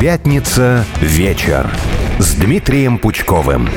Пятница 0.00 0.86
вечер 1.02 1.70
с 2.18 2.32
Дмитрием 2.32 2.96
Пучковым. 2.96 3.68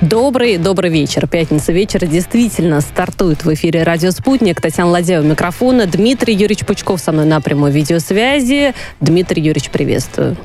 Добрый, 0.00 0.56
добрый 0.56 0.88
вечер. 0.88 1.26
Пятница 1.26 1.72
вечер 1.72 2.06
действительно 2.06 2.80
стартует 2.80 3.44
в 3.44 3.52
эфире 3.52 3.82
«Радио 3.82 4.12
Спутник». 4.12 4.60
Татьяна 4.60 4.90
Ладеева, 4.90 5.24
микрофона. 5.24 5.86
Дмитрий 5.86 6.34
Юрьевич 6.34 6.64
Пучков 6.64 7.00
со 7.00 7.10
мной 7.10 7.26
на 7.26 7.40
прямой 7.40 7.72
видеосвязи. 7.72 8.72
Дмитрий 9.00 9.42
Юрьевич, 9.42 9.68
приветствую. 9.68 10.36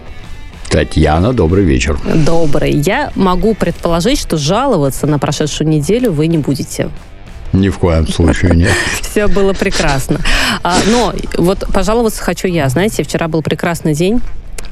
Татьяна, 0.71 1.31
добрый 1.31 1.63
вечер. 1.63 1.99
Добрый. 2.25 2.71
Я 2.71 3.11
могу 3.13 3.53
предположить, 3.53 4.17
что 4.17 4.37
жаловаться 4.37 5.05
на 5.05 5.19
прошедшую 5.19 5.69
неделю 5.69 6.11
вы 6.11 6.25
не 6.25 6.39
будете. 6.39 6.89
Ни 7.55 7.69
в 7.69 7.79
коем 7.79 8.07
случае 8.07 8.55
нет. 8.55 8.73
Все 9.01 9.27
было 9.27 9.53
прекрасно. 9.53 10.19
А, 10.63 10.77
но 10.87 11.13
вот 11.37 11.65
пожаловаться 11.73 12.21
хочу 12.21 12.47
я. 12.47 12.67
Знаете, 12.69 13.03
вчера 13.03 13.27
был 13.27 13.41
прекрасный 13.41 13.93
день 13.93 14.21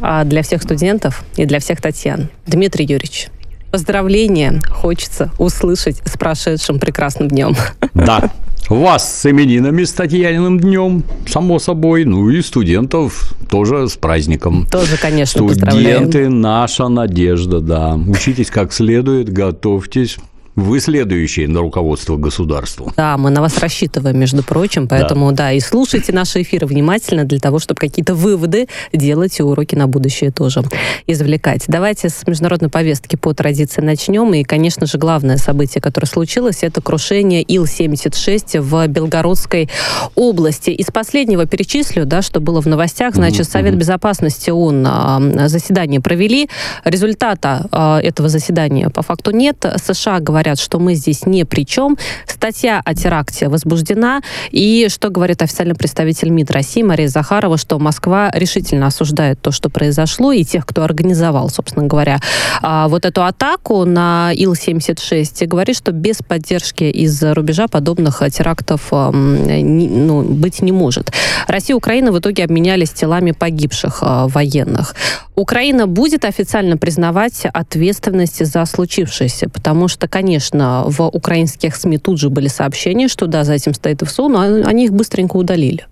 а, 0.02 0.24
для 0.24 0.44
всех 0.44 0.62
студентов 0.62 1.24
и 1.36 1.46
для 1.46 1.60
всех 1.60 1.82
Татьян. 1.82 2.30
Дмитрий 2.46 2.86
Юрьевич, 2.86 3.30
поздравления 3.72 4.62
хочется 4.70 5.32
услышать 5.40 6.02
с 6.06 6.18
прошедшим 6.18 6.80
прекрасным 6.80 7.30
днем. 7.30 7.56
Да, 7.94 8.32
вас 8.70 9.22
с 9.22 9.30
именинами, 9.30 9.84
с 9.84 9.94
Татьяниным 9.94 10.60
днем, 10.60 11.04
само 11.28 11.60
собой. 11.60 12.06
Ну 12.06 12.30
и 12.30 12.42
студентов 12.42 13.34
тоже 13.50 13.88
с 13.88 13.98
праздником. 13.98 14.68
Тоже, 14.72 14.98
конечно, 14.98 15.48
Студенты– 15.48 16.30
наша 16.30 16.88
надежда, 16.88 17.60
да. 17.60 17.96
Учитесь 18.08 18.50
как 18.50 18.74
следует, 18.74 19.30
готовьтесь. 19.32 20.18
Вы 20.56 20.80
следующие 20.80 21.48
на 21.48 21.62
руководство 21.62 22.16
государства. 22.16 22.94
Да, 22.96 23.18
мы 23.18 23.32
на 23.32 23.42
вас 23.42 23.58
рассчитываем, 23.58 24.20
между 24.20 24.44
прочим, 24.44 24.88
поэтому 24.88 25.32
да, 25.32 25.46
да 25.46 25.52
и 25.52 25.60
слушайте 25.60 26.14
наши 26.14 26.44
эфиры 26.44 26.68
внимательно 26.68 27.24
для 27.24 27.40
того, 27.40 27.58
чтобы 27.58 27.80
какие-то 27.80 28.14
выводы 28.14 28.68
делать 28.92 29.40
и 29.40 29.44
уроки 29.44 29.74
на 29.74 29.88
будущее 29.88 30.30
тоже 30.30 30.62
извлекать. 31.08 31.64
Давайте 31.68 32.10
с 32.10 32.28
международной 32.28 32.70
повестки 32.70 33.16
по 33.16 33.34
традиции 33.34 33.82
начнем. 33.82 34.32
И, 34.36 34.44
конечно 34.44 34.86
же, 34.86 35.00
главное 35.00 35.38
событие, 35.38 35.82
которое 35.82 36.08
случилось, 36.08 36.60
это 36.62 36.82
крушение 36.82 37.42
Ил-76 37.42 38.62
в 38.62 38.88
Белгородской 38.88 39.70
области. 40.14 40.70
Из 40.70 40.86
последнего 40.88 41.48
перечислю, 41.48 42.06
да, 42.06 42.22
что 42.22 42.40
было 42.40 42.62
в 42.62 42.68
новостях, 42.68 43.16
значит, 43.16 43.50
Совет 43.50 43.76
Безопасности 43.76 44.52
ООН 44.52 44.88
а, 44.88 45.48
заседание 45.48 46.00
провели. 46.00 46.48
Результата 46.84 47.66
а, 47.72 48.00
этого 48.00 48.30
заседания 48.30 48.92
по 48.92 49.02
факту 49.02 49.32
нет. 49.32 49.66
США 49.84 50.20
говорят 50.20 50.43
говорят, 50.44 50.60
что 50.60 50.78
мы 50.80 50.96
здесь 50.96 51.26
ни 51.26 51.44
при 51.44 51.66
чем. 51.66 51.98
Статья 52.28 52.82
о 52.84 52.94
теракте 52.94 53.48
возбуждена. 53.48 54.22
И 54.52 54.88
что 54.90 55.10
говорит 55.10 55.42
официальный 55.42 55.76
представитель 55.76 56.30
МИД 56.30 56.52
России 56.52 56.84
Мария 56.84 57.08
Захарова, 57.08 57.58
что 57.58 57.80
Москва 57.80 58.30
решительно 58.34 58.88
осуждает 58.88 59.42
то, 59.42 59.52
что 59.52 59.70
произошло, 59.70 60.34
и 60.34 60.44
тех, 60.44 60.66
кто 60.66 60.84
организовал, 60.84 61.50
собственно 61.50 61.88
говоря, 61.88 62.20
а, 62.62 62.90
вот 62.90 63.06
эту 63.06 63.24
атаку 63.24 63.86
на 63.86 64.34
Ил-76. 64.34 65.44
И 65.44 65.46
говорит, 65.46 65.78
что 65.78 65.94
без 65.94 66.18
поддержки 66.18 66.84
из-за 66.84 67.34
рубежа 67.34 67.68
подобных 67.68 68.22
терактов 68.30 68.92
ну, 68.92 70.24
быть 70.24 70.62
не 70.62 70.74
может. 70.74 71.14
Россия 71.48 71.74
и 71.74 71.78
Украина 71.78 72.12
в 72.12 72.20
итоге 72.20 72.44
обменялись 72.44 72.92
телами 72.92 73.32
погибших 73.32 74.00
а, 74.02 74.28
военных. 74.28 74.94
Украина 75.36 75.88
будет 75.88 76.26
официально 76.26 76.76
признавать 76.78 77.46
ответственность 77.46 78.46
за 78.46 78.66
случившееся, 78.66 79.50
потому 79.50 79.88
что, 79.88 80.08
конечно, 80.08 80.33
конечно, 80.34 80.86
в 80.88 81.02
украинских 81.02 81.76
СМИ 81.76 82.00
тут 82.00 82.20
же 82.20 82.30
были 82.30 82.48
сообщения, 82.48 83.08
что 83.08 83.28
да, 83.28 83.44
за 83.44 83.54
этим 83.54 83.74
стоит 83.76 84.02
ФСО, 84.02 84.28
но 84.30 84.40
они 84.42 84.86
их 84.86 84.94
быстренько 84.94 85.38
удалили. 85.38 85.86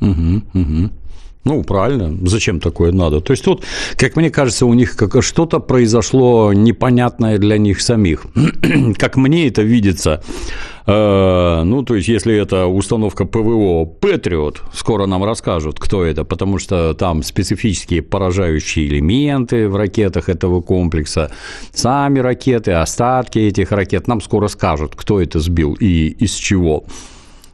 Угу, 0.00 0.42
угу. 0.54 0.90
Ну, 1.44 1.62
правильно. 1.64 2.16
Зачем 2.28 2.60
такое 2.60 2.92
надо? 2.92 3.20
То 3.20 3.32
есть 3.32 3.44
тут, 3.44 3.64
как 3.96 4.16
мне 4.16 4.30
кажется, 4.30 4.66
у 4.66 4.74
них 4.74 4.96
как 4.96 5.22
что-то 5.22 5.58
произошло 5.58 6.52
непонятное 6.52 7.38
для 7.38 7.58
них 7.58 7.80
самих. 7.80 8.26
как 8.98 9.16
мне 9.16 9.48
это 9.48 9.62
видится, 9.62 10.22
Э, 10.86 11.62
ну, 11.64 11.82
то 11.82 11.94
есть, 11.94 12.08
если 12.08 12.34
это 12.34 12.66
установка 12.66 13.24
ПВО 13.24 13.84
Патриот, 13.84 14.62
скоро 14.72 15.06
нам 15.06 15.24
расскажут, 15.24 15.78
кто 15.78 16.04
это, 16.04 16.24
потому 16.24 16.58
что 16.58 16.94
там 16.94 17.22
специфические 17.22 18.02
поражающие 18.02 18.86
элементы 18.88 19.68
в 19.68 19.76
ракетах 19.76 20.28
этого 20.28 20.60
комплекса, 20.60 21.30
сами 21.72 22.18
ракеты, 22.18 22.72
остатки 22.72 23.38
этих 23.38 23.72
ракет, 23.72 24.08
нам 24.08 24.20
скоро 24.20 24.48
скажут, 24.48 24.94
кто 24.96 25.20
это 25.20 25.38
сбил 25.40 25.74
и 25.78 26.08
из 26.08 26.34
чего 26.34 26.84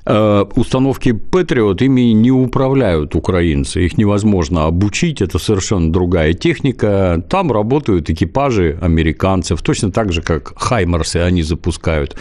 установки 0.08 1.12
Патриот 1.12 1.82
ими 1.82 2.12
не 2.12 2.30
управляют 2.30 3.14
украинцы, 3.14 3.84
их 3.84 3.98
невозможно 3.98 4.66
обучить, 4.66 5.20
это 5.20 5.38
совершенно 5.38 5.92
другая 5.92 6.32
техника. 6.32 7.22
Там 7.28 7.52
работают 7.52 8.08
экипажи 8.08 8.78
американцев, 8.80 9.62
точно 9.62 9.92
так 9.92 10.12
же, 10.12 10.22
как 10.22 10.52
Хаймерсы 10.56 11.18
они 11.18 11.42
запускают. 11.42 12.16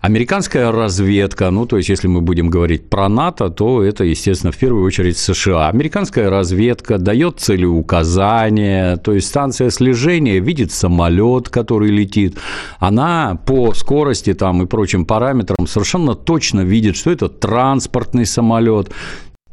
Американская 0.00 0.70
разведка, 0.70 1.50
ну, 1.50 1.66
то 1.66 1.76
есть, 1.76 1.88
если 1.88 2.06
мы 2.06 2.20
будем 2.20 2.50
говорить 2.50 2.88
про 2.88 3.08
НАТО, 3.08 3.50
то 3.50 3.82
это, 3.82 4.04
естественно, 4.04 4.52
в 4.52 4.56
первую 4.56 4.84
очередь 4.84 5.18
США. 5.18 5.68
Американская 5.68 6.30
разведка 6.30 6.98
дает 6.98 7.40
целеуказания, 7.40 8.96
то 8.96 9.12
есть, 9.12 9.26
станция 9.26 9.70
слежения 9.70 10.38
видит 10.38 10.70
самолет, 10.70 11.48
который 11.48 11.90
летит, 11.90 12.38
она 12.78 13.38
по 13.44 13.74
скорости 13.74 14.34
там 14.34 14.62
и 14.62 14.66
прочим 14.66 15.04
параметрам 15.04 15.66
совершенно 15.66 16.14
точно 16.14 16.60
видит, 16.60 16.96
что 16.96 17.10
это 17.10 17.28
транспортный 17.28 18.26
самолет. 18.26 18.90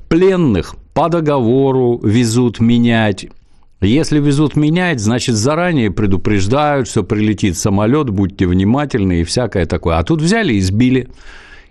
Пленных 0.10 0.76
по 0.94 1.10
договору 1.10 2.00
везут 2.04 2.60
менять 2.60 3.28
если 3.88 4.20
везут 4.20 4.56
менять, 4.56 5.00
значит, 5.00 5.36
заранее 5.36 5.92
предупреждают, 5.92 6.88
что 6.88 7.04
прилетит 7.04 7.58
самолет, 7.58 8.10
будьте 8.10 8.48
внимательны 8.48 9.22
и 9.22 9.24
всякое 9.24 9.66
такое. 9.66 9.98
А 9.98 10.04
тут 10.04 10.22
взяли 10.22 10.54
и 10.54 10.62
сбили. 10.62 11.10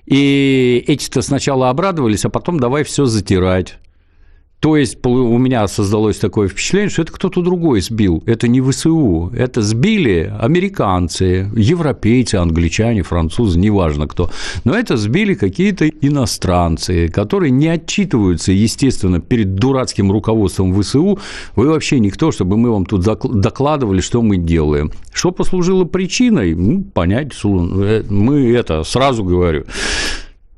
И 0.06 0.84
эти-то 0.86 1.22
сначала 1.22 1.70
обрадовались, 1.70 2.24
а 2.24 2.30
потом 2.30 2.60
давай 2.60 2.84
все 2.84 3.06
затирать. 3.06 3.78
То 4.64 4.78
есть 4.78 5.04
у 5.04 5.36
меня 5.36 5.68
создалось 5.68 6.16
такое 6.16 6.48
впечатление, 6.48 6.88
что 6.88 7.02
это 7.02 7.12
кто-то 7.12 7.42
другой 7.42 7.82
сбил. 7.82 8.22
Это 8.24 8.48
не 8.48 8.62
ВСУ. 8.62 9.30
Это 9.36 9.60
сбили 9.60 10.32
американцы, 10.40 11.50
европейцы, 11.54 12.36
англичане, 12.36 13.02
французы, 13.02 13.58
неважно 13.58 14.08
кто. 14.08 14.30
Но 14.64 14.74
это 14.74 14.96
сбили 14.96 15.34
какие-то 15.34 15.86
иностранцы, 15.86 17.08
которые 17.08 17.50
не 17.50 17.68
отчитываются, 17.68 18.52
естественно, 18.52 19.20
перед 19.20 19.54
дурацким 19.54 20.10
руководством 20.10 20.80
ВСУ. 20.80 21.18
Вы 21.56 21.68
вообще 21.68 22.00
никто, 22.00 22.32
чтобы 22.32 22.56
мы 22.56 22.70
вам 22.70 22.86
тут 22.86 23.02
докладывали, 23.02 24.00
что 24.00 24.22
мы 24.22 24.38
делаем. 24.38 24.92
Что 25.12 25.30
послужило 25.30 25.84
причиной? 25.84 26.54
Ну, 26.54 26.80
понять, 26.84 27.34
э, 27.44 28.02
мы 28.08 28.50
это 28.52 28.82
сразу 28.82 29.24
говорю. 29.24 29.66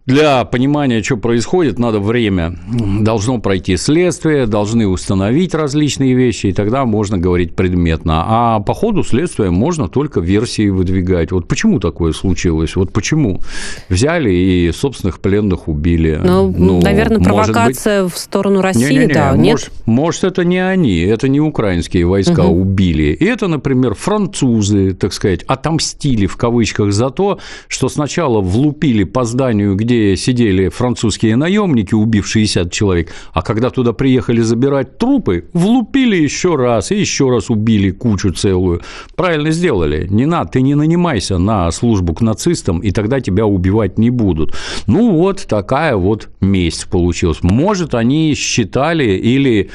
Для 0.06 0.44
понимания, 0.44 1.02
что 1.02 1.16
происходит, 1.16 1.80
надо 1.80 1.98
время. 1.98 2.56
Должно 3.00 3.40
пройти 3.40 3.76
следствие, 3.76 4.46
должны 4.46 4.86
установить 4.86 5.52
различные 5.52 6.14
вещи, 6.14 6.46
и 6.46 6.52
тогда 6.52 6.84
можно 6.84 7.18
говорить 7.18 7.56
предметно. 7.56 8.22
А 8.24 8.60
по 8.60 8.72
ходу 8.72 9.02
следствия 9.02 9.50
можно 9.50 9.88
только 9.88 10.20
версии 10.20 10.68
выдвигать. 10.68 11.32
Вот 11.32 11.48
почему 11.48 11.80
такое 11.80 12.12
случилось? 12.12 12.76
Вот 12.76 12.92
почему 12.92 13.40
взяли 13.88 14.30
и 14.30 14.70
собственных 14.70 15.18
пленных 15.18 15.66
убили? 15.66 16.20
Ну, 16.22 16.54
ну 16.56 16.80
наверное, 16.80 17.18
провокация 17.18 18.04
быть... 18.04 18.14
в 18.14 18.18
сторону 18.18 18.60
России, 18.60 18.92
не, 18.92 18.98
не, 18.98 19.06
не, 19.06 19.14
да. 19.14 19.32
Может, 19.32 19.70
Нет? 19.70 19.86
может, 19.86 20.22
это 20.22 20.44
не 20.44 20.58
они, 20.58 21.00
это 21.00 21.26
не 21.26 21.40
украинские 21.40 22.06
войска 22.06 22.44
угу. 22.44 22.60
убили. 22.60 23.12
И 23.12 23.24
это, 23.24 23.48
например, 23.48 23.94
французы, 23.94 24.94
так 24.94 25.12
сказать, 25.12 25.42
отомстили 25.48 26.26
в 26.26 26.36
кавычках 26.36 26.92
за 26.92 27.10
то, 27.10 27.40
что 27.66 27.88
сначала 27.88 28.40
влупили 28.40 29.02
по 29.02 29.24
зданию, 29.24 29.74
где 29.74 29.95
где 29.96 30.16
сидели 30.16 30.68
французские 30.68 31.36
наемники, 31.36 31.94
убив 31.94 32.26
60 32.26 32.70
человек, 32.70 33.12
а 33.32 33.42
когда 33.42 33.70
туда 33.70 33.92
приехали 33.92 34.40
забирать 34.40 34.98
трупы, 34.98 35.44
влупили 35.52 36.16
еще 36.16 36.56
раз 36.56 36.90
и 36.90 36.96
еще 36.96 37.30
раз 37.30 37.50
убили 37.50 37.90
кучу 37.90 38.32
целую. 38.32 38.82
Правильно 39.14 39.50
сделали. 39.50 40.06
Не 40.10 40.26
надо, 40.26 40.50
ты 40.50 40.62
не 40.62 40.74
нанимайся 40.74 41.38
на 41.38 41.70
службу 41.70 42.14
к 42.14 42.20
нацистам, 42.20 42.80
и 42.80 42.90
тогда 42.90 43.20
тебя 43.20 43.46
убивать 43.46 43.98
не 43.98 44.10
будут. 44.10 44.54
Ну 44.86 45.12
вот 45.12 45.46
такая 45.48 45.96
вот 45.96 46.28
месть 46.40 46.88
получилась. 46.88 47.42
Может, 47.42 47.94
они 47.94 48.34
считали 48.34 49.16
или 49.16 49.70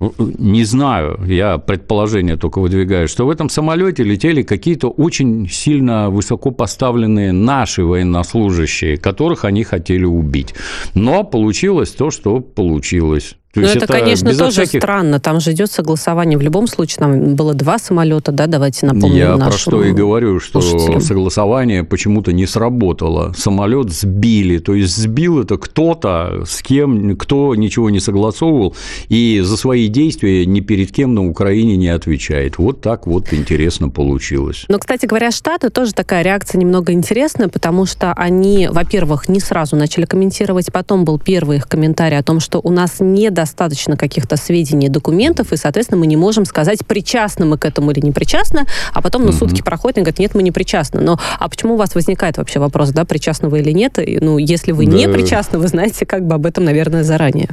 не 0.00 0.64
знаю, 0.64 1.20
я 1.26 1.58
предположение 1.58 2.36
только 2.36 2.58
выдвигаю, 2.60 3.06
что 3.06 3.26
в 3.26 3.30
этом 3.30 3.50
самолете 3.50 4.02
летели 4.02 4.42
какие-то 4.42 4.88
очень 4.88 5.46
сильно 5.48 6.08
высоко 6.08 6.50
поставленные 6.52 7.32
наши 7.32 7.84
военнослужащие, 7.84 8.96
которых 8.96 9.44
они 9.44 9.62
хотели 9.62 10.04
убить. 10.04 10.54
Но 10.94 11.22
получилось 11.22 11.90
то, 11.90 12.10
что 12.10 12.40
получилось. 12.40 13.36
То 13.52 13.60
ну, 13.60 13.66
это, 13.66 13.78
это, 13.78 13.98
конечно, 13.98 14.32
тоже 14.32 14.62
всяких... 14.62 14.80
странно. 14.80 15.18
Там 15.18 15.40
же 15.40 15.50
идет 15.50 15.72
согласование. 15.72 16.38
В 16.38 16.40
любом 16.40 16.68
случае, 16.68 16.98
там 16.98 17.34
было 17.34 17.52
два 17.52 17.80
самолета, 17.80 18.30
да, 18.30 18.46
давайте 18.46 18.86
напомним 18.86 19.16
Я 19.16 19.36
про 19.36 19.50
что 19.50 19.82
и 19.82 19.90
говорю, 19.90 20.38
что 20.38 20.60
слушателям. 20.60 21.00
согласование 21.00 21.82
почему-то 21.82 22.32
не 22.32 22.46
сработало. 22.46 23.32
Самолет 23.36 23.90
сбили. 23.90 24.58
То 24.58 24.74
есть 24.74 24.96
сбил 24.96 25.40
это 25.40 25.58
кто-то, 25.58 26.44
с 26.46 26.62
кем, 26.62 27.16
кто 27.16 27.56
ничего 27.56 27.90
не 27.90 27.98
согласовывал, 27.98 28.76
и 29.08 29.40
за 29.42 29.56
свои 29.56 29.88
действия 29.88 30.46
ни 30.46 30.60
перед 30.60 30.92
кем 30.92 31.14
на 31.14 31.26
Украине 31.26 31.76
не 31.76 31.88
отвечает. 31.88 32.56
Вот 32.58 32.80
так 32.80 33.08
вот 33.08 33.32
интересно 33.32 33.88
получилось. 33.88 34.64
Но, 34.68 34.78
кстати 34.78 35.06
говоря, 35.06 35.32
Штаты 35.32 35.70
тоже 35.70 35.92
такая 35.92 36.22
реакция 36.22 36.60
немного 36.60 36.92
интересная, 36.92 37.48
потому 37.48 37.84
что 37.84 38.12
они, 38.12 38.68
во-первых, 38.70 39.28
не 39.28 39.40
сразу 39.40 39.74
начали 39.74 40.04
комментировать, 40.04 40.70
потом 40.70 41.04
был 41.04 41.18
первый 41.18 41.56
их 41.56 41.66
комментарий 41.66 42.16
о 42.16 42.22
том, 42.22 42.38
что 42.38 42.60
у 42.62 42.70
нас 42.70 43.00
не 43.00 43.30
недостаточно 43.40 43.96
каких-то 43.96 44.36
сведений, 44.36 44.88
документов, 44.88 45.52
и, 45.52 45.56
соответственно, 45.56 46.00
мы 46.00 46.06
не 46.06 46.16
можем 46.16 46.44
сказать, 46.44 46.86
причастны 46.86 47.46
мы 47.46 47.56
к 47.56 47.64
этому 47.64 47.90
или 47.90 48.00
не 48.00 48.12
причастны, 48.12 48.66
а 48.92 49.00
потом, 49.00 49.24
ну, 49.24 49.32
сутки 49.32 49.62
проходят, 49.62 49.98
и 49.98 50.00
говорят, 50.00 50.18
нет, 50.18 50.34
мы 50.34 50.42
не 50.42 50.52
причастны. 50.52 51.00
Но 51.00 51.18
а 51.38 51.48
почему 51.48 51.74
у 51.74 51.76
вас 51.76 51.94
возникает 51.94 52.36
вообще 52.36 52.58
вопрос, 52.58 52.90
да, 52.90 53.04
причастны 53.04 53.48
вы 53.48 53.60
или 53.60 53.70
нет? 53.72 53.98
И, 53.98 54.18
ну, 54.20 54.38
если 54.38 54.72
вы 54.72 54.86
да. 54.86 54.92
не 54.92 55.08
причастны, 55.08 55.58
вы 55.58 55.68
знаете 55.68 56.04
как 56.04 56.26
бы 56.26 56.34
об 56.34 56.46
этом, 56.46 56.64
наверное, 56.64 57.02
заранее. 57.02 57.48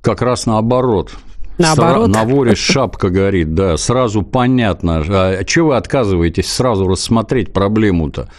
Как 0.00 0.22
раз 0.22 0.46
наоборот. 0.46 1.12
Наоборот. 1.58 2.08
На 2.08 2.24
воре 2.24 2.54
шапка 2.54 3.10
горит, 3.10 3.54
да, 3.54 3.76
сразу 3.76 4.22
понятно. 4.22 5.02
А 5.06 5.44
чего 5.44 5.68
вы 5.68 5.76
отказываетесь 5.76 6.50
сразу 6.50 6.88
рассмотреть 6.88 7.52
проблему-то? 7.52 8.30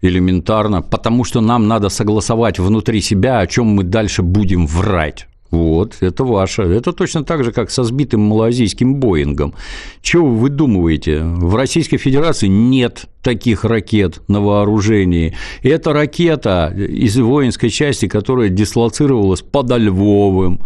Элементарно, 0.00 0.80
потому 0.82 1.24
что 1.24 1.40
нам 1.40 1.68
надо 1.68 1.90
согласовать 1.90 2.58
внутри 2.58 3.02
себя, 3.02 3.40
о 3.40 3.46
чем 3.46 3.66
мы 3.66 3.84
дальше 3.84 4.22
будем 4.22 4.66
врать. 4.66 5.26
Вот, 5.54 5.98
это 6.00 6.24
ваше. 6.24 6.62
Это 6.62 6.92
точно 6.92 7.22
так 7.22 7.44
же, 7.44 7.52
как 7.52 7.70
со 7.70 7.84
сбитым 7.84 8.22
малазийским 8.22 8.96
Боингом. 8.96 9.54
Чего 10.02 10.26
вы 10.26 10.36
выдумываете? 10.36 11.22
В 11.22 11.54
Российской 11.54 11.96
Федерации 11.96 12.48
нет 12.48 13.04
таких 13.22 13.64
ракет 13.64 14.20
на 14.26 14.40
вооружении. 14.40 15.36
Это 15.62 15.92
ракета 15.92 16.74
из 16.76 17.16
воинской 17.16 17.70
части, 17.70 18.08
которая 18.08 18.48
дислоцировалась 18.48 19.42
под 19.42 19.70
Львовым. 19.78 20.60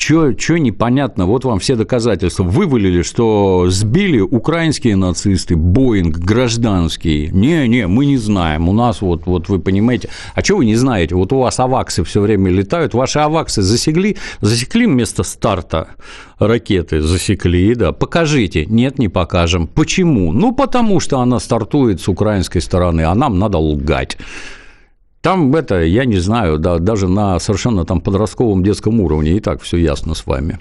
Что 0.00 0.56
непонятно? 0.56 1.26
Вот 1.26 1.44
вам 1.44 1.58
все 1.58 1.76
доказательства. 1.76 2.42
Вывалили, 2.42 3.02
что 3.02 3.66
сбили 3.68 4.20
украинские 4.20 4.96
нацисты, 4.96 5.56
Боинг, 5.56 6.16
гражданский. 6.16 7.28
Не-не, 7.30 7.86
мы 7.86 8.06
не 8.06 8.16
знаем. 8.16 8.68
У 8.70 8.72
нас 8.72 9.02
вот, 9.02 9.26
вот 9.26 9.50
вы 9.50 9.60
понимаете. 9.60 10.08
А 10.34 10.42
что 10.42 10.56
вы 10.56 10.64
не 10.64 10.74
знаете? 10.74 11.14
Вот 11.14 11.34
у 11.34 11.38
вас 11.38 11.60
аваксы 11.60 12.02
все 12.02 12.22
время 12.22 12.50
летают. 12.50 12.94
Ваши 12.94 13.18
аваксы 13.18 13.60
засекли, 13.60 14.16
засекли 14.40 14.86
место 14.86 15.22
старта 15.22 15.88
ракеты? 16.38 17.02
Засекли, 17.02 17.74
да. 17.74 17.92
Покажите. 17.92 18.64
Нет, 18.64 18.98
не 18.98 19.08
покажем. 19.08 19.66
Почему? 19.66 20.32
Ну, 20.32 20.52
потому 20.52 21.00
что 21.00 21.20
она 21.20 21.38
стартует 21.38 22.00
с 22.00 22.08
украинской 22.08 22.60
стороны, 22.60 23.02
а 23.02 23.14
нам 23.14 23.38
надо 23.38 23.58
лгать. 23.58 24.16
Там 25.22 25.54
это, 25.54 25.82
я 25.82 26.06
не 26.06 26.16
знаю, 26.16 26.58
да, 26.58 26.78
даже 26.78 27.06
на 27.06 27.38
совершенно 27.38 27.84
там 27.84 28.00
подростковом 28.00 28.62
детском 28.64 29.00
уровне 29.00 29.32
и 29.32 29.40
так 29.40 29.60
все 29.60 29.76
ясно 29.76 30.14
с 30.14 30.26
вами. 30.26 30.60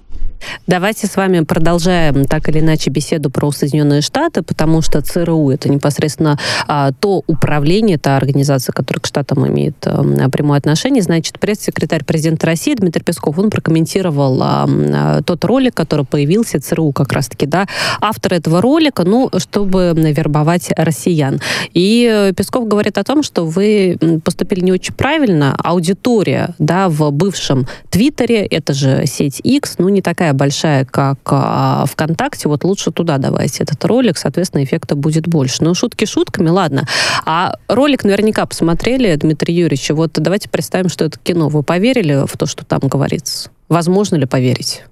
Давайте 0.68 1.08
с 1.08 1.16
вами 1.16 1.42
продолжаем 1.42 2.26
так 2.26 2.48
или 2.50 2.60
иначе 2.60 2.90
беседу 2.90 3.30
про 3.30 3.52
Соединенные 3.52 4.02
Штаты, 4.02 4.42
потому 4.44 4.82
что 4.82 5.02
ЦРУ 5.02 5.50
это 5.50 5.70
непосредственно 5.70 6.38
а, 6.68 6.92
то 6.92 7.24
управление, 7.28 7.98
та 7.98 8.18
организация, 8.18 8.72
которая 8.74 9.02
к 9.02 9.08
Штатам 9.08 9.48
имеет 9.48 9.76
а, 9.86 10.30
прямое 10.30 10.60
отношение. 10.60 11.02
Значит, 11.02 11.40
пресс-секретарь 11.40 12.04
президента 12.04 12.46
России 12.46 12.76
Дмитрий 12.76 13.04
Песков, 13.04 13.38
он 13.40 13.50
прокомментировал 13.50 14.42
а, 14.42 14.68
а, 14.70 15.22
тот 15.24 15.44
ролик, 15.46 15.74
который 15.74 16.06
появился, 16.06 16.60
ЦРУ 16.60 16.92
как 16.92 17.14
раз-таки, 17.14 17.46
да, 17.46 17.68
автор 18.00 18.36
этого 18.36 18.62
ролика, 18.62 19.04
ну, 19.04 19.30
чтобы 19.38 19.94
вербовать 19.96 20.72
россиян. 20.78 21.42
И 21.74 22.32
Песков 22.36 22.68
говорит 22.68 22.98
о 22.98 23.04
том, 23.04 23.24
что 23.24 23.46
вы 23.46 23.98
поступили 24.24 24.62
не 24.62 24.72
очень 24.72 24.94
правильно. 24.94 25.56
Аудитория, 25.64 26.54
да, 26.60 26.90
в 26.90 27.12
бывшем 27.12 27.68
Твиттере, 27.90 28.46
это 28.46 28.74
же 28.74 29.06
сеть 29.06 29.42
X, 29.44 29.76
ну, 29.80 29.90
не 29.90 30.02
такая 30.02 30.09
такая 30.10 30.34
большая, 30.34 30.86
как 30.86 31.20
а, 31.30 31.86
ВКонтакте, 31.86 32.50
вот 32.50 32.64
лучше 32.64 32.92
туда 32.92 33.20
давайте 33.20 33.62
этот 33.64 33.86
ролик, 33.86 34.18
соответственно, 34.18 34.64
эффекта 34.64 34.96
будет 34.96 35.28
больше. 35.28 35.64
Ну, 35.64 35.76
шутки 35.76 36.06
шутками, 36.06 36.50
ладно. 36.50 36.88
А 37.26 37.54
ролик 37.68 38.04
наверняка 38.04 38.48
посмотрели, 38.48 39.16
Дмитрий 39.16 39.54
Юрьевич, 39.54 39.92
вот 39.92 40.14
давайте 40.14 40.50
представим, 40.50 40.90
что 40.90 41.06
это 41.06 41.20
кино. 41.20 41.48
Вы 41.50 41.62
поверили 41.62 42.26
в 42.26 42.38
то, 42.38 42.48
что 42.48 42.66
там 42.66 42.80
говорится? 42.80 43.52
Возможно 43.68 44.16
ли 44.16 44.26
поверить? 44.26 44.84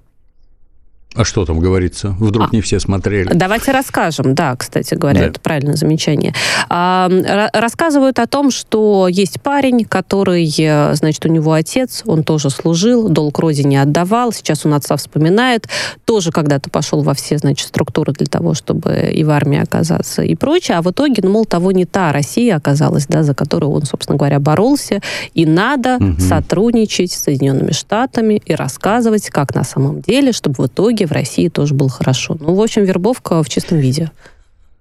А 1.14 1.24
что 1.24 1.46
там 1.46 1.58
говорится? 1.58 2.14
Вдруг 2.20 2.48
а, 2.52 2.56
не 2.56 2.60
все 2.60 2.78
смотрели. 2.78 3.30
Давайте 3.32 3.72
расскажем. 3.72 4.34
Да, 4.34 4.54
кстати 4.56 4.94
говоря, 4.94 5.20
да. 5.20 5.26
это 5.28 5.40
правильное 5.40 5.74
замечание. 5.74 6.34
А, 6.68 7.10
рассказывают 7.54 8.18
о 8.18 8.26
том, 8.26 8.50
что 8.50 9.08
есть 9.08 9.40
парень, 9.40 9.84
который, 9.84 10.46
э, 10.58 10.94
значит, 10.94 11.24
у 11.24 11.28
него 11.28 11.54
отец, 11.54 12.02
он 12.04 12.24
тоже 12.24 12.50
служил, 12.50 13.08
долг 13.08 13.38
родине 13.38 13.80
отдавал, 13.80 14.32
сейчас 14.32 14.66
он 14.66 14.74
отца 14.74 14.96
вспоминает, 14.96 15.66
тоже 16.04 16.30
когда-то 16.30 16.68
пошел 16.68 17.02
во 17.02 17.14
все, 17.14 17.38
значит, 17.38 17.68
структуры 17.68 18.12
для 18.12 18.26
того, 18.26 18.52
чтобы 18.52 19.10
и 19.10 19.24
в 19.24 19.30
армии 19.30 19.58
оказаться 19.58 20.22
и 20.22 20.34
прочее, 20.34 20.76
а 20.76 20.82
в 20.82 20.90
итоге, 20.90 21.22
ну, 21.24 21.30
мол, 21.30 21.46
того 21.46 21.72
не 21.72 21.86
та 21.86 22.12
Россия 22.12 22.54
оказалась, 22.54 23.06
да, 23.06 23.22
за 23.22 23.34
которую 23.34 23.72
он, 23.72 23.84
собственно 23.84 24.18
говоря, 24.18 24.40
боролся, 24.40 25.00
и 25.32 25.46
надо 25.46 25.96
угу. 25.96 26.20
сотрудничать 26.20 27.12
с 27.12 27.22
Соединенными 27.22 27.72
Штатами 27.72 28.42
и 28.44 28.54
рассказывать, 28.54 29.30
как 29.30 29.54
на 29.54 29.64
самом 29.64 30.02
деле, 30.02 30.32
чтобы 30.32 30.56
в 30.58 30.66
итоге 30.66 30.97
итоге 30.98 31.06
в 31.06 31.12
России 31.12 31.48
тоже 31.48 31.74
было 31.74 31.88
хорошо. 31.88 32.36
Ну, 32.40 32.54
в 32.54 32.60
общем, 32.60 32.84
вербовка 32.84 33.42
в 33.42 33.48
чистом 33.48 33.78
виде. 33.78 34.10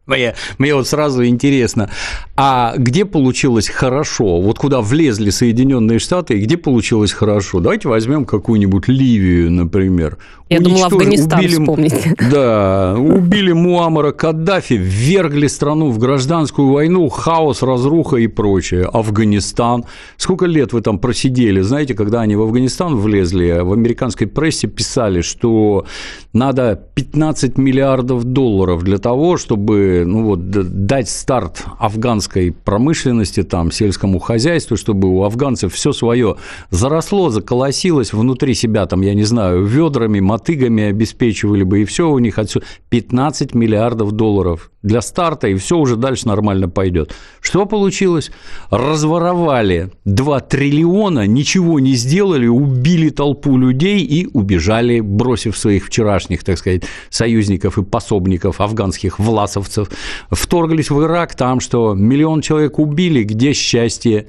Мне, 0.06 0.36
мне 0.58 0.74
вот 0.74 0.88
сразу 0.88 1.26
интересно, 1.26 1.90
а 2.38 2.74
где 2.78 3.04
получилось 3.04 3.68
хорошо? 3.68 4.40
Вот 4.40 4.58
куда 4.58 4.80
влезли 4.80 5.32
Соединенные 5.32 6.00
Штаты 6.00 6.40
где 6.40 6.56
получилось 6.56 7.12
хорошо? 7.12 7.60
Давайте 7.60 7.90
возьмем 7.90 8.24
какую-нибудь 8.24 8.88
Ливию, 8.88 9.52
например. 9.52 10.18
Я 10.50 10.62
думала, 10.62 10.86
Афганистан 10.86 11.40
убили, 11.40 11.52
вспомните. 11.52 12.16
Да, 12.32 12.96
убили 12.98 13.52
Муаммара 13.52 14.12
Каддафи, 14.12 14.76
ввергли 14.76 15.48
страну 15.48 15.92
в 15.92 15.98
гражданскую 15.98 16.72
войну, 16.72 17.10
хаос, 17.10 17.62
разруха 17.64 18.18
и 18.18 18.28
прочее. 18.28 18.86
Афганистан. 18.86 19.86
Сколько 20.16 20.46
лет 20.46 20.72
вы 20.74 20.82
там 20.82 21.00
просидели? 21.00 21.62
Знаете, 21.62 21.94
когда 21.94 22.22
они 22.22 22.36
в 22.36 22.42
Афганистан 22.42 22.96
влезли, 22.96 23.60
в 23.62 23.74
американской 23.74 24.28
прессе 24.28 24.68
писали, 24.68 25.22
что 25.22 25.86
надо 26.32 26.80
15 26.96 27.58
миллиардов 27.58 28.24
долларов 28.24 28.84
для 28.84 29.00
того, 29.00 29.38
чтобы 29.38 30.04
ну 30.06 30.24
вот, 30.24 30.50
дать 30.50 31.10
старт 31.10 31.66
афганской 31.80 32.52
промышленности, 32.52 33.44
там, 33.44 33.72
сельскому 33.72 34.20
хозяйству, 34.20 34.78
чтобы 34.78 35.10
у 35.10 35.24
афганцев 35.24 35.74
все 35.74 35.92
свое 35.92 36.38
заросло, 36.70 37.30
заколосилось 37.30 38.14
внутри 38.14 38.54
себя, 38.54 38.86
там, 38.86 39.02
я 39.02 39.14
не 39.14 39.24
знаю, 39.24 39.66
ведрами, 39.66 40.20
мотыгами 40.38 40.84
обеспечивали 40.84 41.64
бы, 41.64 41.82
и 41.82 41.86
все 41.86 42.10
у 42.10 42.20
них 42.20 42.38
отсюда 42.38 42.66
15 42.90 43.56
миллиардов 43.56 44.12
долларов 44.12 44.72
для 44.84 45.02
старта, 45.02 45.48
и 45.48 45.56
все 45.56 45.78
уже 45.78 45.96
дальше 45.96 46.28
нормально 46.28 46.70
пойдет. 46.70 47.14
Что 47.42 47.66
получилось? 47.66 48.32
Разворовали 48.70 49.92
2 50.06 50.40
триллиона, 50.42 51.26
ничего 51.26 51.80
не 51.80 51.96
сделали, 51.96 52.46
убили 52.46 53.10
толпу 53.10 53.58
людей 53.58 54.02
и 54.02 54.28
убежали, 54.32 55.00
бросив 55.00 55.58
своих 55.58 55.88
вчерашних, 55.88 56.44
так 56.44 56.60
сказать, 56.60 56.84
союзников 57.10 57.80
и 57.80 57.84
пособников, 57.84 58.62
афганских 58.62 59.18
власовцев. 59.18 59.90
Вторглись 60.30 60.92
в 60.92 61.02
Ирак, 61.04 61.36
там 61.36 61.60
что, 61.60 61.96
миллион 61.96 62.42
человек 62.42 62.78
убили, 62.78 63.24
где 63.24 63.54
счастье? 63.54 64.28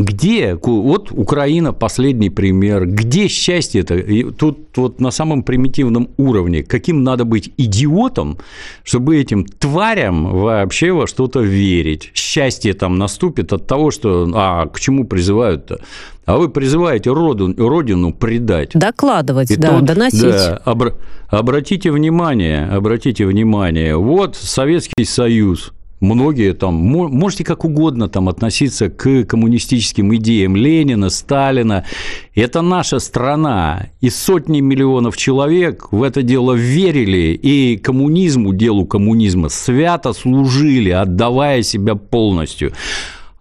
Где? 0.00 0.58
Вот 0.62 1.12
Украина 1.12 1.72
последний 1.72 2.30
пример. 2.30 2.86
Где 2.86 3.28
счастье 3.28 3.82
это? 3.82 4.00
тут 4.32 4.76
вот 4.76 5.00
на 5.00 5.10
самом 5.10 5.42
примитивном 5.42 6.08
уровне. 6.16 6.62
Каким 6.62 7.04
надо 7.04 7.24
быть 7.24 7.52
идиотом, 7.58 8.38
чтобы 8.82 9.18
этим 9.18 9.44
тварям 9.44 10.32
вообще 10.32 10.92
во 10.92 11.06
что-то 11.06 11.40
верить? 11.40 12.10
Счастье 12.14 12.72
там 12.72 12.98
наступит 12.98 13.52
от 13.52 13.66
того, 13.66 13.90
что... 13.90 14.30
А 14.34 14.66
к 14.66 14.80
чему 14.80 15.04
призывают-то? 15.04 15.80
А 16.24 16.38
вы 16.38 16.48
призываете 16.48 17.12
роду, 17.12 17.54
родину 17.58 18.14
предать. 18.14 18.70
Докладывать, 18.74 19.50
И 19.50 19.56
да, 19.56 19.78
тут, 19.78 19.84
доносить. 19.84 20.22
Да, 20.22 20.62
обра- 20.64 20.94
обратите 21.28 21.90
внимание, 21.90 22.66
обратите 22.66 23.26
внимание. 23.26 23.96
Вот 23.96 24.36
Советский 24.36 25.04
Союз– 25.04 25.72
многие 26.00 26.54
там, 26.54 26.74
можете 26.74 27.44
как 27.44 27.64
угодно 27.64 28.08
там 28.08 28.28
относиться 28.28 28.88
к 28.88 29.24
коммунистическим 29.24 30.14
идеям 30.16 30.56
Ленина, 30.56 31.10
Сталина. 31.10 31.84
Это 32.34 32.62
наша 32.62 32.98
страна, 32.98 33.88
и 34.00 34.10
сотни 34.10 34.60
миллионов 34.60 35.16
человек 35.16 35.92
в 35.92 36.02
это 36.02 36.22
дело 36.22 36.54
верили, 36.54 37.34
и 37.34 37.76
коммунизму, 37.76 38.52
делу 38.52 38.86
коммунизма 38.86 39.48
свято 39.48 40.12
служили, 40.12 40.90
отдавая 40.90 41.62
себя 41.62 41.94
полностью. 41.94 42.72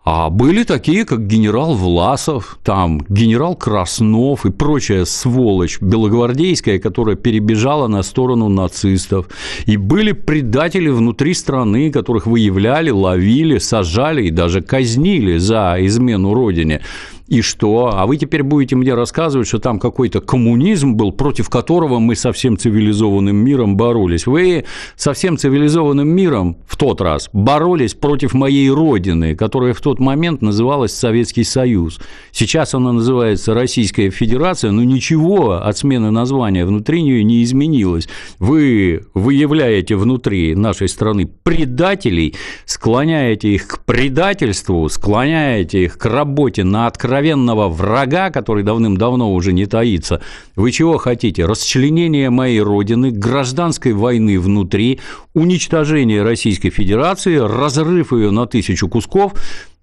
А 0.05 0.29
были 0.29 0.63
такие, 0.63 1.05
как 1.05 1.27
генерал 1.27 1.75
Власов, 1.75 2.57
там 2.63 3.01
генерал 3.09 3.55
Краснов 3.55 4.45
и 4.45 4.51
прочая 4.51 5.03
сволочь 5.05 5.81
белогвардейская, 5.81 6.79
которая 6.79 7.15
перебежала 7.15 7.87
на 7.87 8.01
сторону 8.01 8.47
нацистов. 8.47 9.27
И 9.65 9.75
были 9.75 10.13
предатели 10.13 10.89
внутри 10.89 11.33
страны, 11.33 11.91
которых 11.91 12.27
выявляли, 12.27 12.91
ловили, 12.91 13.57
сажали 13.57 14.23
и 14.23 14.31
даже 14.31 14.61
казнили 14.61 15.37
за 15.37 15.75
измену 15.79 16.33
родине. 16.33 16.81
И 17.29 17.41
что? 17.41 17.91
А 17.93 18.07
вы 18.07 18.17
теперь 18.17 18.41
будете 18.41 18.75
мне 18.75 18.95
рассказывать, 18.95 19.47
что 19.47 19.59
там 19.59 19.79
какой-то 19.79 20.19
коммунизм 20.19 20.95
был, 20.95 21.11
против 21.11 21.47
которого 21.47 21.99
мы 21.99 22.15
со 22.15 22.31
всем 22.31 22.57
цивилизованным 22.57 23.35
миром 23.35 23.77
боролись. 23.77 24.25
Вы 24.25 24.65
со 24.95 25.13
всем 25.13 25.37
цивилизованным 25.37 26.09
миром 26.09 26.57
в 26.65 26.75
тот 26.75 27.01
раз 27.01 27.29
боролись 27.31 27.93
против 27.93 28.33
моей 28.33 28.71
родины, 28.71 29.35
которая 29.35 29.75
в 29.75 29.81
тот 29.81 29.99
момент 29.99 30.41
называлась 30.41 30.91
Советский 30.91 31.43
Союз. 31.43 31.99
Сейчас 32.31 32.73
она 32.73 32.93
называется 32.93 33.53
Российская 33.53 34.09
Федерация, 34.09 34.71
но 34.71 34.83
ничего 34.83 35.51
от 35.51 35.77
смены 35.77 36.09
названия 36.09 36.65
внутри 36.65 37.03
нее 37.03 37.23
не 37.23 37.43
изменилось. 37.43 38.09
Вы 38.39 39.03
выявляете 39.13 39.95
внутри 39.95 40.55
нашей 40.55 40.89
страны 40.89 41.29
предателей, 41.43 42.33
склоняете 42.65 43.53
их 43.53 43.67
к 43.67 43.85
предательству, 43.85 44.89
склоняете 44.89 45.83
их 45.83 45.99
к 45.99 46.05
работе 46.07 46.63
на 46.63 46.87
откровенность 46.87 47.18
откровенного 47.19 47.67
врага, 47.67 48.29
который 48.29 48.63
давным-давно 48.63 49.33
уже 49.33 49.51
не 49.51 49.65
таится. 49.65 50.21
Вы 50.55 50.71
чего 50.71 50.97
хотите? 50.97 51.45
Расчленение 51.45 52.29
моей 52.29 52.61
родины, 52.61 53.11
гражданской 53.11 53.91
войны 53.91 54.39
внутри, 54.39 54.99
уничтожение 55.33 56.23
Российской 56.23 56.69
Федерации, 56.69 57.35
разрыв 57.35 58.13
ее 58.13 58.31
на 58.31 58.45
тысячу 58.45 58.87
кусков, 58.87 59.33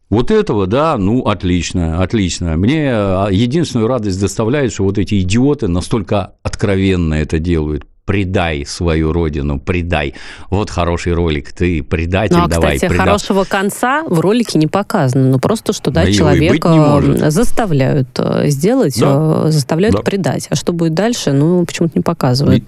вот 0.09 0.31
этого, 0.31 0.66
да, 0.66 0.97
ну, 0.97 1.23
отлично, 1.23 2.02
отлично. 2.02 2.57
Мне 2.57 2.90
а, 2.93 3.28
единственную 3.28 3.88
радость 3.88 4.21
доставляет, 4.21 4.73
что 4.73 4.85
вот 4.85 4.99
эти 4.99 5.21
идиоты 5.21 5.69
настолько 5.69 6.33
откровенно 6.43 7.14
это 7.14 7.38
делают 7.38 7.85
предай 8.06 8.64
свою 8.64 9.12
родину, 9.12 9.60
предай. 9.60 10.14
Вот 10.48 10.70
хороший 10.70 11.12
ролик, 11.12 11.52
ты 11.52 11.82
предатель, 11.82 12.36
ну, 12.36 12.44
а, 12.44 12.48
давай, 12.48 12.76
кстати, 12.76 12.90
предай. 12.90 13.06
хорошего 13.06 13.44
конца 13.44 14.04
в 14.06 14.20
ролике 14.20 14.58
не 14.58 14.68
показано, 14.68 15.28
ну 15.28 15.38
просто 15.38 15.72
что, 15.72 15.90
да, 15.90 16.04
да 16.04 16.12
человека 16.12 17.02
заставляют 17.30 18.08
э, 18.18 18.48
сделать, 18.48 18.98
да. 18.98 19.44
Э, 19.46 19.50
заставляют 19.50 19.96
да. 19.96 20.02
предать. 20.02 20.46
А 20.50 20.54
что 20.54 20.72
будет 20.72 20.94
дальше, 20.94 21.32
ну, 21.32 21.64
почему-то 21.66 21.98
не 21.98 22.02
показывают. 22.02 22.64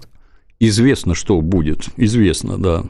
Известно, 0.61 1.14
что 1.14 1.40
будет, 1.40 1.87
известно, 1.97 2.59
да. 2.59 2.83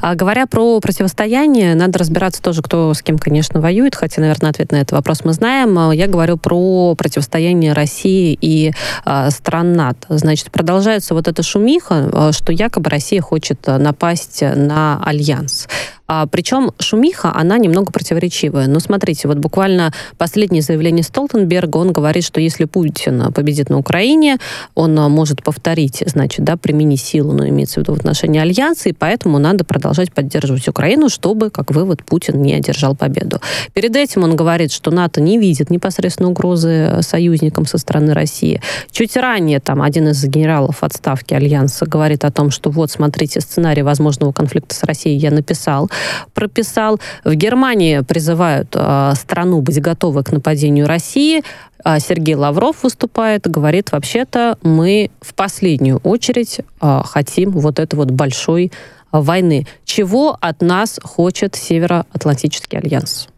А 0.00 0.14
говоря 0.14 0.46
про 0.46 0.80
противостояние, 0.80 1.74
надо 1.74 1.98
разбираться 1.98 2.42
тоже, 2.42 2.62
кто 2.62 2.92
с 2.94 3.02
кем, 3.02 3.18
конечно, 3.18 3.60
воюет, 3.60 3.94
хотя, 3.94 4.20
наверное, 4.20 4.50
ответ 4.50 4.72
на 4.72 4.76
этот 4.76 4.92
вопрос 4.92 5.24
мы 5.24 5.32
знаем. 5.32 5.78
А, 5.78 5.94
я 5.94 6.06
говорю 6.06 6.36
про 6.36 6.94
противостояние 6.94 7.72
России 7.72 8.36
и 8.40 8.72
а, 9.04 9.30
стран 9.30 9.72
НАТО. 9.72 10.18
Значит, 10.18 10.50
продолжается 10.50 11.14
вот 11.14 11.28
эта 11.28 11.42
шумиха, 11.42 12.10
а, 12.12 12.32
что 12.32 12.52
якобы 12.52 12.90
Россия 12.90 13.20
хочет 13.20 13.66
напасть 13.66 14.42
на 14.42 15.00
Альянс. 15.04 15.66
А, 16.06 16.26
причем 16.26 16.72
шумиха, 16.78 17.32
она 17.34 17.56
немного 17.56 17.90
противоречивая. 17.90 18.66
Но 18.66 18.78
смотрите, 18.78 19.26
вот 19.26 19.38
буквально 19.38 19.92
последнее 20.18 20.62
заявление 20.62 21.02
Столтенберга, 21.02 21.78
он 21.78 21.92
говорит, 21.92 22.24
что 22.24 22.40
если 22.40 22.66
Путин 22.66 23.32
победит 23.32 23.70
на 23.70 23.78
Украине, 23.78 24.38
он 24.74 24.94
может 24.94 25.42
повторить, 25.42 26.02
значит, 26.06 26.44
да, 26.44 26.56
применить 26.56 27.00
силу, 27.00 27.32
но 27.32 27.48
имеется 27.48 27.80
в 27.80 27.82
виду 27.82 27.94
в 27.94 27.98
отношении 27.98 28.40
Альянса, 28.40 28.90
и 28.90 28.92
поэтому 28.92 29.38
надо 29.38 29.64
продолжать 29.64 29.83
поддерживать 30.12 30.68
Украину, 30.68 31.08
чтобы, 31.08 31.50
как 31.50 31.70
вывод, 31.70 32.04
Путин 32.04 32.40
не 32.42 32.54
одержал 32.54 32.94
победу. 32.94 33.40
Перед 33.72 33.96
этим 33.96 34.24
он 34.24 34.36
говорит, 34.36 34.72
что 34.72 34.90
НАТО 34.90 35.20
не 35.20 35.38
видит 35.38 35.70
непосредственно 35.70 36.30
угрозы 36.30 36.98
союзникам 37.00 37.66
со 37.66 37.78
стороны 37.78 38.14
России. 38.14 38.60
Чуть 38.90 39.16
ранее 39.16 39.60
там 39.60 39.82
один 39.82 40.08
из 40.08 40.24
генералов 40.24 40.82
отставки 40.82 41.34
Альянса 41.34 41.86
говорит 41.86 42.24
о 42.24 42.30
том, 42.30 42.50
что 42.50 42.70
вот, 42.70 42.90
смотрите, 42.90 43.40
сценарий 43.40 43.82
возможного 43.82 44.32
конфликта 44.32 44.74
с 44.74 44.82
Россией 44.84 45.16
я 45.18 45.30
написал 45.30 45.90
прописал. 46.34 47.00
В 47.24 47.34
Германии 47.34 48.00
призывают 48.00 48.68
э, 48.74 49.12
страну 49.16 49.60
быть 49.60 49.80
готовой 49.80 50.22
к 50.24 50.32
нападению 50.32 50.86
России. 50.86 51.42
А 51.84 52.00
Сергей 52.00 52.34
Лавров 52.34 52.82
выступает, 52.82 53.46
говорит, 53.46 53.92
вообще-то 53.92 54.56
мы 54.62 55.10
в 55.20 55.34
последнюю 55.34 55.98
очередь 55.98 56.60
э, 56.80 57.00
хотим 57.04 57.50
вот 57.50 57.78
этой 57.78 57.96
вот 57.96 58.10
большой 58.10 58.72
войны. 59.20 59.66
Чего 59.84 60.36
от 60.40 60.62
нас 60.62 61.00
хочет 61.02 61.54
Североатлантический 61.54 62.78
альянс? 62.78 63.28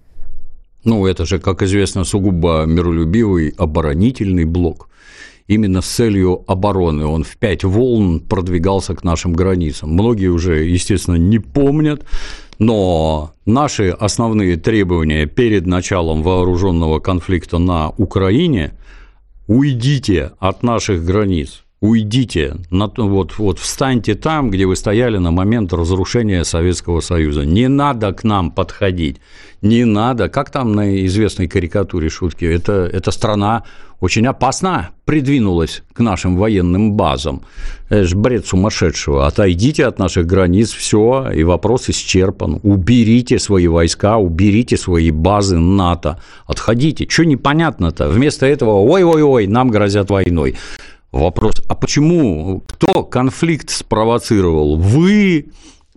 Ну, 0.84 1.06
это 1.06 1.26
же, 1.26 1.38
как 1.38 1.62
известно, 1.62 2.04
сугубо 2.04 2.64
миролюбивый 2.64 3.52
оборонительный 3.56 4.44
блок 4.44 4.88
именно 5.48 5.80
с 5.80 5.86
целью 5.86 6.44
обороны. 6.46 7.06
Он 7.06 7.24
в 7.24 7.36
пять 7.36 7.64
волн 7.64 8.20
продвигался 8.20 8.94
к 8.94 9.04
нашим 9.04 9.32
границам. 9.32 9.90
Многие 9.92 10.28
уже, 10.28 10.64
естественно, 10.64 11.16
не 11.16 11.38
помнят, 11.38 12.04
но 12.58 13.32
наши 13.44 13.90
основные 13.90 14.56
требования 14.56 15.26
перед 15.26 15.66
началом 15.66 16.22
вооруженного 16.22 17.00
конфликта 17.00 17.58
на 17.58 17.90
Украине– 17.90 18.72
уйдите 19.46 20.32
от 20.38 20.62
наших 20.62 21.04
границ, 21.04 21.64
уйдите, 21.80 22.56
вот, 22.70 23.38
вот 23.38 23.58
встаньте 23.58 24.14
там, 24.14 24.50
где 24.50 24.66
вы 24.66 24.76
стояли 24.76 25.18
на 25.18 25.30
момент 25.30 25.72
разрушения 25.72 26.44
Советского 26.44 27.00
Союза. 27.00 27.44
Не 27.44 27.68
надо 27.68 28.12
к 28.12 28.24
нам 28.24 28.50
подходить, 28.50 29.16
не 29.62 29.84
надо. 29.84 30.28
Как 30.28 30.50
там 30.50 30.72
на 30.72 31.04
известной 31.06 31.48
карикатуре 31.48 32.08
шутки? 32.08 32.44
Это, 32.44 32.88
это 32.92 33.10
страна 33.10 33.64
очень 34.00 34.26
опасно 34.26 34.90
придвинулась 35.06 35.82
к 35.94 36.00
нашим 36.00 36.36
военным 36.36 36.92
базам. 36.92 37.42
Это 37.88 38.04
же 38.04 38.16
бред 38.16 38.46
сумасшедшего. 38.46 39.26
Отойдите 39.26 39.86
от 39.86 39.98
наших 39.98 40.26
границ, 40.26 40.70
все, 40.70 41.30
и 41.34 41.44
вопрос 41.44 41.88
исчерпан. 41.88 42.60
Уберите 42.62 43.38
свои 43.38 43.68
войска, 43.68 44.18
уберите 44.18 44.76
свои 44.76 45.10
базы 45.10 45.56
НАТО. 45.56 46.20
Отходите. 46.46 47.06
Что 47.08 47.24
непонятно-то? 47.24 48.08
Вместо 48.08 48.44
этого, 48.44 48.72
ой-ой-ой, 48.80 49.46
нам 49.46 49.70
грозят 49.70 50.10
войной. 50.10 50.56
Вопрос, 51.16 51.62
а 51.66 51.74
почему? 51.74 52.62
Кто 52.66 53.02
конфликт 53.02 53.70
спровоцировал? 53.70 54.76
Вы 54.76 55.46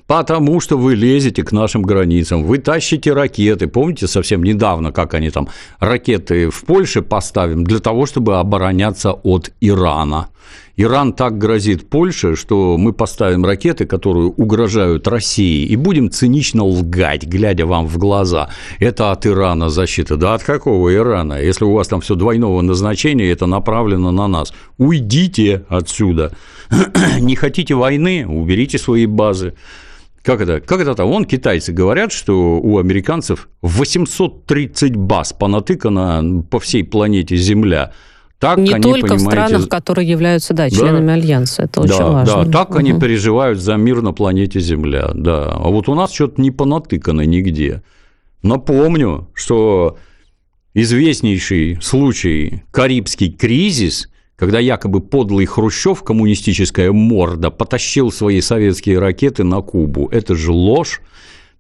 Потому 0.10 0.60
что 0.60 0.76
вы 0.76 0.96
лезете 0.96 1.44
к 1.44 1.52
нашим 1.52 1.84
границам, 1.84 2.44
вы 2.44 2.58
тащите 2.58 3.14
ракеты. 3.14 3.68
Помните 3.68 4.08
совсем 4.08 4.42
недавно, 4.42 4.92
как 4.92 5.14
они 5.14 5.30
там 5.30 5.50
ракеты 5.80 6.50
в 6.50 6.64
Польше 6.64 7.04
поставим 7.04 7.64
для 7.64 7.78
того, 7.78 8.08
чтобы 8.08 8.40
обороняться 8.40 9.12
от 9.12 9.52
Ирана. 9.62 10.30
Иран 10.78 11.14
так 11.14 11.38
грозит 11.38 11.88
Польше, 11.92 12.36
что 12.36 12.76
мы 12.80 12.92
поставим 12.92 13.46
ракеты, 13.46 13.86
которые 13.86 14.30
угрожают 14.30 15.08
России, 15.08 15.68
и 15.68 15.76
будем 15.76 16.10
цинично 16.10 16.66
лгать, 16.66 17.28
глядя 17.28 17.68
вам 17.68 17.86
в 17.86 18.00
глаза. 18.00 18.50
Это 18.80 19.12
от 19.12 19.28
Ирана 19.28 19.70
защита. 19.70 20.18
Да 20.18 20.34
от 20.34 20.44
какого 20.44 20.92
Ирана? 20.92 21.40
Если 21.40 21.66
у 21.66 21.74
вас 21.74 21.88
там 21.88 22.02
все 22.02 22.16
двойного 22.16 22.62
назначения, 22.62 23.30
это 23.30 23.46
направлено 23.46 24.10
на 24.10 24.28
нас. 24.28 24.54
Уйдите 24.80 25.66
отсюда. 25.70 26.32
Не 27.20 27.36
хотите 27.36 27.76
войны? 27.76 28.26
Уберите 28.28 28.80
свои 28.80 29.06
базы. 29.06 29.54
Как 30.30 30.42
это? 30.42 30.60
Как 30.60 30.80
это 30.80 30.94
там? 30.94 31.08
Вон 31.08 31.26
китайцы 31.26 31.72
говорят, 31.72 32.12
что 32.12 32.60
у 32.60 32.78
американцев 32.78 33.50
830 33.64 34.96
баз 34.96 35.34
понатыкано 35.34 36.44
по 36.44 36.60
всей 36.60 36.84
планете 36.84 37.36
Земля. 37.36 37.94
Так 38.38 38.60
не 38.60 38.72
они, 38.72 38.84
только 38.84 39.16
в 39.16 39.22
странах, 39.22 39.68
которые 39.68 40.08
являются 40.08 40.54
да, 40.54 40.70
членами 40.70 41.08
да, 41.08 41.14
Альянса. 41.14 41.64
Это 41.64 41.82
очень 41.82 41.98
да, 41.98 42.10
важно. 42.12 42.46
Да, 42.46 42.52
так 42.52 42.70
угу. 42.70 42.78
они 42.78 42.94
переживают 43.00 43.60
за 43.60 43.76
мир 43.78 44.04
на 44.04 44.14
планете 44.14 44.60
Земля. 44.60 45.10
Да. 45.16 45.46
А 45.46 45.68
вот 45.70 45.90
у 45.90 45.96
нас 45.96 46.14
что-то 46.14 46.40
не 46.40 46.52
понатыкано 46.52 47.22
нигде. 47.22 47.82
Напомню, 48.44 49.30
что 49.34 49.98
известнейший 50.76 51.80
случай 51.82 52.62
Карибский 52.70 53.32
кризис– 53.32 54.10
когда 54.40 54.60
якобы 54.60 55.02
подлый 55.02 55.46
Хрущев, 55.46 56.02
коммунистическая 56.02 56.94
морда, 56.94 57.52
потащил 57.52 58.10
свои 58.10 58.40
советские 58.40 58.98
ракеты 59.00 59.44
на 59.44 59.62
Кубу. 59.62 60.08
Это 60.12 60.34
же 60.34 60.54
ложь. 60.54 61.02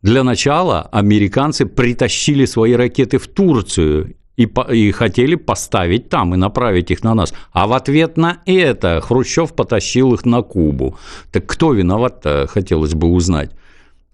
Для 0.01 0.23
начала 0.23 0.83
американцы 0.83 1.65
притащили 1.65 2.45
свои 2.45 2.71
ракеты 2.73 3.17
в 3.17 3.27
Турцию 3.27 4.15
и, 4.37 4.49
и 4.71 4.91
хотели 4.91 5.35
поставить 5.35 6.07
там 6.07 6.33
и 6.33 6.37
направить 6.37 6.89
их 6.89 7.03
на 7.03 7.13
нас. 7.13 7.33
А 7.51 7.67
в 7.67 7.73
ответ 7.73 8.15
на 8.15 8.37
это 8.45 9.01
Хрущев 9.01 9.53
потащил 9.53 10.13
их 10.13 10.25
на 10.25 10.41
Кубу. 10.41 10.97
Так 11.33 11.45
кто 11.47 11.73
виноват-то, 11.73 12.47
хотелось 12.49 12.93
бы 12.93 13.09
узнать. 13.09 13.51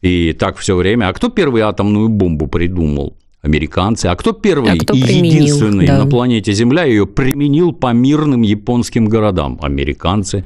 И 0.02 0.34
так 0.34 0.58
все 0.58 0.76
время. 0.76 1.10
А 1.10 1.14
кто 1.14 1.30
первый 1.30 1.62
атомную 1.62 2.10
бомбу 2.10 2.48
придумал? 2.48 3.16
Американцы. 3.46 4.08
А 4.08 4.16
кто 4.16 4.34
первый 4.34 4.72
а 4.72 4.78
кто 4.78 4.94
и 4.94 5.00
единственный 5.00 5.88
да. 5.88 6.04
на 6.04 6.10
планете 6.10 6.52
Земля 6.54 6.84
ее 6.84 7.06
применил 7.06 7.72
по 7.72 7.94
мирным 7.94 8.42
японским 8.42 9.06
городам? 9.06 9.60
Американцы. 9.62 10.44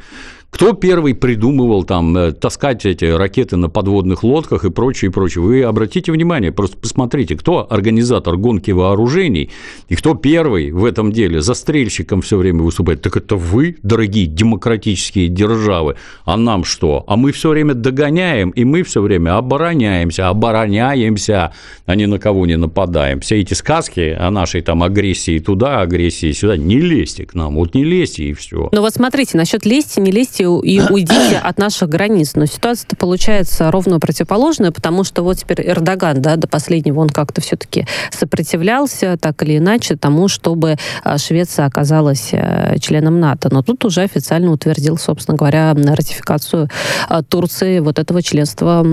Кто 0.52 0.74
первый 0.74 1.14
придумывал 1.14 1.84
там 1.84 2.18
э, 2.18 2.32
таскать 2.32 2.86
эти 2.86 3.06
ракеты 3.06 3.56
на 3.56 3.70
подводных 3.70 4.24
лодках 4.24 4.66
и 4.66 4.72
прочее, 4.72 5.10
и 5.10 5.14
прочее? 5.14 5.44
Вы 5.44 5.64
обратите 5.64 6.12
внимание, 6.12 6.52
просто 6.52 6.76
посмотрите, 6.76 7.38
кто 7.38 7.68
организатор 7.70 8.36
гонки 8.36 8.72
вооружений 8.72 9.52
и 9.90 9.96
кто 9.96 10.16
первый 10.16 10.72
в 10.72 10.86
этом 10.86 11.12
деле 11.12 11.42
застрельщиком 11.42 12.22
все 12.22 12.38
время 12.38 12.64
выступает. 12.64 13.02
Так 13.02 13.16
это 13.16 13.36
вы, 13.36 13.78
дорогие 13.84 14.26
демократические 14.26 15.28
державы. 15.28 15.96
А 16.26 16.36
нам 16.36 16.64
что? 16.64 17.04
А 17.08 17.16
мы 17.16 17.32
все 17.32 17.50
время 17.50 17.76
догоняем, 17.76 18.50
и 18.50 18.66
мы 18.66 18.82
все 18.84 19.02
время 19.02 19.38
обороняемся, 19.38 20.30
обороняемся, 20.30 21.54
а 21.86 21.96
ни 21.96 22.06
на 22.06 22.18
кого 22.18 22.48
не 22.48 22.58
нападаем. 22.58 23.20
Все 23.22 23.40
эти 23.40 23.54
сказки 23.54 24.18
о 24.20 24.32
нашей 24.32 24.62
там 24.62 24.82
агрессии 24.82 25.38
туда, 25.40 25.82
агрессии 25.82 26.32
сюда, 26.32 26.58
не 26.58 26.80
лезьте 26.80 27.26
к 27.26 27.36
нам, 27.36 27.56
вот 27.56 27.76
не 27.76 27.84
лезьте 27.84 28.26
и 28.26 28.34
все. 28.34 28.68
Ну 28.72 28.82
вот 28.82 28.94
смотрите, 28.94 29.38
насчет 29.38 29.66
лезьте, 29.66 30.02
не 30.02 30.12
лезьте 30.12 30.39
и 30.44 30.82
уйдите 30.90 31.38
от 31.38 31.58
наших 31.58 31.90
границ. 31.90 32.34
Но 32.36 32.46
ситуация-то 32.46 32.96
получается 32.96 33.72
ровно 33.72 34.00
противоположная, 34.00 34.72
потому 34.72 35.04
что 35.04 35.24
вот 35.24 35.38
теперь 35.38 35.68
Эрдоган, 35.68 36.22
да, 36.22 36.36
до 36.36 36.48
последнего 36.48 37.00
он 37.00 37.10
как-то 37.10 37.42
все-таки 37.42 37.86
сопротивлялся 38.12 39.18
так 39.20 39.42
или 39.44 39.58
иначе 39.58 39.96
тому, 39.96 40.28
чтобы 40.28 40.78
а, 41.04 41.18
Швеция 41.18 41.66
оказалась 41.66 42.30
э, 42.32 42.78
членом 42.80 43.20
НАТО. 43.20 43.50
Но 43.52 43.62
тут 43.62 43.86
уже 43.86 44.02
официально 44.02 44.52
утвердил, 44.52 44.98
собственно 44.98 45.38
говоря, 45.38 45.74
ратификацию 45.74 46.70
а, 47.08 47.24
Турции 47.24 47.80
вот 47.80 48.00
этого 48.00 48.22
членства 48.22 48.86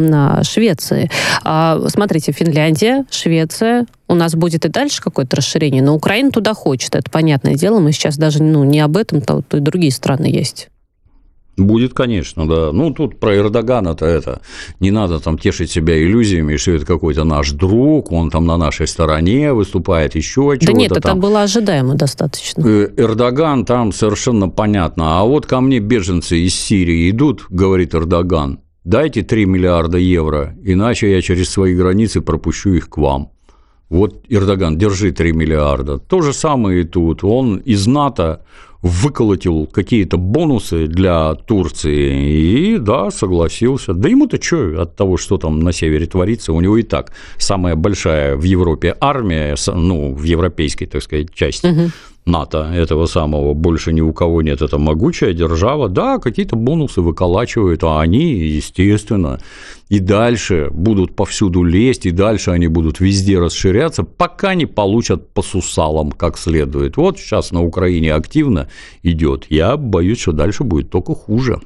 Швеции. 0.43 1.11
А, 1.45 1.81
смотрите, 1.89 2.33
Финляндия, 2.33 3.05
Швеция, 3.11 3.87
у 4.09 4.15
нас 4.15 4.35
будет 4.35 4.65
и 4.65 4.69
дальше 4.69 5.03
какое-то 5.03 5.37
расширение, 5.37 5.83
но 5.83 5.95
Украина 5.95 6.31
туда 6.31 6.55
хочет, 6.55 6.95
это 6.95 7.11
понятное 7.11 7.55
дело. 7.55 7.81
Мы 7.81 7.93
сейчас 7.93 8.17
даже 8.17 8.43
ну, 8.43 8.65
не 8.65 8.81
об 8.81 8.97
этом, 8.97 9.21
то, 9.21 9.43
то 9.43 9.57
и 9.57 9.61
другие 9.61 9.93
страны 9.93 10.27
есть. 10.27 10.69
Будет, 11.57 11.95
конечно, 11.95 12.47
да. 12.47 12.71
Ну, 12.73 12.93
тут 12.93 13.19
про 13.19 13.35
Эрдогана-то 13.35 14.05
это. 14.05 14.43
Не 14.79 14.91
надо 14.91 15.21
там 15.21 15.39
тешить 15.39 15.71
себя 15.71 15.99
иллюзиями, 16.03 16.57
что 16.57 16.73
это 16.73 16.85
какой-то 16.85 17.25
наш 17.25 17.53
друг, 17.53 18.13
он 18.13 18.31
там 18.31 18.45
на 18.45 18.59
нашей 18.59 18.87
стороне 18.87 19.55
выступает, 19.55 20.15
еще 20.15 20.33
чего-то 20.37 20.67
Да 20.67 20.73
нет, 20.73 20.93
это 20.93 21.01
там. 21.01 21.21
было 21.21 21.43
ожидаемо 21.43 21.95
достаточно. 21.95 22.63
Э, 22.63 22.91
Эрдоган 22.99 23.65
там 23.65 23.93
совершенно 23.93 24.51
понятно. 24.51 25.19
А 25.19 25.25
вот 25.25 25.47
ко 25.47 25.61
мне 25.63 25.79
беженцы 25.79 26.39
из 26.41 26.55
Сирии 26.55 27.11
идут, 27.11 27.47
говорит 27.49 27.95
Эрдоган, 27.95 28.61
дайте 28.85 29.23
3 29.23 29.47
миллиарда 29.47 29.97
евро, 29.97 30.55
иначе 30.63 31.11
я 31.11 31.23
через 31.23 31.49
свои 31.49 31.75
границы 31.75 32.21
пропущу 32.21 32.75
их 32.75 32.91
к 32.91 32.99
вам. 32.99 33.31
Вот 33.89 34.25
Эрдоган, 34.29 34.77
держи 34.77 35.13
3 35.13 35.33
миллиарда. 35.33 35.99
То 35.99 36.21
же 36.21 36.33
самое 36.33 36.81
и 36.81 36.85
тут. 36.85 37.25
Он 37.25 37.57
из 37.59 37.87
НАТО 37.87 38.45
выколотил 38.83 39.67
какие-то 39.67 40.17
бонусы 40.17 40.87
для 40.87 41.35
Турции 41.35 42.75
и, 42.75 42.79
да, 42.79 43.11
согласился. 43.11 43.95
Да 43.95 44.09
ему-то 44.09 44.43
что 44.43 44.83
от 44.83 44.97
того, 44.97 45.17
что 45.17 45.39
там 45.39 45.61
на 45.61 45.73
севере 45.73 46.07
творится, 46.07 46.53
у 46.53 46.61
него 46.61 46.77
и 46.77 46.83
так 46.83 47.13
самая 47.39 47.75
большая 47.77 48.37
в 48.37 48.43
Европе 48.43 48.97
армия, 49.01 49.57
ну, 49.67 50.15
в 50.15 50.23
европейской, 50.23 50.87
так 50.87 51.03
сказать, 51.03 51.35
части. 51.35 51.67
Угу. 51.67 51.91
НАТО 52.27 52.73
этого 52.75 53.07
самого 53.07 53.55
больше 53.55 53.93
ни 53.93 54.01
у 54.01 54.13
кого 54.13 54.43
нет, 54.43 54.61
это 54.61 54.79
могучая 54.79 55.33
держава, 55.33 55.89
да, 55.89 56.19
какие-то 56.19 56.57
бонусы 56.57 57.01
выколачивают, 57.01 57.85
а 57.85 58.01
они, 58.01 58.35
естественно, 58.35 59.39
и 59.89 60.01
дальше 60.01 60.69
будут 60.73 61.15
повсюду 61.15 61.63
лезть, 61.63 62.05
и 62.05 62.11
дальше 62.11 62.51
они 62.51 62.67
будут 62.67 62.99
везде 62.99 63.39
расширяться, 63.39 64.03
пока 64.03 64.55
не 64.55 64.67
получат 64.67 65.33
по 65.33 65.43
сусалам 65.43 66.11
как 66.11 66.37
следует. 66.37 66.97
Вот 66.97 67.19
сейчас 67.19 67.53
на 67.53 67.63
Украине 67.63 68.13
активно 68.13 68.69
идет. 69.05 69.47
Я 69.49 69.77
боюсь, 69.77 70.21
что 70.21 70.33
дальше 70.33 70.65
будет 70.65 70.91
только 70.91 71.15
хуже 71.15 71.61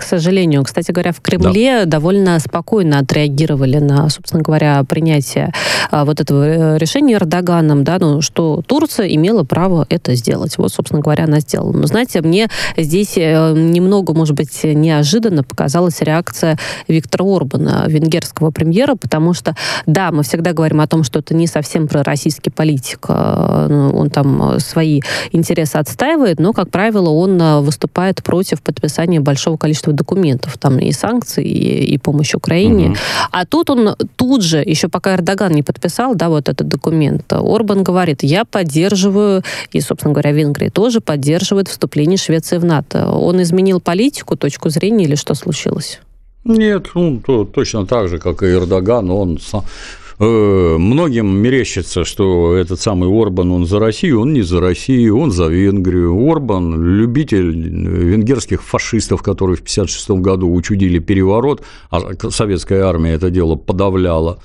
к 0.00 0.02
сожалению. 0.02 0.64
Кстати 0.64 0.90
говоря, 0.90 1.12
в 1.12 1.20
Кремле 1.20 1.80
да. 1.80 1.84
довольно 1.84 2.38
спокойно 2.40 2.98
отреагировали 2.98 3.78
на, 3.78 4.08
собственно 4.08 4.42
говоря, 4.42 4.82
принятие 4.84 5.52
а, 5.90 6.04
вот 6.04 6.20
этого 6.20 6.44
э, 6.44 6.78
решения 6.78 7.14
Эрдоганом, 7.14 7.84
да, 7.84 7.98
ну, 8.00 8.22
что 8.22 8.62
Турция 8.66 9.06
имела 9.08 9.44
право 9.44 9.86
это 9.90 10.14
сделать. 10.14 10.56
Вот, 10.56 10.72
собственно 10.72 11.02
говоря, 11.02 11.24
она 11.24 11.40
сделала. 11.40 11.72
Но, 11.72 11.86
знаете, 11.86 12.22
мне 12.22 12.48
здесь 12.76 13.12
э, 13.16 13.52
немного, 13.54 14.14
может 14.14 14.34
быть, 14.34 14.64
неожиданно 14.64 15.42
показалась 15.44 16.00
реакция 16.00 16.58
Виктора 16.88 17.36
Орбана, 17.36 17.84
венгерского 17.86 18.50
премьера, 18.50 18.94
потому 18.94 19.34
что, 19.34 19.54
да, 19.86 20.10
мы 20.12 20.22
всегда 20.22 20.52
говорим 20.52 20.80
о 20.80 20.86
том, 20.86 21.04
что 21.04 21.18
это 21.18 21.34
не 21.34 21.46
совсем 21.46 21.88
пророссийский 21.88 22.50
политик, 22.50 23.04
а, 23.08 23.68
ну, 23.68 23.90
он 23.90 24.08
там 24.08 24.58
свои 24.60 25.02
интересы 25.32 25.76
отстаивает, 25.76 26.40
но, 26.40 26.54
как 26.54 26.70
правило, 26.70 27.10
он 27.10 27.62
выступает 27.62 28.22
против 28.22 28.62
подписания 28.62 29.20
большого 29.20 29.56
количества 29.56 29.89
количество 29.90 29.92
документов, 29.92 30.58
там 30.58 30.78
и 30.78 30.92
санкции, 30.92 31.44
и, 31.44 31.94
и 31.94 31.98
помощь 31.98 32.34
Украине. 32.34 32.88
Угу. 32.88 32.96
А 33.32 33.44
тут 33.44 33.70
он 33.70 33.96
тут 34.16 34.42
же, 34.42 34.58
еще 34.58 34.88
пока 34.88 35.14
Эрдоган 35.14 35.52
не 35.52 35.62
подписал, 35.62 36.14
да, 36.14 36.28
вот 36.28 36.48
этот 36.48 36.68
документ, 36.68 37.32
Орбан 37.32 37.84
говорит, 37.84 38.22
я 38.22 38.44
поддерживаю, 38.44 39.42
и, 39.72 39.80
собственно 39.80 40.14
говоря, 40.14 40.32
Венгрия 40.32 40.70
тоже 40.70 41.00
поддерживает 41.00 41.68
вступление 41.68 42.16
Швеции 42.16 42.58
в 42.58 42.64
НАТО. 42.64 43.08
Он 43.08 43.40
изменил 43.40 43.80
политику, 43.80 44.36
точку 44.36 44.70
зрения 44.70 45.04
или 45.04 45.16
что 45.16 45.34
случилось? 45.34 46.00
Нет, 46.44 46.90
ну, 46.94 47.20
то, 47.26 47.44
точно 47.44 47.86
так 47.86 48.08
же, 48.08 48.18
как 48.18 48.42
и 48.42 48.46
Эрдоган, 48.46 49.10
он 49.10 49.38
Э, 49.38 49.62
многим 50.26 51.34
мерещится, 51.38 52.04
что 52.04 52.54
этот 52.54 52.78
самый 52.78 53.08
Орбан, 53.08 53.50
он 53.52 53.64
за 53.64 53.78
Россию, 53.78 54.20
он 54.20 54.34
не 54.34 54.42
за 54.42 54.60
Россию, 54.60 55.18
он 55.18 55.30
за 55.30 55.46
Венгрию. 55.46 56.14
Орбан– 56.30 56.82
любитель 56.98 57.50
венгерских 57.50 58.62
фашистов, 58.62 59.22
которые 59.22 59.56
в 59.56 59.60
1956 59.60 60.10
году 60.22 60.52
учудили 60.52 60.98
переворот, 60.98 61.62
а 61.90 62.00
советская 62.30 62.84
армия 62.84 63.12
это 63.12 63.30
дело 63.30 63.56
подавляла. 63.56 64.42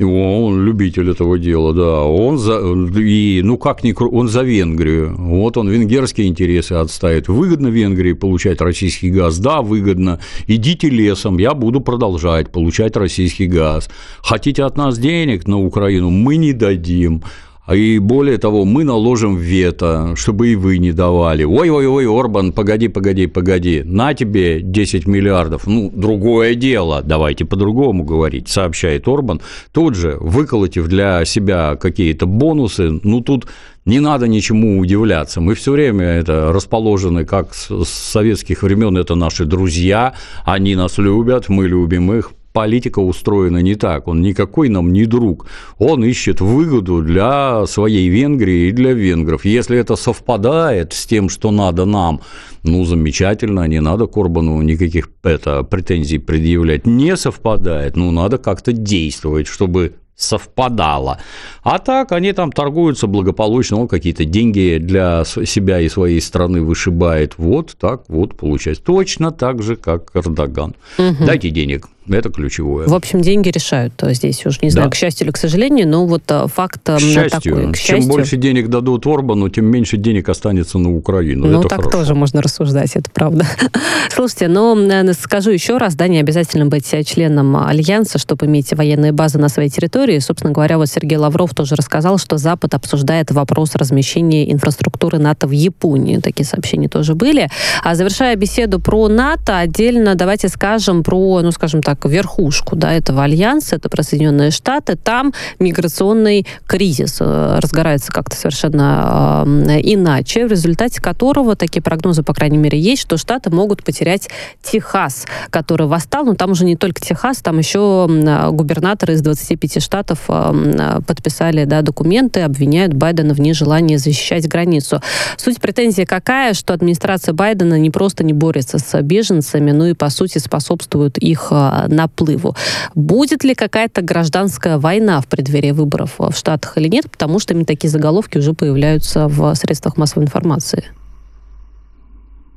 Он 0.00 0.64
любитель 0.64 1.10
этого 1.10 1.38
дела, 1.38 1.72
да. 1.72 2.02
Он 2.02 2.36
за, 2.36 2.58
и, 2.98 3.42
ну 3.44 3.56
как 3.58 3.84
ни 3.84 3.94
он 3.96 4.28
за 4.28 4.42
Венгрию. 4.42 5.14
Вот 5.16 5.56
он 5.56 5.68
венгерские 5.68 6.26
интересы 6.26 6.72
отставит. 6.72 7.28
Выгодно 7.28 7.68
Венгрии 7.68 8.12
получать 8.12 8.60
российский 8.60 9.10
газ? 9.10 9.38
Да, 9.38 9.62
выгодно. 9.62 10.18
Идите 10.48 10.88
лесом, 10.88 11.38
я 11.38 11.54
буду 11.54 11.80
продолжать 11.80 12.50
получать 12.50 12.96
российский 12.96 13.46
газ. 13.46 13.88
Хотите 14.20 14.64
от 14.64 14.76
нас 14.76 14.98
денег 14.98 15.46
на 15.46 15.60
Украину? 15.60 16.10
Мы 16.10 16.38
не 16.38 16.52
дадим. 16.52 17.22
А 17.66 17.74
и 17.74 17.98
более 17.98 18.36
того, 18.36 18.66
мы 18.66 18.84
наложим 18.84 19.36
вето, 19.36 20.14
чтобы 20.16 20.48
и 20.48 20.54
вы 20.54 20.76
не 20.76 20.92
давали. 20.92 21.44
Ой-ой-ой, 21.44 22.06
Орбан, 22.06 22.52
погоди, 22.52 22.88
погоди, 22.88 23.26
погоди, 23.26 23.82
на 23.82 24.12
тебе 24.12 24.60
10 24.60 25.06
миллиардов. 25.06 25.66
Ну, 25.66 25.90
другое 25.90 26.56
дело, 26.56 27.00
давайте 27.02 27.46
по-другому 27.46 28.04
говорить, 28.04 28.48
сообщает 28.48 29.08
Орбан, 29.08 29.40
тут 29.72 29.94
же 29.94 30.18
выколотив 30.20 30.88
для 30.88 31.24
себя 31.24 31.76
какие-то 31.76 32.26
бонусы, 32.26 33.00
ну, 33.02 33.22
тут 33.22 33.46
не 33.86 33.98
надо 33.98 34.28
ничему 34.28 34.78
удивляться. 34.78 35.40
Мы 35.40 35.54
все 35.54 35.72
время 35.72 36.04
это 36.04 36.52
расположены, 36.52 37.24
как 37.24 37.54
с 37.54 37.88
советских 37.88 38.62
времен, 38.62 38.98
это 38.98 39.14
наши 39.14 39.46
друзья, 39.46 40.12
они 40.44 40.76
нас 40.76 40.98
любят, 40.98 41.48
мы 41.48 41.66
любим 41.66 42.12
их, 42.12 42.32
политика 42.54 43.00
устроена 43.00 43.62
не 43.62 43.74
так. 43.74 44.08
Он 44.08 44.22
никакой 44.22 44.68
нам 44.68 44.92
не 44.92 45.06
друг. 45.06 45.46
Он 45.78 46.04
ищет 46.04 46.40
выгоду 46.40 47.02
для 47.02 47.66
своей 47.66 48.08
Венгрии 48.08 48.68
и 48.68 48.72
для 48.72 48.92
венгров. 48.92 49.44
Если 49.44 49.76
это 49.76 49.96
совпадает 49.96 50.92
с 50.92 51.04
тем, 51.04 51.28
что 51.28 51.50
надо 51.50 51.84
нам, 51.84 52.20
ну, 52.62 52.84
замечательно, 52.84 53.66
не 53.66 53.80
надо 53.80 54.06
Корбану 54.06 54.62
никаких 54.62 55.10
это, 55.24 55.64
претензий 55.64 56.18
предъявлять. 56.18 56.86
Не 56.86 57.16
совпадает, 57.16 57.96
ну, 57.96 58.12
надо 58.12 58.38
как-то 58.38 58.72
действовать, 58.72 59.48
чтобы 59.48 59.94
совпадало. 60.14 61.18
А 61.64 61.80
так 61.80 62.12
они 62.12 62.32
там 62.32 62.52
торгуются 62.52 63.08
благополучно, 63.08 63.80
он 63.80 63.88
какие-то 63.88 64.24
деньги 64.24 64.78
для 64.80 65.24
себя 65.24 65.80
и 65.80 65.88
своей 65.88 66.20
страны 66.20 66.62
вышибает. 66.62 67.34
Вот 67.36 67.76
так 67.80 68.04
вот 68.06 68.36
получается. 68.36 68.84
Точно 68.84 69.32
так 69.32 69.60
же, 69.60 69.74
как 69.74 70.12
Эрдоган. 70.14 70.76
Угу. 70.98 71.26
Дайте 71.26 71.50
денег. 71.50 71.88
Это 72.08 72.30
ключевое. 72.30 72.86
В 72.86 72.94
общем, 72.94 73.20
деньги 73.20 73.48
решают 73.48 73.94
здесь 74.02 74.44
уж, 74.44 74.60
не 74.62 74.70
знаю, 74.70 74.88
да. 74.88 74.90
к 74.90 74.94
счастью 74.94 75.26
или 75.26 75.32
к 75.32 75.36
сожалению, 75.36 75.88
но 75.88 76.06
вот 76.06 76.22
э, 76.28 76.46
факт 76.48 76.80
к 76.84 76.98
счастью. 76.98 77.30
такой. 77.30 77.72
К 77.72 77.76
счастью. 77.76 78.00
Чем 78.00 78.08
больше 78.08 78.36
денег 78.36 78.68
дадут 78.68 79.06
Орбану, 79.06 79.48
тем 79.48 79.66
меньше 79.66 79.96
денег 79.96 80.28
останется 80.28 80.78
на 80.78 80.94
Украину. 80.94 81.46
Ну, 81.46 81.60
это 81.60 81.68
так 81.68 81.80
хорошо. 81.80 81.98
тоже 81.98 82.14
можно 82.14 82.42
рассуждать, 82.42 82.94
это 82.94 83.10
правда. 83.10 83.46
Слушайте, 84.10 84.48
но 84.48 84.76
скажу 85.14 85.50
еще 85.50 85.78
раз, 85.78 85.94
да, 85.94 86.08
не 86.08 86.18
обязательно 86.18 86.66
быть 86.66 86.94
членом 87.06 87.56
Альянса, 87.56 88.18
чтобы 88.18 88.46
иметь 88.46 88.72
военные 88.72 89.12
базы 89.12 89.38
на 89.38 89.48
своей 89.48 89.70
территории. 89.70 90.18
Собственно 90.18 90.52
говоря, 90.52 90.78
вот 90.78 90.88
Сергей 90.88 91.16
Лавров 91.16 91.54
тоже 91.54 91.74
рассказал, 91.74 92.18
что 92.18 92.36
Запад 92.36 92.74
обсуждает 92.74 93.30
вопрос 93.30 93.74
размещения 93.74 94.52
инфраструктуры 94.52 95.18
НАТО 95.18 95.46
в 95.46 95.52
Японии. 95.52 96.18
Такие 96.18 96.46
сообщения 96.46 96.88
тоже 96.88 97.14
были. 97.14 97.48
А 97.82 97.94
завершая 97.94 98.36
беседу 98.36 98.80
про 98.80 99.08
НАТО, 99.08 99.58
отдельно 99.58 100.14
давайте 100.14 100.48
скажем 100.48 101.02
про, 101.02 101.40
ну, 101.42 101.50
скажем 101.50 101.82
так, 101.82 101.93
так, 101.94 102.10
верхушку 102.10 102.76
да, 102.76 102.92
этого 102.92 103.22
альянса, 103.22 103.76
это 103.76 103.88
про 103.88 104.02
Соединенные 104.02 104.50
Штаты, 104.50 104.96
там 104.96 105.32
миграционный 105.58 106.46
кризис 106.66 107.18
э, 107.20 107.58
разгорается 107.60 108.12
как-то 108.12 108.36
совершенно 108.36 109.44
э, 109.46 109.80
иначе, 109.82 110.46
в 110.46 110.50
результате 110.50 111.00
которого 111.00 111.56
такие 111.56 111.82
прогнозы, 111.82 112.22
по 112.22 112.34
крайней 112.34 112.58
мере, 112.58 112.78
есть, 112.78 113.02
что 113.02 113.16
Штаты 113.16 113.50
могут 113.50 113.84
потерять 113.84 114.28
Техас, 114.62 115.26
который 115.50 115.86
восстал, 115.86 116.24
но 116.24 116.34
там 116.34 116.52
уже 116.52 116.64
не 116.64 116.76
только 116.76 117.00
Техас, 117.00 117.38
там 117.38 117.58
еще 117.58 118.06
губернаторы 118.52 119.14
из 119.14 119.22
25 119.22 119.82
штатов 119.82 120.20
э, 120.28 121.00
подписали 121.06 121.64
да, 121.64 121.82
документы, 121.82 122.40
обвиняют 122.40 122.94
Байдена 122.94 123.34
в 123.34 123.40
нежелании 123.40 123.96
защищать 123.96 124.48
границу. 124.48 125.00
Суть 125.36 125.60
претензии 125.60 126.04
какая, 126.04 126.54
что 126.54 126.74
администрация 126.74 127.32
Байдена 127.32 127.78
не 127.78 127.90
просто 127.90 128.24
не 128.24 128.32
борется 128.32 128.78
с 128.78 129.02
беженцами, 129.02 129.70
но 129.70 129.86
и, 129.86 129.94
по 129.94 130.10
сути, 130.10 130.38
способствует 130.38 131.18
их 131.18 131.48
э, 131.50 131.83
наплыву. 131.88 132.54
Будет 132.94 133.44
ли 133.44 133.54
какая-то 133.54 134.02
гражданская 134.02 134.78
война 134.78 135.20
в 135.20 135.26
преддверии 135.26 135.72
выборов 135.72 136.14
в 136.18 136.32
Штатах 136.32 136.76
или 136.78 136.88
нет? 136.88 137.10
Потому 137.10 137.38
что 137.38 137.54
именно 137.54 137.66
такие 137.66 137.90
заголовки 137.90 138.38
уже 138.38 138.52
появляются 138.52 139.28
в 139.28 139.54
средствах 139.54 139.96
массовой 139.96 140.24
информации. 140.24 140.84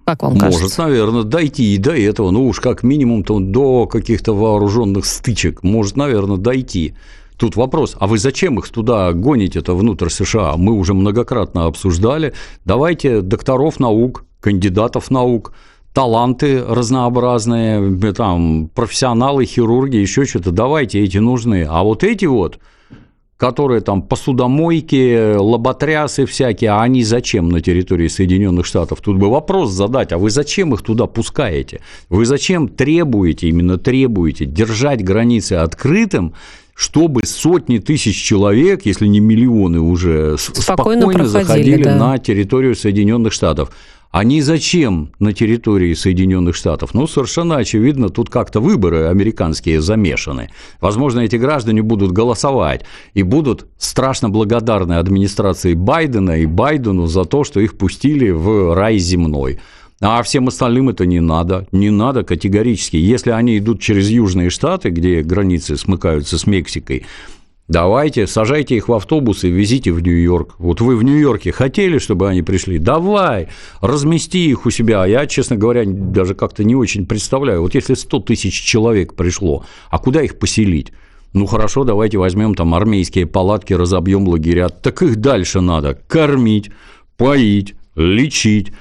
Как 0.06 0.24
вам 0.24 0.38
кажется? 0.38 0.63
Может, 0.63 0.78
наверное, 0.78 1.24
дойти 1.24 1.76
и 1.76 1.78
до 1.78 1.92
этого. 1.92 2.32
Ну 2.32 2.48
уж 2.48 2.62
как 2.62 2.82
минимум-то 2.82 3.40
до 3.40 3.88
каких-то 3.88 4.34
вооруженных 4.34 5.06
стычек. 5.06 5.63
Может, 5.63 5.98
наверное, 5.98 6.38
дойти. 6.38 6.96
Тут 7.36 7.56
вопрос, 7.56 7.96
а 8.00 8.08
вы 8.08 8.18
зачем 8.18 8.58
их 8.58 8.70
туда 8.70 9.12
гоните-то 9.12 9.76
внутрь 9.76 10.10
США? 10.10 10.56
Мы 10.56 10.74
уже 10.74 10.94
многократно 10.94 11.66
обсуждали. 11.66 12.34
Давайте 12.66 13.22
докторов 13.22 13.80
наук, 13.82 14.24
кандидатов 14.40 15.12
наук, 15.12 15.54
таланты 15.98 16.64
разнообразные, 16.64 18.14
там, 18.14 18.70
профессионалы, 18.76 19.46
хирурги, 19.46 19.96
еще 19.96 20.26
что-то, 20.26 20.52
давайте, 20.52 21.00
эти 21.00 21.18
нужны. 21.18 21.66
А 21.68 21.82
вот 21.82 22.04
эти 22.04 22.26
вот, 22.26 22.60
которые 23.36 23.82
там 23.82 24.04
посудомойки, 24.04 25.36
лоботрясы 25.38 26.28
всякие, 26.28 26.70
а 26.70 26.84
они 26.84 27.04
зачем 27.04 27.50
на 27.50 27.62
территории 27.62 28.10
Соединенных 28.10 28.68
Штатов? 28.68 29.02
Тут 29.02 29.18
бы 29.18 29.32
вопрос 29.32 29.72
задать, 29.72 30.12
а 30.12 30.20
вы 30.20 30.30
зачем 30.30 30.72
их 30.76 30.84
туда 30.84 31.08
пускаете? 31.08 31.82
Вы 32.10 32.28
зачем 32.28 32.68
требуете, 32.68 33.48
именно 33.48 33.80
требуете 33.80 34.46
держать 34.46 35.04
границы 35.04 35.54
открытым, 35.54 36.36
чтобы 36.76 37.26
сотни 37.26 37.80
тысяч 37.80 38.24
человек, 38.24 38.86
если 38.86 39.08
не 39.08 39.20
миллионы 39.20 39.80
уже, 39.80 40.38
спокойно, 40.38 41.02
спокойно 41.02 41.28
заходили 41.28 41.82
да. 41.82 41.96
на 41.96 42.20
территорию 42.20 42.76
Соединенных 42.76 43.34
Штатов. 43.34 43.72
Они 44.12 44.41
зачем 44.41 45.12
на 45.20 45.34
территории 45.34 45.93
Соединенных 45.93 46.56
Штатов? 46.56 46.93
Ну, 46.93 47.08
совершенно 47.08 47.58
очевидно, 47.58 48.10
тут 48.10 48.30
как-то 48.30 48.60
выборы 48.60 49.08
американские 49.08 49.82
замешаны. 49.82 50.50
Возможно, 50.80 51.20
эти 51.22 51.36
граждане 51.36 51.82
будут 51.82 52.12
голосовать 52.12 52.86
и 53.13 53.24
будут 53.24 53.67
страшно 53.78 54.30
благодарны 54.30 54.93
администрации 54.93 55.74
Байдена 55.74 56.39
и 56.39 56.46
Байдену 56.46 57.08
за 57.08 57.26
то, 57.26 57.43
что 57.43 57.60
их 57.60 57.78
пустили 57.78 58.30
в 58.30 58.74
рай 58.76 58.98
земной. 58.98 59.60
А 60.00 60.22
всем 60.22 60.48
остальным 60.48 60.89
это 60.89 61.08
не 61.08 61.20
надо, 61.20 61.67
не 61.72 61.89
надо 61.89 62.24
категорически. 62.24 62.98
Если 62.98 63.32
они 63.32 63.58
идут 63.58 63.82
через 63.82 64.10
Южные 64.10 64.52
Штаты, 64.52 64.89
где 64.89 65.24
границы 65.24 65.76
смыкаются 65.76 66.38
с 66.38 66.46
Мексикой, 66.46 67.06
Давайте, 67.68 68.28
сажайте 68.28 68.78
их 68.78 68.88
в 68.88 68.94
автобус 68.94 69.44
и 69.44 69.50
везите 69.50 69.92
в 69.92 70.02
Нью-Йорк. 70.02 70.56
Вот 70.58 70.80
вы 70.80 70.96
в 70.96 71.04
Нью-Йорке 71.04 71.52
хотели, 71.52 71.98
чтобы 71.98 72.30
они 72.30 72.42
пришли? 72.42 72.78
Давай, 72.78 73.50
размести 73.82 74.50
их 74.50 74.66
у 74.66 74.70
себя. 74.70 75.06
Я, 75.06 75.28
честно 75.28 75.58
говоря, 75.58 75.84
даже 75.86 76.34
как-то 76.34 76.64
не 76.64 76.76
очень 76.76 77.06
представляю. 77.06 77.62
Вот 77.62 77.76
если 77.76 77.96
100 77.96 78.20
тысяч 78.22 78.54
человек 78.54 79.16
пришло, 79.16 79.66
а 79.90 80.00
куда 80.00 80.22
их 80.22 80.40
поселить? 80.40 80.94
Ну 81.34 81.46
хорошо, 81.46 81.84
давайте 81.84 82.18
возьмем 82.18 82.56
там 82.56 82.74
армейские 82.74 83.26
палатки, 83.26 83.74
разобьем 83.74 84.30
лагеря. 84.30 84.70
Так 84.70 85.02
их 85.02 85.18
дальше 85.18 85.60
надо 85.60 86.00
кормить, 86.08 86.72
поить, 87.18 87.76
лечить 87.96 88.72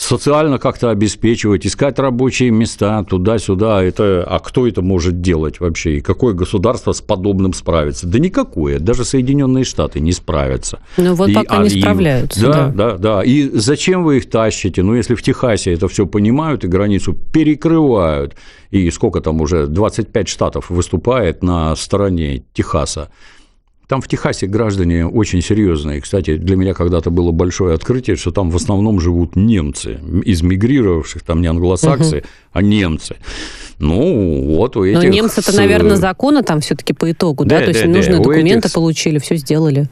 социально 0.00 0.58
как-то 0.58 0.90
обеспечивать, 0.90 1.66
искать 1.66 1.98
рабочие 1.98 2.50
места 2.50 3.04
туда-сюда. 3.04 3.82
Это, 3.82 4.24
а 4.26 4.38
кто 4.38 4.66
это 4.66 4.80
может 4.80 5.20
делать 5.20 5.60
вообще? 5.60 5.98
И 5.98 6.00
какое 6.00 6.32
государство 6.32 6.92
с 6.92 7.02
подобным 7.02 7.52
справится? 7.52 8.06
Да 8.06 8.18
никакое. 8.18 8.78
Даже 8.78 9.04
Соединенные 9.04 9.64
Штаты 9.64 10.00
не 10.00 10.12
справятся. 10.12 10.78
Ну 10.96 11.14
вот 11.14 11.28
и, 11.28 11.34
пока 11.34 11.58
а, 11.58 11.62
не 11.62 11.68
справляются. 11.68 12.40
Да, 12.40 12.52
да, 12.52 12.70
да, 12.70 12.96
да. 12.96 13.22
И 13.22 13.50
зачем 13.52 14.02
вы 14.02 14.16
их 14.16 14.30
тащите? 14.30 14.82
Ну, 14.82 14.94
если 14.94 15.14
в 15.14 15.22
Техасе 15.22 15.74
это 15.74 15.86
все 15.86 16.06
понимают 16.06 16.64
и 16.64 16.68
границу 16.68 17.12
перекрывают, 17.12 18.36
и 18.70 18.90
сколько 18.90 19.20
там 19.20 19.42
уже, 19.42 19.66
25 19.66 20.28
штатов 20.28 20.70
выступает 20.70 21.42
на 21.42 21.76
стороне 21.76 22.42
Техаса, 22.54 23.10
там 23.90 24.00
в 24.00 24.06
Техасе 24.06 24.46
граждане 24.46 25.04
очень 25.04 25.42
серьезные. 25.42 26.00
Кстати, 26.00 26.36
для 26.36 26.54
меня 26.54 26.74
когда-то 26.74 27.10
было 27.10 27.32
большое 27.32 27.74
открытие, 27.74 28.14
что 28.14 28.30
там 28.30 28.48
в 28.52 28.54
основном 28.54 29.00
живут 29.00 29.34
немцы, 29.34 29.98
из 30.24 30.42
мигрировавших, 30.42 31.24
там 31.24 31.40
не 31.40 31.48
англосаксы, 31.48 32.18
угу. 32.18 32.26
а 32.52 32.62
немцы. 32.62 33.16
Ну, 33.80 34.44
вот 34.54 34.76
у 34.76 34.84
этих... 34.84 35.02
Но 35.02 35.08
немцы-то, 35.08 35.56
наверное, 35.56 35.96
законы 35.96 36.44
там 36.44 36.60
все 36.60 36.76
таки 36.76 36.92
по 36.92 37.10
итогу, 37.10 37.44
да? 37.44 37.58
да? 37.58 37.64
То 37.64 37.70
есть 37.70 37.82
да, 37.82 37.88
нужные 37.88 38.18
да. 38.18 38.22
документы 38.22 38.68
этих... 38.68 38.74
получили, 38.74 39.18
все 39.18 39.34
сделали 39.34 39.88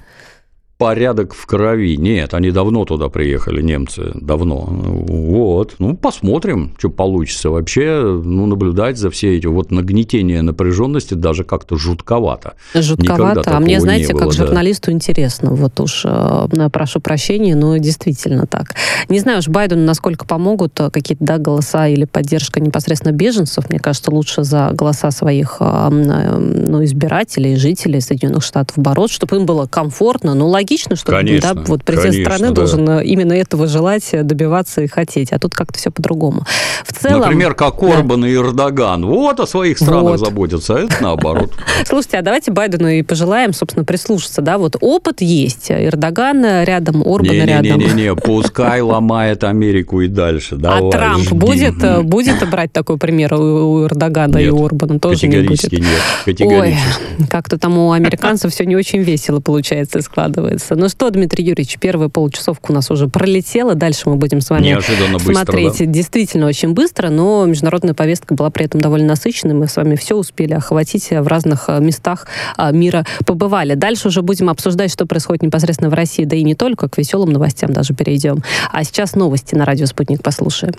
порядок 0.78 1.34
в 1.34 1.44
крови. 1.46 1.96
Нет, 1.96 2.34
они 2.34 2.52
давно 2.52 2.84
туда 2.84 3.08
приехали, 3.08 3.60
немцы, 3.60 4.12
давно. 4.14 4.64
Вот, 4.68 5.74
ну, 5.80 5.96
посмотрим, 5.96 6.72
что 6.78 6.88
получится. 6.88 7.50
Вообще, 7.50 8.00
ну, 8.00 8.46
наблюдать 8.46 8.96
за 8.96 9.10
все 9.10 9.36
эти 9.36 9.46
вот 9.46 9.72
нагнетения 9.72 10.40
напряженности 10.40 11.14
даже 11.14 11.42
как-то 11.42 11.76
жутковато. 11.76 12.54
Жутковато, 12.74 13.42
а 13.56 13.58
мне, 13.58 13.80
знаете, 13.80 14.12
было, 14.12 14.20
как 14.20 14.28
да. 14.28 14.34
журналисту 14.46 14.92
интересно, 14.92 15.50
вот 15.50 15.78
уж, 15.80 16.04
э, 16.04 16.68
прошу 16.72 17.00
прощения, 17.00 17.56
но 17.56 17.76
действительно 17.78 18.46
так. 18.46 18.76
Не 19.08 19.18
знаю 19.18 19.40
уж 19.40 19.48
Байдену, 19.48 19.84
насколько 19.84 20.24
помогут 20.24 20.78
э, 20.78 20.90
какие-то, 20.90 21.24
да, 21.24 21.38
голоса 21.38 21.88
или 21.88 22.04
поддержка 22.04 22.60
непосредственно 22.60 23.12
беженцев. 23.12 23.68
Мне 23.68 23.80
кажется, 23.80 24.12
лучше 24.12 24.44
за 24.44 24.70
голоса 24.72 25.10
своих, 25.10 25.56
э, 25.58 25.88
ну, 25.90 26.84
избирателей, 26.84 27.56
жителей 27.56 28.00
Соединенных 28.00 28.44
Штатов 28.44 28.78
бороться, 28.78 29.16
чтобы 29.16 29.36
им 29.36 29.44
было 29.44 29.66
комфортно, 29.66 30.34
ну, 30.34 30.46
логично 30.46 30.67
логично, 30.68 30.96
что 30.96 31.12
конечно, 31.12 31.54
да, 31.54 31.62
вот 31.66 31.84
президент 31.84 32.14
конечно, 32.14 32.34
страны 32.34 32.48
да. 32.48 32.54
должен 32.54 32.88
э, 32.88 33.04
именно 33.04 33.32
этого 33.32 33.66
желать, 33.66 34.08
э, 34.12 34.22
добиваться 34.22 34.82
и 34.82 34.86
хотеть. 34.86 35.32
А 35.32 35.38
тут 35.38 35.54
как-то 35.54 35.78
все 35.78 35.90
по-другому. 35.90 36.44
В 36.84 36.92
целом, 36.92 37.20
Например, 37.20 37.54
как 37.54 37.82
Орбан 37.82 38.22
да. 38.22 38.28
и 38.28 38.34
Эрдоган. 38.34 39.06
Вот 39.06 39.40
о 39.40 39.46
своих 39.46 39.78
странах 39.78 40.02
вот. 40.02 40.20
заботятся, 40.20 40.76
а 40.76 40.80
это 40.80 40.96
наоборот. 41.00 41.52
Слушайте, 41.86 42.18
а 42.18 42.22
давайте 42.22 42.52
Байдену 42.52 42.88
и 42.88 43.02
пожелаем, 43.02 43.52
собственно, 43.52 43.84
прислушаться. 43.84 44.42
Да, 44.42 44.58
вот 44.58 44.76
опыт 44.80 45.20
есть. 45.20 45.70
Эрдоган 45.70 46.44
рядом, 46.64 47.02
Орбан 47.02 47.32
не, 47.32 47.46
рядом. 47.46 47.78
Не-не-не, 47.78 48.14
пускай 48.14 48.80
ломает 48.80 49.44
Америку 49.44 50.00
и 50.00 50.08
дальше. 50.08 50.56
Давай, 50.56 50.88
а 50.88 50.90
Трамп 50.90 51.32
будет, 51.32 51.82
э, 51.82 52.02
будет 52.02 52.48
брать 52.48 52.72
такой 52.72 52.98
пример 52.98 53.34
у 53.34 53.84
Эрдогана 53.84 54.36
нет, 54.36 54.52
и 54.52 54.64
Орбана? 54.64 54.98
Тоже 54.98 55.26
не 55.26 55.40
будет? 55.42 55.72
нет. 55.72 55.82
Категорически. 56.24 57.02
Ой, 57.18 57.26
как-то 57.28 57.58
там 57.58 57.78
у 57.78 57.92
американцев 57.92 58.52
все 58.52 58.64
не 58.64 58.76
очень 58.76 59.00
весело 59.00 59.40
получается 59.40 59.98
и 59.98 60.02
складывается 60.02 60.57
нравится. 60.58 60.76
Ну 60.76 60.88
что, 60.88 61.10
Дмитрий 61.10 61.44
Юрьевич, 61.44 61.78
первая 61.78 62.08
получасовка 62.08 62.70
у 62.70 62.74
нас 62.74 62.90
уже 62.90 63.08
пролетела. 63.08 63.74
Дальше 63.74 64.08
мы 64.08 64.16
будем 64.16 64.40
с 64.40 64.50
вами 64.50 64.66
Неожиданно 64.66 65.18
смотреть 65.18 65.68
быстро, 65.68 65.86
да? 65.86 65.92
действительно 65.92 66.46
очень 66.46 66.72
быстро, 66.72 67.08
но 67.08 67.44
международная 67.46 67.94
повестка 67.94 68.34
была 68.34 68.50
при 68.50 68.66
этом 68.66 68.80
довольно 68.80 69.08
насыщенной. 69.08 69.54
Мы 69.54 69.68
с 69.68 69.76
вами 69.76 69.96
все 69.96 70.16
успели 70.16 70.54
охватить 70.54 71.10
в 71.10 71.26
разных 71.26 71.64
э, 71.68 71.80
местах 71.80 72.26
а, 72.56 72.72
мира 72.72 73.06
побывали. 73.24 73.74
Дальше 73.74 74.08
уже 74.08 74.22
будем 74.22 74.50
обсуждать, 74.50 74.92
что 74.92 75.06
происходит 75.06 75.42
непосредственно 75.42 75.90
в 75.90 75.94
России, 75.94 76.24
да 76.24 76.36
и 76.36 76.42
не 76.42 76.54
только, 76.54 76.88
к 76.88 76.98
веселым 76.98 77.30
новостям 77.30 77.72
даже 77.72 77.94
перейдем. 77.94 78.42
А 78.72 78.84
сейчас 78.84 79.14
новости 79.14 79.54
на 79.54 79.64
радио 79.64 79.86
«Спутник» 79.86 80.22
послушаем. 80.22 80.74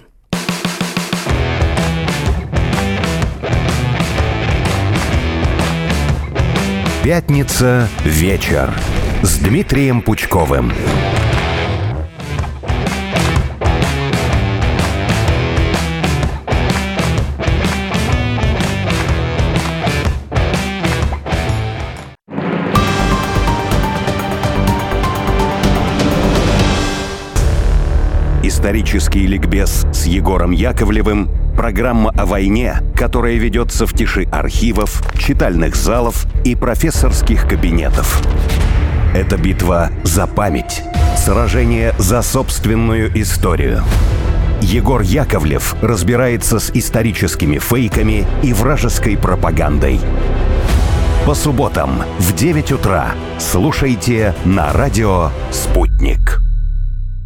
Пятница 7.04 7.88
вечер 8.04 8.72
с 9.30 9.38
Дмитрием 9.38 10.02
Пучковым. 10.02 10.74
Исторический 28.42 29.28
ликбез 29.28 29.86
с 29.94 30.06
Егором 30.08 30.50
Яковлевым– 30.50 31.30
программа 31.56 32.10
о 32.12 32.26
войне, 32.26 32.78
которая 32.96 33.36
ведется 33.36 33.86
в 33.86 33.94
тиши 33.94 34.24
архивов, 34.32 35.04
читальных 35.20 35.76
залов 35.76 36.26
и 36.44 36.56
профессорских 36.56 37.48
кабинетов. 37.48 38.24
Это 39.14 39.38
битва 39.38 39.90
за 40.04 40.28
память, 40.28 40.84
сражение 41.18 41.96
за 41.98 42.22
собственную 42.22 43.12
историю. 43.20 43.84
Егор 44.62 45.02
Яковлев 45.02 45.76
разбирается 45.82 46.60
с 46.60 46.70
историческими 46.72 47.58
фейками 47.58 48.28
и 48.44 48.54
вражеской 48.54 49.18
пропагандой. 49.18 50.00
По 51.26 51.34
субботам 51.34 52.04
в 52.20 52.36
9 52.36 52.72
утра 52.74 53.12
слушайте 53.40 54.36
на 54.46 54.72
радио 54.74 55.32
«Спутник». 55.52 56.49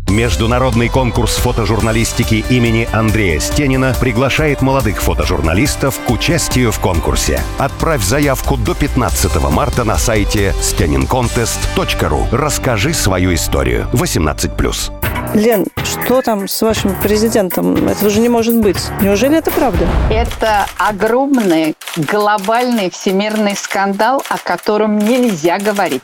Международный 0.10 0.90
конкурс 0.90 1.36
фотожурналистики 1.38 2.46
имени 2.50 2.88
Андрея 2.92 3.40
Стенина 3.40 3.96
приглашает 4.00 4.62
молодых 4.62 5.02
фотожурналистов 5.02 6.00
к 6.06 6.12
участию 6.12 6.72
в 6.72 6.80
конкурсе. 6.80 7.42
Отправь 7.58 8.04
заявку 8.04 8.58
до 8.58 8.76
15 8.76 9.36
марта 9.50 9.84
на 9.84 9.98
сайте 9.98 10.54
stenincontest.ru. 10.62 12.28
Расскажи 12.32 12.94
свою 12.94 13.34
историю. 13.34 13.88
18+. 13.94 14.92
Лен, 15.34 15.66
что 15.84 16.22
там 16.22 16.48
с 16.48 16.62
вашим 16.62 16.96
президентом? 17.02 17.88
Это 17.88 18.10
же 18.10 18.20
не 18.20 18.30
может 18.30 18.62
быть. 18.62 18.78
Неужели 19.02 19.38
это 19.38 19.50
правда? 19.52 19.88
Это 20.12 20.68
огромный 20.78 21.76
глобальный 21.98 22.92
всемирный 22.92 23.56
скандал, 23.56 24.24
о 24.30 24.38
котором 24.38 25.00
нельзя 25.00 25.58
говорить. 25.58 26.04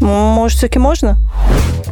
Может, 0.00 0.58
все-таки 0.58 0.78
можно? 0.78 1.18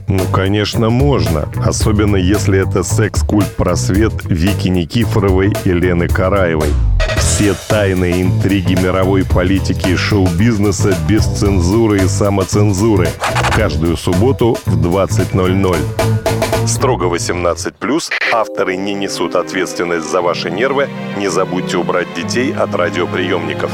Ну, 0.08 0.24
конечно, 0.32 0.88
можно. 0.88 1.48
Особенно, 1.64 2.16
если 2.16 2.62
это 2.62 2.82
секс-культ-просвет 2.82 4.12
Вики 4.24 4.68
Никифоровой 4.68 5.52
и 5.64 5.72
Лены 5.72 6.08
Караевой. 6.08 6.70
Все 7.16 7.54
тайные 7.68 8.22
интриги 8.22 8.74
мировой 8.74 9.24
политики 9.24 9.88
и 9.88 9.96
шоу-бизнеса 9.96 10.96
без 11.08 11.24
цензуры 11.24 12.04
и 12.04 12.08
самоцензуры. 12.08 13.08
Каждую 13.54 13.96
субботу 13.96 14.56
в 14.64 14.86
20.00. 14.86 16.66
Строго 16.66 17.06
18+, 17.06 18.10
авторы 18.32 18.76
не 18.76 18.94
несут 18.94 19.34
ответственность 19.34 20.10
за 20.10 20.20
ваши 20.20 20.50
нервы. 20.50 20.88
Не 21.18 21.28
забудьте 21.28 21.76
убрать 21.76 22.08
детей 22.14 22.52
от 22.52 22.74
радиоприемников. 22.74 23.70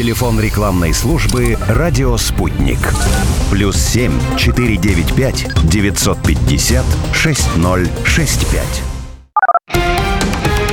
Телефон 0.00 0.40
рекламной 0.40 0.94
службы 0.94 1.58
«Радио 1.68 2.16
Спутник». 2.16 2.78
Плюс 3.50 3.76
7 3.76 4.10
495 4.38 5.48
950 5.64 6.86
6065. 7.12 8.82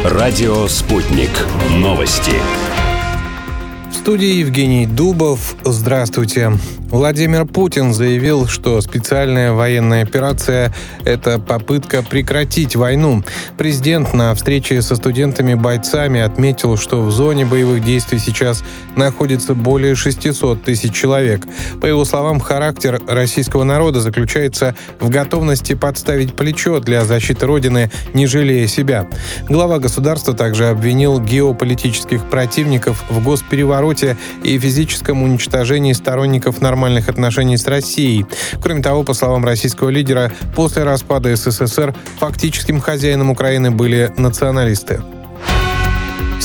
Радио 0.06 0.66
«Спутник». 0.70 1.30
Новости. 1.72 2.32
В 3.92 3.96
студии 3.96 4.36
Евгений 4.36 4.86
Дубов. 4.86 5.58
Здравствуйте. 5.66 6.54
Владимир 6.90 7.46
Путин 7.46 7.94
заявил, 7.94 8.48
что 8.48 8.80
специальная 8.80 9.52
военная 9.52 10.04
операция– 10.04 10.74
это 11.04 11.38
попытка 11.38 12.02
прекратить 12.02 12.78
войну. 12.78 13.24
Президент 13.58 14.14
на 14.14 14.34
встрече 14.34 14.82
со 14.82 14.96
студентами-бойцами 14.96 16.22
отметил, 16.22 16.78
что 16.78 17.02
в 17.02 17.12
зоне 17.12 17.46
боевых 17.46 17.84
действий 17.84 18.20
сейчас 18.20 18.64
находится 18.96 19.54
более 19.54 19.96
600 19.96 20.64
тысяч 20.64 20.94
человек. 20.94 21.46
По 21.82 21.88
его 21.88 22.06
словам, 22.06 22.40
характер 22.40 23.02
российского 23.06 23.66
народа 23.66 24.00
заключается 24.00 24.74
в 25.02 25.10
готовности 25.10 25.74
подставить 25.76 26.36
плечо 26.38 26.80
для 26.80 27.04
защиты 27.04 27.46
Родины, 27.46 27.92
не 28.14 28.28
жалея 28.28 28.68
себя. 28.68 29.10
Глава 29.50 29.80
государства 29.80 30.34
также 30.34 30.70
обвинил 30.70 31.20
геополитических 31.20 32.24
противников 32.30 33.04
в 33.10 33.22
госперевороте 33.22 34.16
и 34.42 34.58
физическом 34.58 35.22
уничтожении 35.22 35.92
сторонников 35.92 36.62
нормального 36.62 36.77
нормальных 36.78 37.10
отношений 37.10 37.58
с 37.58 37.66
Россией. 37.66 38.28
Кроме 38.62 38.84
того, 38.84 39.04
по 39.04 39.16
словам 39.16 39.44
российского 39.44 39.90
лидера, 39.90 40.32
после 40.56 40.84
распада 40.84 41.36
СССР 41.36 41.96
фактическим 42.20 42.80
хозяином 42.80 43.32
Украины 43.32 43.72
были 43.72 44.14
националисты. 44.16 45.02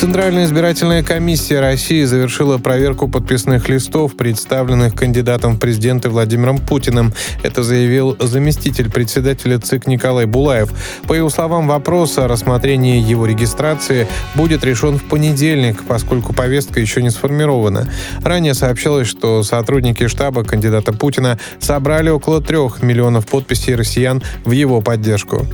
Центральная 0.03 0.47
избирательная 0.47 1.05
комиссия 1.05 1.61
России 1.61 2.03
завершила 2.03 2.59
проверку 2.59 3.07
подписных 3.07 3.69
листов, 3.69 4.17
представленных 4.17 4.97
кандидатом 4.97 5.55
в 5.55 5.61
президенты 5.61 6.09
Владимиром 6.09 6.59
Путиным. 6.59 7.13
Это 7.45 7.63
заявил 7.63 8.17
заместитель 8.19 8.91
председателя 8.91 9.61
ЦИК 9.61 9.87
Николай 9.87 10.27
Булаев. 10.27 10.73
По 11.07 11.13
его 11.13 11.31
словам, 11.31 11.69
вопрос 11.69 12.19
о 12.19 12.27
рассмотрении 12.27 13.01
его 13.01 13.27
регистрации 13.27 14.09
будет 14.35 14.65
решен 14.65 14.99
в 14.99 15.05
понедельник, 15.05 15.85
поскольку 15.87 16.33
повестка 16.33 16.81
еще 16.81 17.01
не 17.01 17.11
сформирована. 17.11 17.89
Ранее 18.25 18.55
сообщалось, 18.55 19.07
что 19.07 19.45
сотрудники 19.45 20.09
штаба 20.09 20.43
кандидата 20.43 20.93
Путина 20.93 21.39
собрали 21.61 22.11
около 22.11 22.43
трех 22.43 22.83
миллионов 22.83 23.29
подписей 23.29 23.77
россиян 23.77 24.21
в 24.45 24.51
его 24.51 24.81
поддержку. 24.81 25.47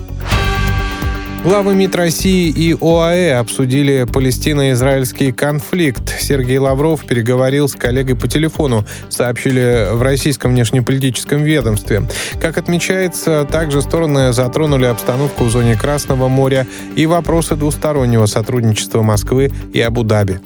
Главы 1.45 1.75
МИД 1.77 1.95
России 1.95 2.49
и 2.51 2.77
ОАЭ 2.79 3.39
обсудили 3.39 4.05
палестино-израильский 4.13 5.33
конфликт. 5.33 6.13
Сергей 6.21 6.59
Лавров 6.59 7.07
переговорил 7.07 7.69
с 7.69 7.75
коллегой 7.75 8.17
по 8.17 8.27
телефону, 8.27 8.85
сообщили 9.09 9.89
в 9.93 10.03
российском 10.03 10.51
внешнеполитическом 10.51 11.45
ведомстве. 11.45 12.03
Как 12.41 12.59
отмечается, 12.59 13.47
также 13.51 13.83
стороны 13.83 14.33
затронули 14.33 14.87
обстановку 14.87 15.45
в 15.45 15.51
зоне 15.51 15.77
Красного 15.77 16.29
моря 16.29 16.67
и 16.97 17.07
вопросы 17.07 17.55
двустороннего 17.55 18.27
сотрудничества 18.27 19.03
Москвы 19.03 19.53
и 19.73 19.81
Абу-Даби. 19.81 20.41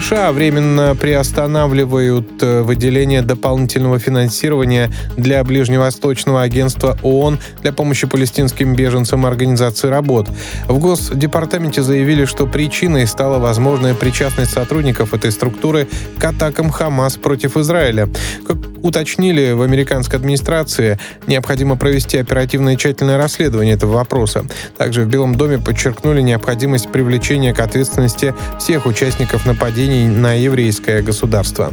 США 0.00 0.32
временно 0.32 0.96
приостанавливают 1.00 2.42
э, 2.42 2.62
выделение 2.62 3.22
дополнительного 3.22 4.00
финансирования 4.00 4.90
для 5.16 5.44
Ближневосточного 5.44 6.42
агентства 6.42 6.98
ООН 7.04 7.38
для 7.62 7.72
помощи 7.72 8.08
палестинским 8.08 8.74
беженцам 8.74 9.24
Организации 9.24 9.86
работ. 9.86 10.28
В 10.66 10.80
Госдепартаменте 10.80 11.82
заявили, 11.82 12.24
что 12.24 12.48
причиной 12.48 13.06
стала 13.06 13.38
возможная 13.38 13.94
причастность 13.94 14.50
сотрудников 14.50 15.14
этой 15.14 15.30
структуры 15.30 15.86
к 16.18 16.24
атакам 16.24 16.70
Хамас 16.70 17.16
против 17.16 17.56
Израиля. 17.56 18.08
Как 18.48 18.56
уточнили 18.84 19.52
в 19.52 19.62
американской 19.62 20.18
администрации, 20.18 20.98
необходимо 21.26 21.76
провести 21.76 22.18
оперативное 22.18 22.74
и 22.74 22.76
тщательное 22.76 23.16
расследование 23.16 23.74
этого 23.74 23.94
вопроса. 23.94 24.44
Также 24.76 25.02
в 25.02 25.08
Белом 25.08 25.36
доме 25.36 25.58
подчеркнули 25.58 26.20
необходимость 26.20 26.92
привлечения 26.92 27.54
к 27.54 27.60
ответственности 27.60 28.34
всех 28.58 28.84
участников 28.84 29.46
нападений 29.84 30.08
на 30.08 30.32
еврейское 30.32 31.02
государство. 31.02 31.72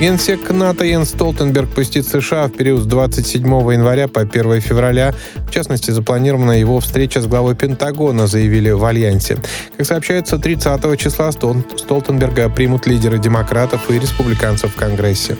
Генсек 0.00 0.50
НАТО 0.50 0.84
Йенс 0.84 1.08
Столтенберг 1.08 1.68
посетит 1.70 2.06
США 2.06 2.46
в 2.46 2.52
период 2.52 2.82
с 2.82 2.86
27 2.86 3.46
января 3.72 4.06
по 4.06 4.20
1 4.20 4.60
февраля. 4.60 5.14
В 5.48 5.50
частности, 5.50 5.90
запланирована 5.90 6.52
его 6.52 6.78
встреча 6.78 7.20
с 7.20 7.26
главой 7.26 7.56
Пентагона, 7.56 8.26
заявили 8.26 8.70
в 8.70 8.84
Альянсе. 8.84 9.38
Как 9.76 9.86
сообщается, 9.86 10.38
30 10.38 11.00
числа 11.00 11.32
Столтенберга 11.32 12.50
примут 12.50 12.86
лидеры 12.86 13.18
демократов 13.18 13.90
и 13.90 13.98
республиканцев 13.98 14.74
в 14.74 14.76
Конгрессе. 14.76 15.36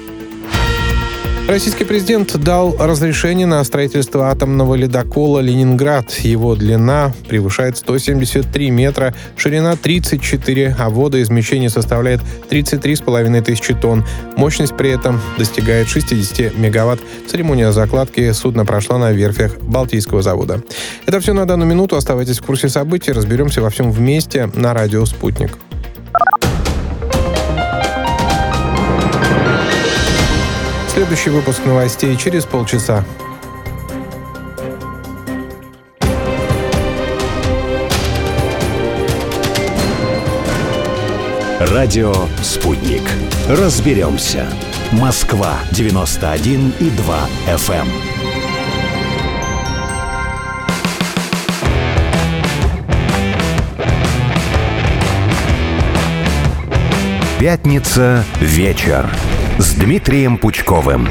Российский 1.48 1.84
президент 1.84 2.36
дал 2.36 2.76
разрешение 2.78 3.46
на 3.46 3.64
строительство 3.64 4.28
атомного 4.28 4.74
ледокола 4.74 5.38
«Ленинград». 5.38 6.12
Его 6.20 6.54
длина 6.54 7.14
превышает 7.26 7.78
173 7.78 8.70
метра, 8.70 9.14
ширина 9.34 9.74
34, 9.74 10.76
а 10.78 10.90
водоизмещение 10.90 11.70
составляет 11.70 12.20
33,5 12.50 13.40
тысячи 13.40 13.72
тонн. 13.72 14.04
Мощность 14.36 14.76
при 14.76 14.90
этом 14.90 15.22
достигает 15.38 15.88
60 15.88 16.54
мегаватт. 16.58 17.00
Церемония 17.26 17.72
закладки 17.72 18.30
судна 18.32 18.66
прошла 18.66 18.98
на 18.98 19.12
верфях 19.12 19.58
Балтийского 19.62 20.20
завода. 20.20 20.62
Это 21.06 21.18
все 21.18 21.32
на 21.32 21.46
данную 21.46 21.66
минуту. 21.70 21.96
Оставайтесь 21.96 22.40
в 22.40 22.44
курсе 22.44 22.68
событий. 22.68 23.12
Разберемся 23.12 23.62
во 23.62 23.70
всем 23.70 23.90
вместе 23.90 24.50
на 24.54 24.74
радио 24.74 25.06
«Спутник». 25.06 25.56
Следующий 30.98 31.30
выпуск 31.30 31.64
новостей 31.64 32.16
через 32.16 32.44
полчаса. 32.44 33.04
Радио 41.60 42.12
«Спутник». 42.42 43.02
Разберемся. 43.48 44.48
Москва, 44.90 45.58
91 45.70 46.72
и 46.80 46.90
2 46.90 47.28
FM. 47.46 47.86
Пятница. 57.38 58.24
Вечер 58.40 59.08
с 59.58 59.74
Дмитрием 59.74 60.38
Пучковым. 60.38 61.08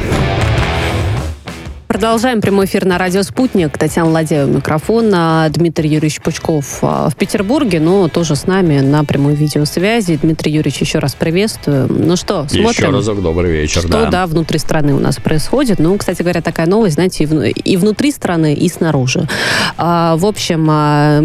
Продолжаем 1.88 2.42
прямой 2.42 2.66
эфир 2.66 2.84
на 2.86 2.98
радио 2.98 3.24
«Спутник». 3.24 3.78
Татьяна 3.78 4.12
Ладеева, 4.12 4.46
микрофон. 4.48 5.10
А 5.16 5.48
Дмитрий 5.50 5.90
Юрьевич 5.90 6.20
Пучков 6.22 6.80
а, 6.82 7.10
в 7.10 7.16
Петербурге, 7.16 7.80
но 7.80 8.10
тоже 8.10 8.36
с 8.36 8.46
нами 8.46 8.82
на 8.82 9.06
прямой 9.06 9.36
видеосвязи. 9.36 10.20
Дмитрий 10.22 10.52
Юрьевич, 10.52 10.82
еще 10.82 11.00
раз 11.00 11.16
приветствую. 11.16 11.88
Ну 11.90 12.18
что, 12.18 12.46
смотрим. 12.50 12.70
Еще 12.70 12.90
разок 12.90 13.22
добрый 13.22 13.54
вечер, 13.54 13.80
Что, 13.82 13.88
да. 13.90 14.10
да, 14.10 14.28
внутри 14.28 14.60
страны 14.60 14.94
у 14.96 15.00
нас 15.00 15.16
происходит. 15.16 15.80
Ну, 15.80 15.98
кстати 15.98 16.22
говоря, 16.24 16.42
такая 16.42 16.68
новость, 16.68 16.96
знаете, 16.96 17.24
и, 17.24 17.26
в- 17.28 17.48
и 17.48 17.78
внутри 17.78 18.12
страны, 18.12 18.54
и 18.54 18.68
снаружи. 18.68 19.26
А, 19.78 20.18
В 20.18 20.26
общем, 20.26 20.66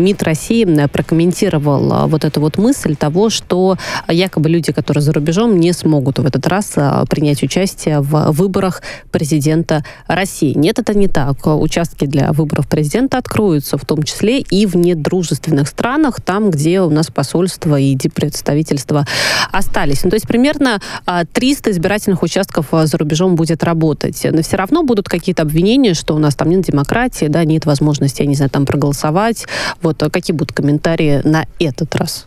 МИД 0.01 0.23
России 0.23 0.87
прокомментировал 0.87 2.07
вот 2.09 2.25
эту 2.25 2.41
вот 2.41 2.57
мысль 2.57 2.95
того, 2.95 3.31
что 3.31 3.77
якобы 4.09 4.49
люди, 4.49 4.71
которые 4.73 5.03
за 5.03 5.13
рубежом, 5.13 5.59
не 5.59 5.73
смогут 5.73 6.21
в 6.21 6.25
этот 6.27 6.47
раз 6.47 6.75
принять 7.09 7.43
участие 7.43 8.01
в 8.01 8.31
выборах 8.31 8.83
президента 9.11 9.85
России. 10.07 10.52
Нет, 10.55 10.79
это 10.79 10.95
не 10.95 11.09
так. 11.09 11.47
Участки 11.47 12.07
для 12.07 12.33
выборов 12.33 12.69
президента 12.69 13.19
откроются, 13.19 13.79
в 13.79 13.85
том 13.85 14.03
числе 14.03 14.41
и 14.41 14.67
в 14.67 14.77
недружественных 14.77 15.69
странах, 15.69 16.21
там, 16.21 16.51
где 16.51 16.81
у 16.81 16.91
нас 16.91 17.09
посольства 17.09 17.79
и 17.79 17.95
диппредставительства 17.95 19.07
остались. 19.51 20.05
Ну, 20.05 20.11
то 20.11 20.17
есть 20.17 20.27
примерно 20.27 20.81
а, 21.07 21.25
300 21.25 21.71
избирательных 21.71 22.23
участков 22.23 22.73
а, 22.73 22.87
за 22.87 22.99
рубежом 22.99 23.35
будет 23.35 23.65
работать. 23.65 24.27
Но 24.31 24.43
все 24.43 24.57
равно 24.57 24.83
будут 24.83 25.09
какие-то 25.09 25.43
обвинения, 25.43 25.95
что 25.95 26.15
у 26.15 26.19
нас 26.19 26.35
там 26.35 26.51
нет 26.51 26.63
демократии, 26.63 27.27
да, 27.27 27.45
нет 27.45 27.67
возможности, 27.67 28.23
я 28.23 28.29
не 28.29 28.35
знаю, 28.35 28.51
там 28.51 28.67
проголосовать. 28.67 29.47
Вот 29.83 30.03
а 30.03 30.11
какие 30.11 30.35
будут 30.35 30.53
комментарии 30.53 31.21
на 31.25 31.47
этот 31.59 31.95
раз? 31.95 32.27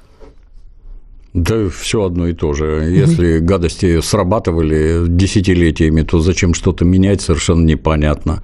Да 1.35 1.67
все 1.67 2.05
одно 2.05 2.29
и 2.29 2.33
то 2.33 2.53
же. 2.53 2.89
Если 2.89 3.39
гадости 3.39 3.99
срабатывали 3.99 5.03
десятилетиями, 5.05 6.01
то 6.03 6.19
зачем 6.19 6.53
что-то 6.53 6.85
менять, 6.85 7.19
совершенно 7.19 7.65
непонятно. 7.65 8.41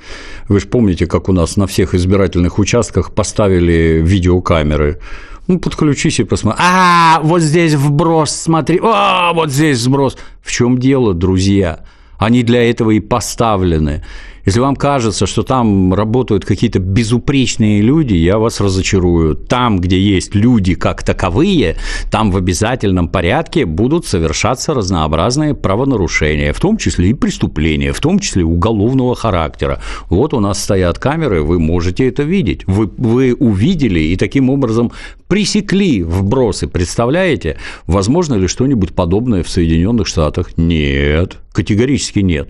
Вы 0.50 0.60
же 0.60 0.68
помните, 0.68 1.08
как 1.08 1.30
у 1.30 1.32
нас 1.32 1.56
на 1.56 1.68
всех 1.68 1.96
избирательных 1.96 2.60
участках 2.60 3.14
поставили 3.14 4.02
видеокамеры. 4.04 5.00
Ну, 5.48 5.58
подключись 5.60 6.20
и 6.20 6.26
посмотри. 6.26 6.62
А, 6.62 7.22
вот 7.24 7.42
здесь 7.42 7.76
вброс, 7.76 8.32
смотри. 8.32 8.82
А, 8.84 9.32
вот 9.32 9.52
здесь 9.52 9.80
сброс. 9.80 10.18
В 10.42 10.52
чем 10.52 10.78
дело, 10.78 11.14
друзья? 11.14 11.86
Они 12.18 12.44
для 12.44 12.70
этого 12.70 12.92
и 12.92 13.00
поставлены. 13.00 14.04
Если 14.46 14.60
вам 14.60 14.76
кажется, 14.76 15.26
что 15.26 15.44
там 15.44 15.94
работают 15.94 16.46
какие-то 16.46 16.80
безупречные 16.80 17.82
люди, 17.82 18.16
я 18.16 18.38
вас 18.38 18.60
разочарую. 18.60 19.36
Там, 19.36 19.80
где 19.80 20.00
есть 20.00 20.36
люди 20.36 20.74
как 20.74 21.04
таковые, 21.04 21.78
там 22.10 22.32
в 22.32 22.38
обязательном 22.38 23.08
порядке 23.08 23.66
будут 23.66 24.06
совершаться 24.06 24.74
разнообразные 24.74 25.54
правонарушения, 25.54 26.54
в 26.54 26.60
том 26.60 26.78
числе 26.78 27.10
и 27.10 27.14
преступления, 27.14 27.94
в 27.94 28.00
том 28.00 28.20
числе 28.20 28.44
уголовного 28.44 29.16
характера. 29.16 29.80
Вот 30.10 30.34
у 30.34 30.40
нас 30.40 30.64
стоят 30.64 30.98
камеры, 31.00 31.44
вы 31.44 31.60
можете 31.60 32.08
это 32.08 32.24
видеть. 32.24 32.66
Вы, 32.68 32.90
вы 32.98 33.34
увидели 33.34 34.00
и 34.00 34.16
таким 34.16 34.50
образом 34.50 34.92
пресекли 35.28 36.04
вбросы. 36.04 36.68
Представляете? 36.68 37.58
Возможно 37.88 38.36
ли 38.36 38.48
что-нибудь 38.48 38.94
подобное 38.94 39.44
в 39.44 39.50
Соединенных 39.50 40.08
Штатах? 40.08 40.58
Нет, 40.58 41.38
категорически 41.54 42.20
нет. 42.20 42.50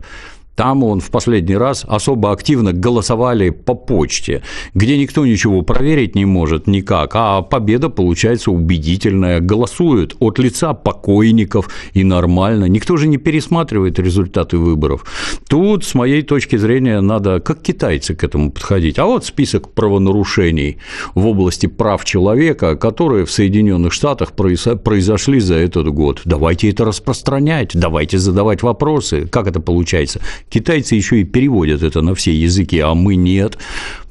Там 0.56 0.84
он 0.84 1.00
в 1.00 1.10
последний 1.12 1.56
раз 1.56 1.86
особо 1.88 2.32
активно 2.32 2.74
голосовали 2.74 3.50
по 3.50 3.74
почте, 3.74 4.42
где 4.74 4.98
никто 4.98 5.26
ничего 5.26 5.62
проверить 5.62 6.16
не 6.16 6.26
может 6.26 6.68
никак, 6.68 7.12
а 7.16 7.42
победа 7.42 7.90
получается 7.90 8.52
убедительная. 8.52 9.40
Голосуют 9.40 10.16
от 10.20 10.40
лица 10.40 10.74
покойников 10.74 11.70
и 11.94 12.04
нормально. 12.04 12.66
Никто 12.66 12.98
же 12.98 13.08
не 13.08 13.18
пересматривает 13.18 13.98
результаты 13.98 14.58
выборов. 14.58 15.06
Тут, 15.48 15.86
с 15.86 15.96
моей 15.96 16.22
точки 16.22 16.58
зрения, 16.58 17.02
надо 17.02 17.40
как 17.40 17.62
китайцы 17.62 18.14
к 18.14 18.24
этому 18.24 18.52
подходить. 18.52 19.00
А 19.00 19.06
вот 19.06 19.26
список 19.26 19.72
правонарушений 19.74 20.78
в 21.16 21.28
области 21.28 21.68
прав 21.68 22.04
человека, 22.06 22.76
которые 22.76 23.26
в 23.26 23.32
Соединенных 23.32 23.94
Штатах 23.94 24.34
произо- 24.36 24.76
произошли 24.76 25.40
за 25.40 25.56
этот 25.56 25.88
год. 25.88 26.22
Давайте 26.26 26.70
это 26.70 26.86
распространять, 26.86 27.72
давайте 27.74 28.18
задавать 28.18 28.64
вопросы. 28.64 29.28
Как 29.28 29.48
это 29.48 29.60
получается? 29.60 30.22
Китайцы 30.50 30.96
еще 30.96 31.22
и 31.22 31.24
переводят 31.24 31.84
это 31.84 32.02
на 32.02 32.16
все 32.16 32.34
языки, 32.34 32.80
а 32.80 32.94
мы 32.94 33.16
нет. 33.16 33.58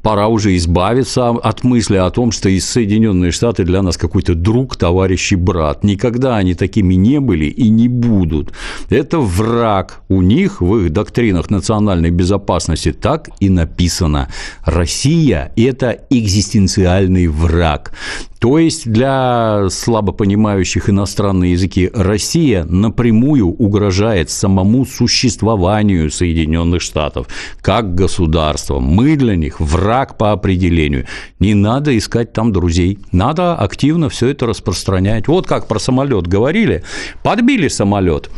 Пора 0.02 0.28
уже 0.28 0.56
избавиться 0.56 1.28
от 1.28 1.62
мысли 1.62 1.96
о 1.96 2.10
том, 2.10 2.32
что 2.32 2.48
из 2.48 2.64
Соединенные 2.64 3.32
Штаты 3.32 3.64
для 3.64 3.82
нас 3.82 3.98
какой-то 3.98 4.34
друг, 4.34 4.76
товарищ 4.76 5.32
и 5.32 5.36
брат. 5.36 5.84
Никогда 5.84 6.36
они 6.36 6.54
такими 6.54 6.94
не 6.94 7.20
были 7.20 7.44
и 7.44 7.68
не 7.68 7.88
будут. 7.88 8.52
Это 8.88 9.18
враг. 9.18 10.00
У 10.08 10.22
них 10.22 10.62
в 10.62 10.76
их 10.76 10.92
доктринах 10.92 11.50
национальной 11.50 12.10
безопасности 12.10 12.92
так 12.92 13.28
и 13.40 13.50
написано. 13.50 14.28
Россия– 14.64 15.52
это 15.56 15.98
экзистенциальный 16.08 17.26
враг. 17.26 17.92
То 18.38 18.58
есть 18.58 18.90
для 18.90 19.66
слабо 19.68 20.12
понимающих 20.12 20.88
иностранные 20.88 21.52
языки 21.52 21.90
Россия 21.92 22.64
напрямую 22.64 23.48
угрожает 23.48 24.30
самому 24.30 24.86
существованию 24.86 26.10
Соединенных 26.10 26.80
Штатов 26.80 27.26
как 27.60 27.94
государства. 27.94 28.80
Мы 28.80 29.16
для 29.16 29.36
них 29.36 29.60
враг 29.60 29.89
по 30.18 30.32
определению. 30.32 31.06
Не 31.38 31.54
надо 31.54 31.96
искать 31.96 32.32
там 32.32 32.52
друзей. 32.52 32.98
Надо 33.12 33.54
активно 33.56 34.08
все 34.08 34.28
это 34.28 34.46
распространять. 34.46 35.28
Вот 35.28 35.46
как 35.46 35.66
про 35.68 35.78
самолет 35.78 36.26
говорили. 36.26 36.82
Подбили 37.22 37.68
самолет. 37.68 38.30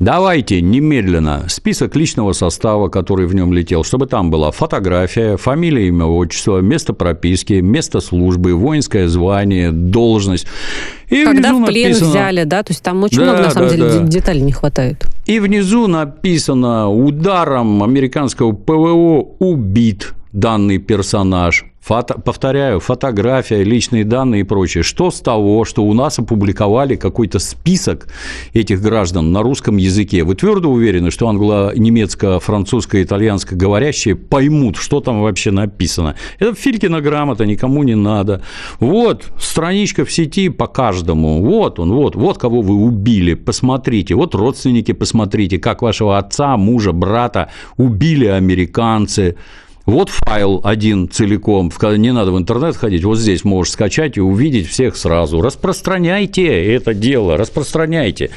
Давайте 0.00 0.60
немедленно 0.60 1.46
список 1.48 1.96
личного 1.96 2.32
состава, 2.32 2.88
который 2.88 3.26
в 3.26 3.34
нем 3.34 3.52
летел, 3.52 3.82
чтобы 3.82 4.06
там 4.06 4.30
была 4.30 4.52
фотография, 4.52 5.36
фамилия, 5.36 5.88
имя, 5.88 6.04
отчество, 6.04 6.58
место 6.60 6.92
прописки, 6.92 7.54
место 7.54 7.98
службы, 7.98 8.54
воинское 8.54 9.08
звание, 9.08 9.72
должность. 9.72 10.46
И 11.08 11.24
Когда 11.24 11.52
в 11.52 11.64
плен 11.64 11.88
написано- 11.90 12.10
взяли, 12.10 12.44
да, 12.44 12.62
то 12.62 12.70
есть 12.72 12.82
там 12.84 13.02
очень 13.02 13.18
Да, 13.18 13.24
много, 13.24 13.42
на 13.42 13.50
самом 13.50 13.68
да, 13.70 13.74
деле, 13.74 13.88
да. 13.88 13.98
де- 13.98 14.08
деталей 14.08 14.40
не 14.42 14.52
хватает. 14.52 15.04
И 15.26 15.40
внизу 15.40 15.88
написано 15.88 16.88
«Ударом 16.90 17.82
американского 17.82 18.52
ПВО 18.52 19.26
убит 19.40 20.14
данный 20.32 20.78
персонаж». 20.78 21.64
Фото, 21.88 22.20
повторяю, 22.20 22.80
фотография, 22.80 23.64
личные 23.64 24.04
данные 24.04 24.42
и 24.42 24.44
прочее. 24.44 24.82
Что 24.82 25.10
с 25.10 25.22
того, 25.22 25.64
что 25.64 25.84
у 25.84 25.94
нас 25.94 26.18
опубликовали 26.18 26.96
какой-то 26.96 27.38
список 27.38 28.08
этих 28.52 28.82
граждан 28.82 29.32
на 29.32 29.42
русском 29.42 29.78
языке? 29.78 30.22
Вы 30.22 30.34
твердо 30.34 30.70
уверены, 30.70 31.10
что 31.10 31.28
англо-немецко, 31.28 32.40
французско, 32.40 33.02
итальянско 33.02 33.56
говорящие 33.56 34.16
поймут, 34.16 34.76
что 34.76 35.00
там 35.00 35.22
вообще 35.22 35.50
написано? 35.50 36.14
Это 36.38 36.54
Филькина 36.54 37.00
грамота, 37.00 37.46
никому 37.46 37.82
не 37.84 37.94
надо. 37.94 38.42
Вот 38.80 39.32
страничка 39.40 40.04
в 40.04 40.12
сети 40.12 40.50
по 40.50 40.66
каждому. 40.66 41.42
Вот 41.42 41.80
он, 41.80 41.94
вот, 41.94 42.16
вот 42.16 42.36
кого 42.36 42.60
вы 42.60 42.74
убили. 42.74 43.32
Посмотрите, 43.32 44.14
вот 44.14 44.34
родственники, 44.34 44.92
посмотрите, 44.92 45.58
как 45.58 45.80
вашего 45.80 46.18
отца, 46.18 46.58
мужа, 46.58 46.92
брата 46.92 47.48
убили 47.78 48.26
американцы. 48.26 49.36
Вот 49.88 50.10
файл 50.10 50.60
один 50.64 51.08
целиком, 51.08 51.72
не 51.96 52.12
надо 52.12 52.30
в 52.30 52.36
интернет 52.36 52.76
ходить, 52.76 53.04
вот 53.04 53.16
здесь 53.16 53.42
можешь 53.42 53.72
скачать 53.72 54.18
и 54.18 54.20
увидеть 54.20 54.68
всех 54.68 54.96
сразу. 54.96 55.40
Распространяйте 55.40 56.44
это 56.74 56.92
дело, 56.92 57.38
распространяйте. 57.38 58.28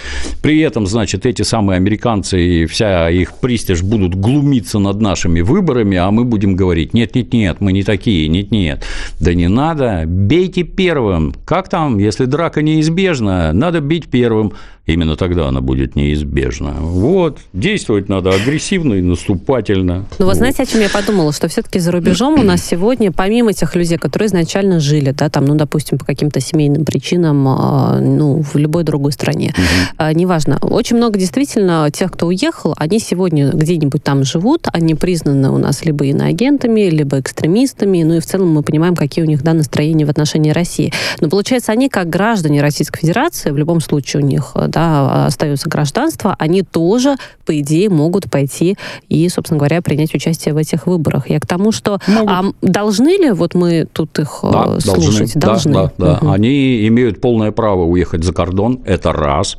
При 0.41 0.61
этом, 0.61 0.87
значит, 0.87 1.25
эти 1.25 1.41
самые 1.41 1.75
американцы 1.75 2.41
и 2.41 2.65
вся 2.67 3.09
их 3.09 3.33
пристиж 3.33 3.83
будут 3.83 4.15
глумиться 4.15 4.79
над 4.79 5.01
нашими 5.01 5.41
выборами, 5.41 5.97
а 5.97 6.09
мы 6.09 6.23
будем 6.23 6.55
говорить, 6.55 6.93
нет-нет-нет, 6.93 7.59
мы 7.59 7.73
не 7.73 7.83
такие, 7.83 8.29
нет-нет. 8.29 8.85
Да 9.19 9.33
не 9.33 9.49
надо, 9.49 10.05
бейте 10.07 10.63
первым. 10.63 11.35
Как 11.43 11.67
там, 11.67 11.97
если 11.97 12.23
драка 12.23 12.61
неизбежна, 12.61 13.51
надо 13.51 13.81
бить 13.81 14.07
первым. 14.07 14.53
Именно 14.87 15.15
тогда 15.15 15.47
она 15.47 15.61
будет 15.61 15.95
неизбежна. 15.95 16.73
Вот, 16.79 17.37
действовать 17.53 18.09
надо 18.09 18.31
агрессивно 18.31 18.95
и 18.95 19.01
наступательно. 19.01 20.05
Ну, 20.17 20.25
вы 20.25 20.33
знаете, 20.33 20.63
о 20.63 20.65
чем 20.65 20.81
я 20.81 20.89
подумала? 20.89 21.31
Что 21.31 21.47
все-таки 21.47 21.79
за 21.79 21.91
рубежом 21.91 22.39
у 22.39 22.43
нас 22.43 22.65
сегодня, 22.65 23.11
помимо 23.11 23.53
тех 23.53 23.75
людей, 23.75 23.99
которые 23.99 24.27
изначально 24.27 24.79
жили, 24.79 25.11
да, 25.11 25.29
там, 25.29 25.45
ну, 25.45 25.55
допустим, 25.55 25.99
по 25.99 26.05
каким-то 26.05 26.39
семейным 26.39 26.83
причинам, 26.83 27.47
а, 27.47 27.99
ну, 28.01 28.41
в 28.41 28.55
любой 28.55 28.83
другой 28.83 29.11
стране, 29.11 29.53
а, 29.97 30.13
неважно, 30.13 30.57
очень 30.61 30.97
много 30.97 31.19
действительно 31.19 31.87
тех, 31.93 32.11
кто 32.11 32.27
уехал, 32.27 32.73
они 32.77 32.99
сегодня 32.99 33.51
где-нибудь 33.51 34.03
там 34.03 34.23
живут, 34.23 34.67
они 34.73 34.95
признаны 34.95 35.51
у 35.51 35.59
нас 35.59 35.85
либо 35.85 36.05
иноагентами, 36.05 36.89
либо 36.89 37.19
экстремистами, 37.19 38.01
ну 38.01 38.15
и 38.15 38.19
в 38.19 38.25
целом 38.25 38.49
мы 38.49 38.63
понимаем, 38.63 38.95
какие 38.95 39.23
у 39.23 39.27
них, 39.27 39.43
да, 39.43 39.53
настроения 39.53 40.05
в 40.05 40.09
отношении 40.09 40.49
России. 40.49 40.91
Но 41.19 41.29
получается, 41.29 41.71
они 41.71 41.87
как 41.87 42.09
граждане 42.09 42.63
Российской 42.63 43.01
Федерации, 43.01 43.51
в 43.51 43.57
любом 43.57 43.79
случае 43.79 44.23
у 44.23 44.25
них, 44.25 44.53
да, 44.71 45.25
остается 45.27 45.69
гражданство, 45.69 46.35
они 46.39 46.63
тоже, 46.63 47.15
по 47.45 47.59
идее, 47.59 47.89
могут 47.89 48.29
пойти 48.29 48.77
и, 49.09 49.27
собственно 49.29 49.57
говоря, 49.57 49.81
принять 49.81 50.13
участие 50.13 50.53
в 50.53 50.57
этих 50.57 50.87
выборах. 50.87 51.29
Я 51.29 51.39
к 51.39 51.45
тому, 51.45 51.71
что 51.71 51.99
а 52.07 52.43
должны 52.61 53.17
ли 53.17 53.31
вот 53.31 53.53
мы 53.53 53.87
тут 53.91 54.17
их 54.19 54.39
Да, 54.43 54.77
э, 54.77 54.79
слушать? 54.79 55.35
должны. 55.37 55.73
Да, 55.73 55.91
да, 55.97 56.05
да. 56.05 56.17
Мгм. 56.21 56.31
Они 56.31 56.87
имеют 56.87 57.21
полное 57.21 57.51
право 57.51 57.83
уехать 57.83 58.23
за 58.23 58.33
кордон, 58.33 58.81
это 58.85 59.11
раз. 59.11 59.57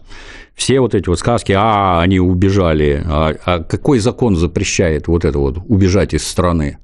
Все 0.55 0.81
вот 0.81 0.95
эти 0.95 1.09
вот 1.09 1.19
сказки, 1.19 1.53
а, 1.57 2.01
они 2.03 2.21
убежали. 2.21 3.03
А, 3.07 3.35
а 3.45 3.59
какой 3.63 3.99
закон 3.99 4.37
запрещает 4.37 5.09
вот 5.09 5.25
это 5.25 5.39
вот 5.39 5.59
убежать 5.69 6.15
из 6.15 6.27
страны? 6.27 6.79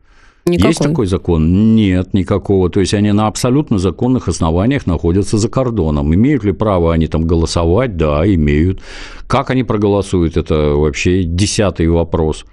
Никакой. 0.48 0.68
Есть 0.68 0.80
такой 0.80 1.06
закон? 1.06 1.74
Нет, 1.74 2.14
никакого. 2.14 2.70
То 2.70 2.80
есть 2.80 2.94
они 2.94 3.12
на 3.12 3.26
абсолютно 3.26 3.78
законных 3.78 4.28
основаниях 4.28 4.86
находятся 4.86 5.38
за 5.38 5.48
кордоном. 5.48 6.14
Имеют 6.14 6.44
ли 6.44 6.52
право 6.52 6.92
они 6.92 7.06
там 7.06 7.26
голосовать? 7.26 7.96
Да, 7.96 8.26
имеют. 8.26 8.80
Как 9.26 9.50
они 9.50 9.62
проголосуют, 9.62 10.36
это 10.36 10.54
вообще 10.74 11.22
десятый 11.22 11.88
вопрос. 11.88 12.44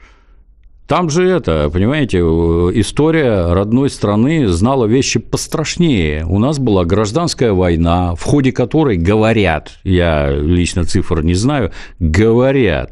Там 0.88 1.10
же 1.10 1.28
это, 1.28 1.68
понимаете, 1.74 2.20
история 2.20 3.52
родной 3.54 3.90
страны 3.90 4.48
знала 4.48 4.86
вещи 4.86 5.18
пострашнее. 5.18 6.26
У 6.28 6.38
нас 6.38 6.60
была 6.60 6.86
гражданская 6.86 7.54
война, 7.54 8.14
в 8.14 8.22
ходе 8.22 8.52
которой 8.52 8.96
говорят, 8.98 9.80
я 9.84 10.30
лично 10.30 10.84
цифр 10.84 11.24
не 11.24 11.34
знаю, 11.34 11.72
говорят, 11.98 12.92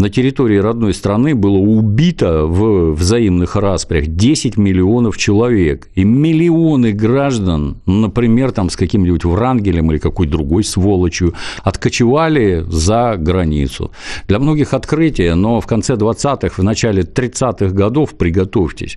на 0.00 0.08
территории 0.08 0.56
родной 0.56 0.94
страны 0.94 1.34
было 1.34 1.58
убито 1.58 2.46
в 2.46 2.92
взаимных 2.94 3.54
распрях 3.56 4.06
10 4.06 4.56
миллионов 4.56 5.18
человек. 5.18 5.88
И 5.94 6.04
миллионы 6.04 6.92
граждан, 6.92 7.76
например, 7.84 8.52
там 8.52 8.70
с 8.70 8.76
каким-нибудь 8.76 9.24
Врангелем 9.24 9.92
или 9.92 9.98
какой 9.98 10.26
другой 10.26 10.64
сволочью, 10.64 11.34
откочевали 11.62 12.64
за 12.66 13.16
границу. 13.18 13.90
Для 14.26 14.38
многих 14.38 14.72
открытие, 14.72 15.34
но 15.34 15.60
в 15.60 15.66
конце 15.66 15.94
20-х, 15.96 16.54
в 16.56 16.64
начале 16.64 17.02
30-х 17.02 17.74
годов, 17.74 18.16
приготовьтесь, 18.16 18.96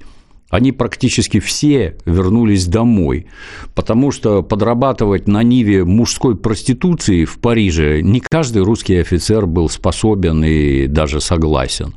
они 0.53 0.71
практически 0.71 1.39
все 1.39 1.95
вернулись 2.05 2.67
домой, 2.67 3.25
потому 3.73 4.11
что 4.11 4.43
подрабатывать 4.43 5.27
на 5.27 5.41
ниве 5.41 5.83
мужской 5.83 6.35
проституции 6.37 7.25
в 7.25 7.39
Париже 7.39 8.03
не 8.03 8.19
каждый 8.19 8.61
русский 8.61 8.97
офицер 8.97 9.47
был 9.47 9.67
способен 9.67 10.43
и 10.43 10.85
даже 10.85 11.21
согласен. 11.21 11.95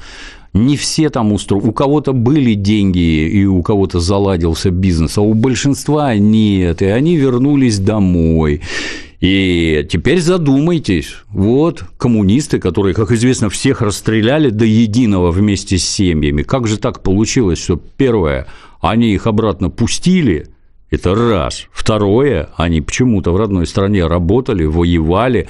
Не 0.57 0.77
все 0.77 1.11
там 1.11 1.33
устроены. 1.33 1.69
У 1.69 1.73
кого-то 1.73 2.13
были 2.13 2.55
деньги, 2.55 3.29
и 3.29 3.45
у 3.45 3.63
кого-то 3.63 4.01
заладился 4.01 4.71
бизнес, 4.71 5.19
а 5.19 5.21
у 5.21 5.35
большинства 5.35 6.15
нет. 6.17 6.81
И 6.81 6.87
они 6.87 7.17
вернулись 7.17 7.79
домой. 7.79 8.63
И 9.21 9.87
теперь 9.91 10.21
задумайтесь, 10.21 11.17
вот 11.29 11.85
коммунисты, 11.99 12.59
которые, 12.59 12.95
как 12.95 13.11
известно, 13.13 13.49
всех 13.51 13.83
расстреляли 13.83 14.51
до 14.51 14.65
единого 14.65 15.31
вместе 15.31 15.79
с 15.79 15.89
семьями, 15.89 16.43
как 16.43 16.67
же 16.67 16.79
так 16.79 17.03
получилось, 17.03 17.63
что 17.63 17.77
первое, 17.77 18.47
они 18.81 19.15
их 19.15 19.27
обратно 19.27 19.71
пустили, 19.71 20.49
это 20.91 21.15
раз. 21.15 21.67
Второе, 21.73 22.51
они 22.57 22.81
почему-то 22.81 23.33
в 23.33 23.37
родной 23.37 23.67
стране 23.67 24.07
работали, 24.07 24.65
воевали, 24.65 25.49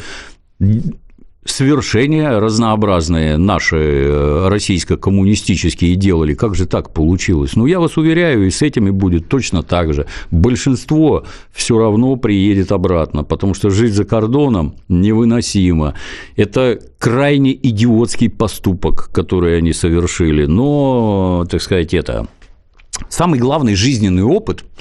свершения 1.46 2.38
разнообразные 2.40 3.36
наши 3.36 3.76
э, 3.76 4.48
российско-коммунистические 4.48 5.94
делали. 5.94 6.34
Как 6.34 6.54
же 6.54 6.66
так 6.66 6.92
получилось? 6.92 7.56
Ну, 7.56 7.66
я 7.66 7.80
вас 7.80 7.96
уверяю, 7.96 8.46
и 8.46 8.50
с 8.50 8.62
этими 8.62 8.90
будет 8.90 9.28
точно 9.28 9.62
так 9.62 9.94
же. 9.94 10.06
Большинство 10.30 11.24
все 11.52 11.78
равно 11.78 12.16
приедет 12.16 12.72
обратно, 12.72 13.24
потому 13.24 13.54
что 13.54 13.70
жить 13.70 13.94
за 13.94 14.04
кордоном 14.04 14.76
невыносимо. 14.88 15.94
Это 16.36 16.78
крайне 16.98 17.52
идиотский 17.54 18.30
поступок, 18.30 19.10
который 19.12 19.58
они 19.58 19.72
совершили. 19.72 20.46
Но, 20.46 21.46
так 21.50 21.62
сказать, 21.62 21.94
это 21.94 22.26
самый 23.08 23.38
главный 23.38 23.74
жизненный 23.74 24.22
опыт– 24.24 24.64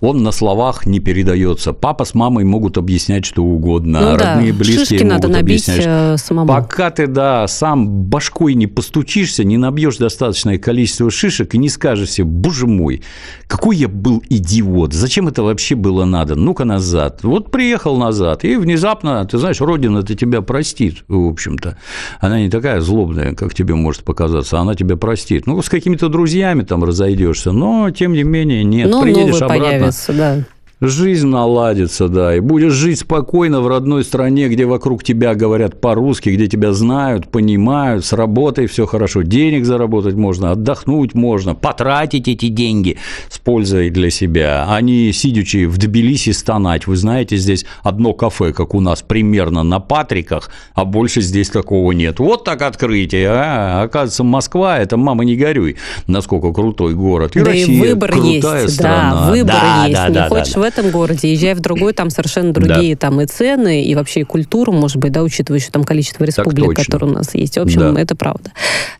он 0.00 0.22
на 0.22 0.32
словах 0.32 0.86
не 0.86 1.00
передается. 1.00 1.72
Папа 1.72 2.04
с 2.04 2.14
мамой 2.14 2.44
могут 2.44 2.78
объяснять 2.78 3.24
что 3.24 3.42
угодно, 3.42 4.00
ну, 4.00 4.16
родные 4.16 4.52
да. 4.52 4.58
близкие 4.58 4.78
Шишки 4.86 5.04
могут 5.04 5.22
надо 5.24 5.38
объяснять. 5.38 5.84
э, 5.86 6.16
самому. 6.18 6.48
Пока 6.48 6.90
ты, 6.90 7.06
да, 7.06 7.46
сам 7.48 7.88
башкой 7.88 8.54
не 8.54 8.66
постучишься, 8.66 9.44
не 9.44 9.56
набьешь 9.56 9.96
достаточное 9.96 10.58
количество 10.58 11.10
шишек 11.10 11.54
и 11.54 11.58
не 11.58 11.68
скажешь 11.68 12.10
себе, 12.10 12.26
боже 12.26 12.66
мой, 12.66 13.02
какой 13.46 13.76
я 13.76 13.88
был 13.88 14.22
идиот, 14.28 14.92
зачем 14.92 15.28
это 15.28 15.42
вообще 15.42 15.74
было 15.74 16.04
надо, 16.04 16.34
ну-ка 16.34 16.64
назад. 16.64 17.20
Вот 17.22 17.50
приехал 17.50 17.96
назад, 17.96 18.44
и 18.44 18.56
внезапно, 18.56 19.24
ты 19.24 19.38
знаешь, 19.38 19.60
Родина-то 19.60 20.14
тебя 20.14 20.42
простит, 20.42 21.04
в 21.08 21.28
общем-то. 21.28 21.76
Она 22.20 22.40
не 22.40 22.50
такая 22.50 22.80
злобная, 22.80 23.34
как 23.34 23.54
тебе 23.54 23.74
может 23.74 24.02
показаться, 24.04 24.58
она 24.58 24.74
тебя 24.74 24.96
простит. 24.96 25.46
Ну, 25.46 25.60
с 25.62 25.68
какими-то 25.68 26.08
друзьями 26.08 26.62
там 26.62 26.84
разойдешься, 26.84 27.52
но, 27.52 27.90
тем 27.90 28.12
не 28.12 28.22
менее, 28.22 28.64
нет, 28.64 28.90
Ну, 28.90 29.02
приедешь 29.02 29.36
обратно, 29.36 29.58
появится, 29.58 29.85
да. 30.12 30.55
Жизнь 30.82 31.28
наладится, 31.28 32.06
да, 32.08 32.36
и 32.36 32.40
будешь 32.40 32.74
жить 32.74 32.98
спокойно 32.98 33.62
в 33.62 33.66
родной 33.66 34.04
стране, 34.04 34.46
где 34.48 34.66
вокруг 34.66 35.02
тебя 35.02 35.34
говорят 35.34 35.80
по-русски, 35.80 36.28
где 36.28 36.48
тебя 36.48 36.74
знают, 36.74 37.28
понимают, 37.30 38.04
с 38.04 38.12
работой 38.12 38.66
все 38.66 38.84
хорошо, 38.84 39.22
денег 39.22 39.64
заработать 39.64 40.16
можно, 40.16 40.50
отдохнуть 40.50 41.14
можно, 41.14 41.54
потратить 41.54 42.28
эти 42.28 42.48
деньги 42.48 42.98
с 43.30 43.38
пользой 43.38 43.88
для 43.88 44.10
себя, 44.10 44.66
а 44.68 44.78
не 44.82 45.12
сидячи 45.12 45.64
в 45.64 45.78
Тбилиси 45.78 46.32
стонать. 46.32 46.86
Вы 46.86 46.96
знаете, 46.96 47.38
здесь 47.38 47.64
одно 47.82 48.12
кафе, 48.12 48.52
как 48.52 48.74
у 48.74 48.80
нас, 48.82 49.00
примерно 49.00 49.62
на 49.62 49.80
Патриках, 49.80 50.50
а 50.74 50.84
больше 50.84 51.22
здесь 51.22 51.48
такого 51.48 51.92
нет. 51.92 52.18
Вот 52.18 52.44
так 52.44 52.60
открытие, 52.60 53.28
а? 53.30 53.80
Оказывается, 53.80 54.24
Москва– 54.24 54.78
это, 54.80 54.98
мама, 54.98 55.24
не 55.24 55.36
горюй, 55.36 55.76
насколько 56.06 56.52
крутой 56.52 56.92
город. 56.92 57.34
И 57.34 57.38
да 57.40 57.46
Россия 57.46 57.66
и 57.66 57.80
выбор 57.80 58.12
крутая 58.12 58.62
есть, 58.64 58.74
страна. 58.74 59.14
да, 59.24 59.30
выбор 59.30 59.54
Да, 59.54 59.84
есть. 59.86 59.94
да, 59.96 60.08
не 60.08 60.14
да, 60.14 60.28
хочешь 60.28 60.52
да, 60.52 60.65
этом 60.66 60.90
городе, 60.90 61.32
езжай 61.32 61.54
в 61.54 61.60
другой, 61.60 61.92
там 61.94 62.10
совершенно 62.10 62.52
другие 62.52 62.96
там 62.96 63.20
и 63.20 63.26
цены, 63.26 63.82
и 63.84 63.94
вообще 63.94 64.20
и 64.20 64.24
культуру, 64.24 64.72
может 64.72 64.98
быть, 64.98 65.12
да, 65.12 65.22
учитывая 65.22 65.58
еще 65.60 65.70
там 65.70 65.84
количество 65.84 66.24
республик, 66.24 66.66
точно. 66.76 66.84
которые 66.84 67.10
у 67.10 67.14
нас 67.14 67.34
есть. 67.34 67.56
В 67.56 67.62
общем, 67.62 67.94
Да. 67.94 68.00
это 68.00 68.14
правда. 68.14 68.50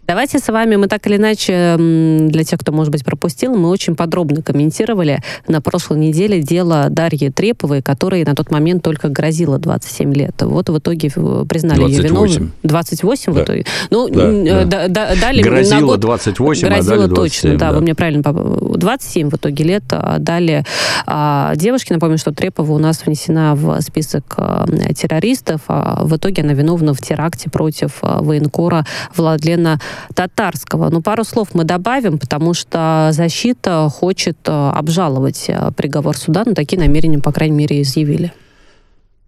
Давайте 0.06 0.38
с 0.38 0.48
вами, 0.48 0.76
мы 0.76 0.86
так 0.88 1.06
или 1.06 1.16
иначе, 1.16 1.76
для 1.76 2.44
тех, 2.44 2.58
кто, 2.60 2.72
может 2.72 2.92
быть, 2.92 3.04
пропустил, 3.04 3.54
мы 3.56 3.68
очень 3.68 3.96
подробно 3.96 4.40
комментировали 4.42 5.20
на 5.48 5.60
прошлой 5.60 5.98
неделе 5.98 6.40
дело 6.40 6.86
Дарьи 6.90 7.30
Треповой, 7.30 7.82
которой 7.82 8.24
на 8.24 8.34
тот 8.34 8.50
момент 8.50 8.82
только 8.82 9.08
грозило 9.08 9.58
27 9.58 10.14
лет. 10.14 10.34
Вот 10.40 10.68
в 10.68 10.78
итоге 10.78 11.10
э, 11.14 11.44
признали 11.48 11.82
ее 11.82 12.00
28. 12.02 12.34
виновной. 12.36 12.52
28 12.62 13.32
в 13.32 13.36
Да. 13.36 13.42
итоге? 13.44 13.64
Ну, 13.90 14.08
Да, 14.08 14.22
э, 14.22 14.64
да. 14.64 14.64
да- 14.64 14.88
да- 14.88 15.14
дали 15.20 15.42
на 15.42 15.48
Грозило 15.48 15.86
год- 15.86 16.00
28, 16.00 16.68
а 16.68 16.70
грозило 16.70 16.96
дали 16.98 17.08
точно, 17.14 17.50
27, 17.50 17.58
да, 17.58 17.66
да. 17.70 17.72
вы 17.74 17.80
мне 17.80 17.94
правильно 17.94 18.22
поп- 18.22 18.76
27 18.78 19.30
в 19.30 19.34
итоге 19.34 19.64
лет 19.64 19.82
а, 19.90 20.18
дали 20.18 20.64
а, 21.06 21.52
девушке. 21.56 21.94
Напомню, 21.94 22.18
что 22.18 22.32
Трепова 22.32 22.72
у 22.72 22.78
нас 22.78 23.04
внесена 23.04 23.54
в 23.54 23.80
список 23.80 24.34
а, 24.36 24.66
террористов. 24.94 25.62
а 25.68 26.04
в 26.04 26.16
итоге 26.16 26.42
она 26.42 26.52
виновна 26.52 26.94
в 26.94 27.00
теракте 27.00 27.50
против 27.50 27.98
а, 28.02 28.22
военкора 28.22 28.86
Владлена 29.16 29.80
Татарского. 30.14 30.90
Ну, 30.90 31.02
пару 31.02 31.24
слов 31.24 31.48
мы 31.54 31.64
добавим, 31.64 32.18
потому 32.18 32.54
что 32.54 33.10
защита 33.12 33.88
хочет 33.92 34.38
а, 34.46 34.72
обжаловать 34.72 35.50
приговор 35.76 36.16
суда, 36.16 36.44
но 36.46 36.54
такие 36.54 36.78
намерения, 36.78 37.18
по 37.18 37.32
крайней 37.32 37.56
мере, 37.56 37.82
изъявили. 37.82 38.32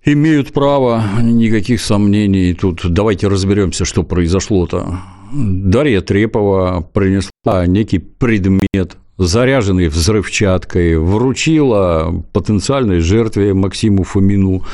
Имеют 0.05 0.53
право, 0.53 1.03
никаких 1.20 1.81
сомнений. 1.81 2.55
Тут 2.55 2.83
давайте 2.93 3.29
разберемся, 3.29 3.85
что 3.85 4.05
произошло-то. 4.05 5.01
Дарья 5.33 6.01
Трепова 6.01 6.81
принесла 6.81 7.66
некий 7.66 7.99
предмет, 7.99 8.97
заряженный 9.19 9.89
взрывчаткой, 9.89 10.97
вручила 10.97 12.25
потенциальной 12.33 13.01
жертве 13.01 13.53
Максиму 13.53 14.05
Фомину. 14.05 14.64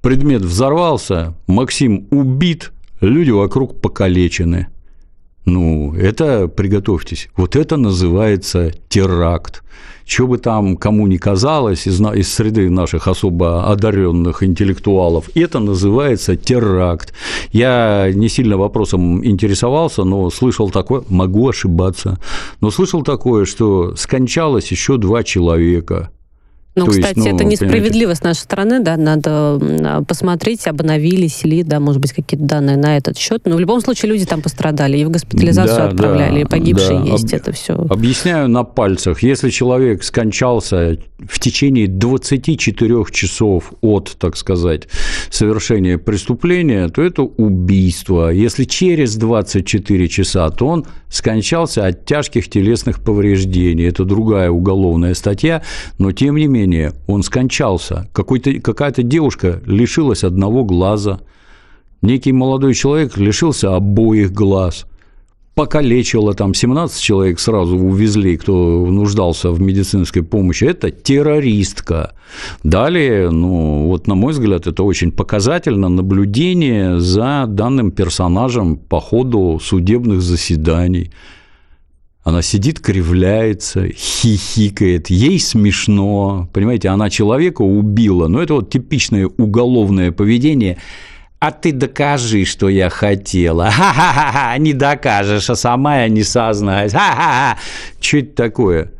Предмет 0.00 0.42
взорвался, 0.42 1.34
Максим 1.46 2.08
убит, 2.10 2.72
люди 3.00 3.30
вокруг 3.30 3.80
покалечены. 3.80 4.68
Ну, 5.44 5.94
это, 5.94 6.48
приготовьтесь, 6.48 7.28
вот 7.36 7.54
это 7.54 7.76
называется 7.76 8.72
теракт. 8.88 9.62
Что 10.06 10.26
бы 10.26 10.38
там 10.38 10.76
кому 10.76 11.06
ни 11.06 11.16
казалось 11.16 11.86
из, 11.86 12.00
из 12.00 12.32
среды 12.32 12.70
наших 12.70 13.08
особо 13.08 13.70
одаренных 13.70 14.42
интеллектуалов, 14.42 15.30
это 15.34 15.58
называется 15.58 16.36
теракт. 16.36 17.12
Я 17.52 18.10
не 18.14 18.28
сильно 18.28 18.56
вопросом 18.56 19.24
интересовался, 19.24 20.04
но 20.04 20.30
слышал 20.30 20.70
такое, 20.70 21.02
могу 21.08 21.48
ошибаться, 21.48 22.18
но 22.60 22.70
слышал 22.70 23.02
такое, 23.02 23.44
что 23.44 23.94
скончалось 23.96 24.70
еще 24.70 24.96
два 24.96 25.22
человека. 25.22 26.10
Ну, 26.74 26.86
То 26.86 26.92
есть, 26.92 27.02
кстати, 27.02 27.18
ну, 27.18 27.26
это 27.26 27.36
понимаете- 27.38 27.64
несправедливо 27.66 28.14
с 28.14 28.22
нашей 28.22 28.38
стороны, 28.40 28.80
да, 28.80 28.96
надо 28.96 29.58
м, 29.60 30.04
посмотреть, 30.06 30.66
обновились 30.66 31.44
ли, 31.44 31.62
да, 31.62 31.80
может 31.80 32.00
быть, 32.00 32.12
какие-то 32.12 32.46
данные 32.46 32.78
на 32.78 32.96
этот 32.96 33.18
счет. 33.18 33.42
Но 33.44 33.56
в 33.56 33.60
любом 33.60 33.82
случае 33.82 34.10
люди 34.12 34.24
там 34.24 34.40
пострадали, 34.40 34.96
и 34.96 35.04
в 35.04 35.10
госпитализацию 35.10 35.76
Да, 35.76 35.88
отправляли, 35.88 36.34
да, 36.34 36.40
и 36.40 36.44
погибшие 36.44 37.00
да. 37.00 37.04
есть, 37.12 37.32
Об- 37.34 37.40
это 37.40 37.52
все. 37.52 37.74
Объясняю 37.74 38.48
на 38.48 38.64
пальцах. 38.64 39.22
Если 39.22 39.50
человек 39.50 40.02
скончался 40.02 40.96
в 41.28 41.38
течение 41.40 41.88
24 41.88 43.04
часов 43.10 43.72
от, 43.82 44.16
так 44.18 44.36
сказать, 44.36 44.88
совершения 45.30 45.98
преступления, 45.98 46.88
то 46.88 47.02
это 47.02 47.22
убийство. 47.22 48.30
Если 48.30 48.64
через 48.64 49.16
24 49.16 50.08
часа, 50.08 50.48
то 50.50 50.66
он 50.66 50.86
скончался 51.10 51.86
от 51.86 52.06
тяжких 52.06 52.48
телесных 52.48 53.00
повреждений. 53.04 53.86
Это 53.88 54.04
другая 54.04 54.50
уголовная 54.50 55.14
статья, 55.14 55.62
но 55.98 56.12
тем 56.12 56.36
не 56.36 56.46
менее 56.46 56.61
он 57.06 57.22
скончался. 57.22 58.08
Какая-то 58.12 59.02
девушка 59.02 59.60
лишилась 59.66 60.24
одного 60.24 60.64
глаза. 60.64 61.20
некий 62.02 62.32
молодой 62.32 62.74
человек 62.74 63.16
лишился 63.16 63.76
обоих 63.76 64.32
глаз, 64.32 64.86
покалечило 65.54 66.34
там 66.34 66.54
17 66.54 67.00
человек 67.00 67.38
сразу 67.38 67.76
увезли, 67.76 68.36
кто 68.36 68.86
нуждался 68.86 69.50
в 69.50 69.60
медицинской 69.60 70.22
помощи, 70.22 70.64
это 70.64 70.90
террористка. 70.90 72.14
Далее, 72.62 73.30
ну, 73.30 73.86
вот 73.86 74.06
на 74.06 74.14
мой 74.14 74.32
взгляд, 74.32 74.66
это 74.66 74.82
очень 74.82 75.12
показательно 75.12 75.88
наблюдение 75.88 76.98
за 76.98 77.44
данным 77.46 77.90
персонажем 77.90 78.76
по 78.76 79.00
ходу 79.00 79.60
судебных 79.62 80.22
заседаний. 80.22 81.10
Она 82.22 82.40
сидит, 82.42 82.78
кривляется, 82.78 83.88
хихикает, 83.88 85.10
ей 85.10 85.40
смешно, 85.40 86.48
понимаете, 86.52 86.88
она 86.88 87.10
человека 87.10 87.62
убила, 87.62 88.28
но 88.28 88.40
это 88.40 88.54
вот 88.54 88.70
типичное 88.70 89.26
уголовное 89.26 90.12
поведение– 90.12 90.78
а 91.42 91.50
ты 91.50 91.72
докажи, 91.72 92.44
что 92.44 92.68
я 92.68 92.88
хотела. 92.88 93.68
Ха-ха-ха, 93.68 94.56
не 94.58 94.72
докажешь, 94.74 95.50
а 95.50 95.56
сама 95.56 96.02
я 96.02 96.08
не 96.08 96.22
сознаюсь. 96.22 96.92
Ха-ха-ха. 96.92 97.58
Что 98.00 98.18
это 98.18 98.36
такое? 98.36 98.92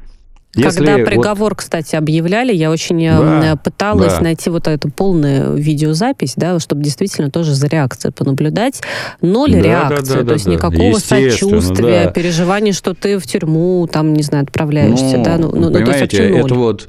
Если 0.55 0.85
Когда 0.85 1.05
приговор, 1.05 1.53
вот... 1.53 1.59
кстати, 1.59 1.97
объявляли, 1.97 2.53
я 2.53 2.71
очень 2.71 3.07
да, 3.07 3.57
пыталась 3.57 4.15
да. 4.15 4.21
найти 4.21 4.51
вот 4.51 4.69
эту 4.69 4.91
полную 4.91 5.55
видеозапись, 5.55 6.35
да, 6.37 6.59
чтобы 6.61 6.83
действительно 6.83 7.31
тоже 7.31 7.55
за 7.55 7.69
реакцией 7.69 8.13
понаблюдать. 8.13 8.83
Ноль 9.23 9.53
да, 9.53 9.61
реакции, 9.61 10.13
да, 10.13 10.21
да, 10.21 10.27
то 10.27 10.33
есть 10.35 10.45
да, 10.45 10.53
никакого 10.53 10.99
сочувствия, 10.99 12.05
да. 12.05 12.11
переживания, 12.11 12.75
что 12.75 12.93
ты 12.93 13.19
в 13.19 13.27
тюрьму, 13.27 13.89
там, 13.91 14.13
не 14.13 14.23
знаю, 14.23 14.45
отправляешься, 14.45 15.17
ну, 15.17 15.25
да, 15.25 15.39
ну, 15.39 15.53
ну, 15.55 15.71
то 15.73 15.79
есть 15.79 16.01
вообще 16.03 16.29
ноль. 16.29 16.41
это 16.41 16.55
вот 16.55 16.89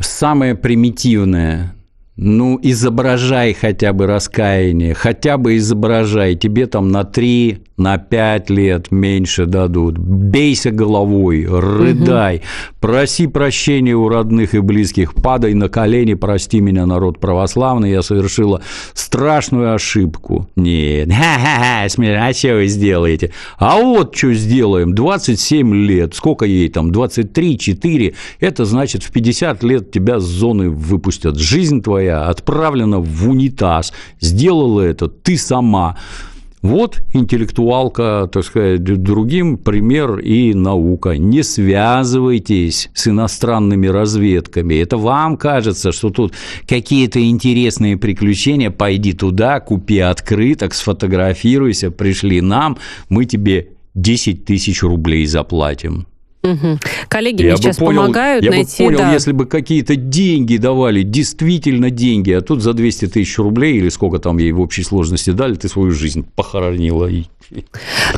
самое 0.00 0.54
примитивное 0.54 1.74
ну, 2.20 2.58
изображай 2.60 3.54
хотя 3.54 3.92
бы 3.92 4.06
раскаяние, 4.06 4.92
хотя 4.92 5.38
бы 5.38 5.56
изображай. 5.56 6.34
Тебе 6.34 6.66
там 6.66 6.90
на 6.90 7.04
три, 7.04 7.60
на 7.76 7.96
пять 7.96 8.50
лет 8.50 8.90
меньше 8.90 9.46
дадут. 9.46 9.98
Бейся 9.98 10.72
головой, 10.72 11.46
рыдай, 11.48 12.38
угу. 12.38 12.44
проси 12.80 13.28
прощения 13.28 13.94
у 13.94 14.08
родных 14.08 14.54
и 14.54 14.58
близких, 14.58 15.14
падай 15.14 15.54
на 15.54 15.68
колени, 15.68 16.14
прости 16.14 16.60
меня, 16.60 16.86
народ 16.86 17.20
православный, 17.20 17.92
я 17.92 18.02
совершила 18.02 18.62
страшную 18.94 19.72
ошибку. 19.72 20.48
Нет, 20.56 21.12
ха-ха-ха, 21.12 21.84
а 21.84 22.32
что 22.32 22.54
вы 22.54 22.66
сделаете? 22.66 23.32
А 23.58 23.80
вот 23.80 24.16
что 24.16 24.34
сделаем, 24.34 24.92
27 24.92 25.72
лет, 25.72 26.16
сколько 26.16 26.46
ей 26.46 26.68
там, 26.68 26.90
23, 26.90 27.58
4, 27.58 28.14
это 28.40 28.64
значит 28.64 29.04
в 29.04 29.12
50 29.12 29.62
лет 29.62 29.92
тебя 29.92 30.18
с 30.18 30.24
зоны 30.24 30.68
выпустят. 30.68 31.38
Жизнь 31.38 31.80
твоя 31.80 32.07
твоя 32.08 32.28
отправлена 32.28 32.98
в 33.00 33.28
унитаз, 33.28 33.92
сделала 34.20 34.80
это 34.80 35.08
ты 35.08 35.36
сама. 35.36 35.96
Вот 36.60 37.02
интеллектуалка, 37.14 38.28
так 38.32 38.44
сказать, 38.44 38.82
другим 38.82 39.58
пример 39.58 40.18
и 40.18 40.54
наука. 40.54 41.10
Не 41.10 41.44
связывайтесь 41.44 42.90
с 42.94 43.06
иностранными 43.06 43.86
разведками. 43.86 44.74
Это 44.74 44.96
вам 44.96 45.36
кажется, 45.36 45.92
что 45.92 46.10
тут 46.10 46.34
какие-то 46.66 47.20
интересные 47.20 47.96
приключения. 47.96 48.70
Пойди 48.70 49.12
туда, 49.12 49.60
купи 49.60 50.00
открыток, 50.00 50.74
сфотографируйся, 50.74 51.90
пришли 51.90 52.40
нам, 52.40 52.76
мы 53.08 53.24
тебе 53.24 53.68
10 53.94 54.44
тысяч 54.44 54.82
рублей 54.82 55.26
заплатим. 55.26 56.06
Угу. 56.42 56.78
Коллеги 57.08 57.42
я 57.42 57.48
мне 57.48 57.56
сейчас 57.56 57.76
понял, 57.78 58.02
помогают 58.02 58.44
я 58.44 58.50
найти... 58.50 58.82
Я 58.82 58.90
бы 58.90 58.96
понял, 58.96 59.08
да. 59.08 59.12
если 59.12 59.32
бы 59.32 59.46
какие-то 59.46 59.96
деньги 59.96 60.56
давали, 60.56 61.02
действительно 61.02 61.90
деньги, 61.90 62.30
а 62.30 62.40
тут 62.40 62.62
за 62.62 62.74
200 62.74 63.08
тысяч 63.08 63.38
рублей 63.38 63.78
или 63.78 63.88
сколько 63.88 64.18
там 64.18 64.38
ей 64.38 64.52
в 64.52 64.60
общей 64.60 64.82
сложности 64.82 65.30
дали, 65.30 65.54
ты 65.54 65.68
свою 65.68 65.90
жизнь 65.90 66.24
похоронила. 66.36 67.06
И... 67.06 67.24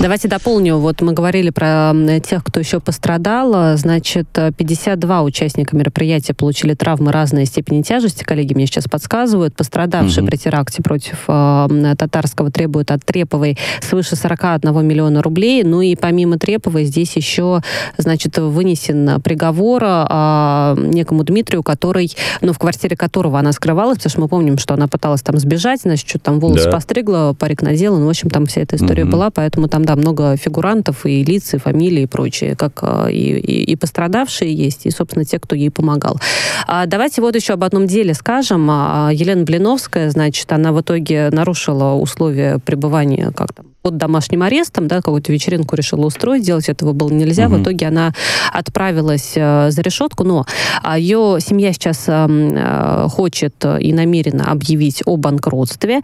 Давайте 0.01 0.29
дополню. 0.29 0.79
Вот 0.79 1.01
мы 1.03 1.13
говорили 1.13 1.51
про 1.51 1.93
тех, 2.25 2.45
кто 2.45 2.61
еще 2.61 2.81
пострадал. 2.81 3.77
Значит, 3.77 4.29
52 4.33 5.23
участника 5.23 5.77
мероприятия 5.77 6.35
получили 6.35 6.75
травмы 6.75 7.13
разной 7.13 7.45
степени 7.45 7.83
тяжести. 7.83 8.25
Коллеги 8.25 8.55
мне 8.55 8.67
сейчас 8.67 8.85
подсказывают. 8.85 9.55
Пострадавшие 9.55 10.23
угу. 10.23 10.31
при 10.31 10.37
теракте 10.37 10.83
против 10.83 11.25
э, 11.29 11.95
Татарского 11.97 12.51
требуют 12.51 12.91
от 12.91 13.05
Треповой 13.05 13.57
свыше 13.83 14.17
41 14.17 14.87
миллиона 14.87 15.23
рублей. 15.23 15.63
Ну 15.65 15.81
и 15.81 15.95
помимо 15.97 16.39
Треповой 16.39 16.85
здесь 16.85 17.17
еще, 17.17 17.61
значит, 17.99 18.39
вынесен 18.39 19.21
приговор 19.23 19.83
э, 19.85 20.77
некому 20.79 21.25
Дмитрию, 21.25 21.63
который, 21.63 22.11
ну, 22.41 22.53
в 22.53 22.59
квартире 22.59 22.97
которого 22.97 23.39
она 23.39 23.53
скрывалась, 23.53 23.99
потому 23.99 24.11
что 24.11 24.21
мы 24.21 24.29
помним, 24.29 24.59
что 24.59 24.75
она 24.75 24.89
пыталась 24.89 25.23
там 25.23 25.39
сбежать, 25.39 25.83
значит, 25.83 26.09
что-то 26.09 26.27
там 26.27 26.41
волосы 26.41 26.65
да. 26.65 26.73
постригла, 26.73 27.35
парик 27.39 27.63
надела. 27.63 27.99
Ну, 27.99 28.07
в 28.07 28.11
общем, 28.11 28.31
там 28.31 28.47
вся 28.47 28.63
эта 28.63 28.77
история 28.77 29.05
угу. 29.05 29.13
была 29.13 29.20
была, 29.21 29.31
поэтому 29.31 29.69
там, 29.69 29.85
да, 29.85 29.97
много 29.97 30.37
фигурантов 30.37 31.07
и 31.07 31.25
лиц, 31.25 31.55
и 31.55 31.59
фамилии, 31.59 32.03
и 32.03 32.07
прочее, 32.07 32.55
как 32.57 32.83
а, 32.83 33.09
и, 33.09 33.39
и, 33.39 33.73
и 33.73 33.77
пострадавшие 33.77 34.53
есть, 34.53 34.87
и, 34.87 34.91
собственно, 34.91 35.25
те, 35.25 35.39
кто 35.39 35.55
ей 35.57 35.71
помогал. 35.71 36.19
А 36.67 36.87
давайте 36.87 37.21
вот 37.21 37.37
еще 37.37 37.53
об 37.53 37.65
одном 37.65 37.87
деле 37.87 38.15
скажем. 38.15 38.69
А, 38.71 39.11
Елена 39.13 39.45
Блиновская, 39.45 40.11
значит, 40.11 40.53
она 40.53 40.73
в 40.73 40.81
итоге 40.81 41.31
нарушила 41.33 41.95
условия 41.95 42.59
пребывания, 42.59 43.33
как 43.37 43.53
там, 43.53 43.67
под 43.83 43.97
домашним 43.97 44.43
арестом, 44.43 44.89
да, 44.89 44.97
какую-то 44.97 45.33
вечеринку 45.33 45.75
решила 45.77 46.07
устроить, 46.07 46.45
делать 46.45 46.69
этого 46.69 46.93
было 46.93 47.11
нельзя. 47.11 47.47
Угу. 47.47 47.57
В 47.57 47.63
итоге 47.63 47.87
она 47.89 48.13
отправилась 48.53 49.33
э, 49.37 49.71
за 49.71 49.83
решетку, 49.83 50.25
но 50.25 50.47
э, 50.85 50.99
ее 50.99 51.39
семья 51.41 51.73
сейчас 51.73 52.05
эм, 52.09 52.51
э, 52.55 53.09
хочет 53.09 53.55
и 53.81 53.93
намерена 53.93 54.51
объявить 54.51 55.03
о 55.07 55.17
банкротстве. 55.17 56.01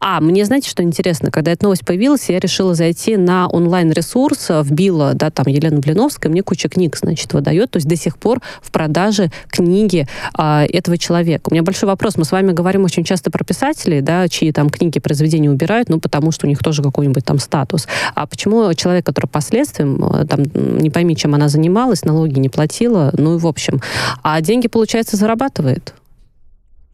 А 0.00 0.20
мне, 0.20 0.44
знаете, 0.44 0.68
что 0.68 0.82
интересно, 0.82 1.30
когда 1.30 1.52
эта 1.52 1.64
новость 1.64 1.84
появилась, 1.86 2.28
я 2.28 2.38
решила 2.38 2.74
зайти 2.74 3.16
на 3.16 3.48
онлайн-ресурс, 3.48 4.50
вбила, 4.62 5.14
да, 5.14 5.30
там 5.30 5.46
Елена 5.48 5.80
Блиновская, 5.80 6.30
мне 6.30 6.42
куча 6.42 6.68
книг, 6.68 6.96
значит, 6.96 7.32
выдает, 7.32 7.70
то 7.70 7.78
есть 7.78 7.88
до 7.88 7.96
сих 7.96 8.18
пор 8.18 8.40
в 8.60 8.70
продаже 8.70 9.30
книги 9.48 10.06
э, 10.38 10.66
этого 10.66 10.98
человека. 10.98 11.48
У 11.48 11.54
меня 11.54 11.62
большой 11.62 11.88
вопрос, 11.88 12.16
мы 12.16 12.24
с 12.24 12.32
вами 12.32 12.52
говорим 12.52 12.84
очень 12.84 13.04
часто 13.04 13.30
про 13.30 13.44
писателей, 13.44 14.02
да, 14.02 14.28
чьи 14.28 14.52
там 14.52 14.68
книги, 14.68 14.98
произведения 14.98 15.50
убирают, 15.50 15.88
ну, 15.88 15.98
потому 15.98 16.30
что 16.30 16.46
у 16.46 16.48
них 16.48 16.58
тоже 16.58 16.82
какой-нибудь 16.82 17.13
какой-нибудь 17.14 17.24
там 17.24 17.38
статус. 17.38 17.88
А 18.14 18.26
почему 18.26 18.72
человек, 18.74 19.06
который 19.06 19.26
последствием, 19.26 20.02
э, 20.04 20.26
там, 20.26 20.42
не 20.78 20.90
пойми, 20.90 21.16
чем 21.16 21.34
она 21.34 21.48
занималась, 21.48 22.04
налоги 22.04 22.38
не 22.40 22.48
платила, 22.48 23.12
ну 23.16 23.36
и 23.36 23.38
в 23.38 23.46
общем, 23.46 23.80
а 24.22 24.40
деньги, 24.40 24.68
получается, 24.68 25.16
зарабатывает? 25.16 25.94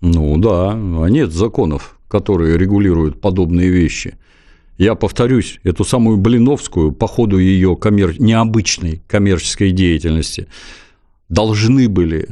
Ну 0.00 0.38
да, 0.38 0.72
а 0.72 1.06
нет 1.08 1.32
законов, 1.32 1.98
которые 2.08 2.58
регулируют 2.58 3.20
подобные 3.20 3.70
вещи. 3.70 4.14
Я 4.78 4.94
повторюсь, 4.94 5.60
эту 5.64 5.84
самую 5.84 6.16
Блиновскую 6.16 6.92
по 6.92 7.06
ходу 7.06 7.38
ее 7.38 7.76
коммер... 7.76 8.18
необычной 8.18 9.02
коммерческой 9.06 9.72
деятельности 9.72 10.46
должны 11.28 11.88
были 11.88 12.28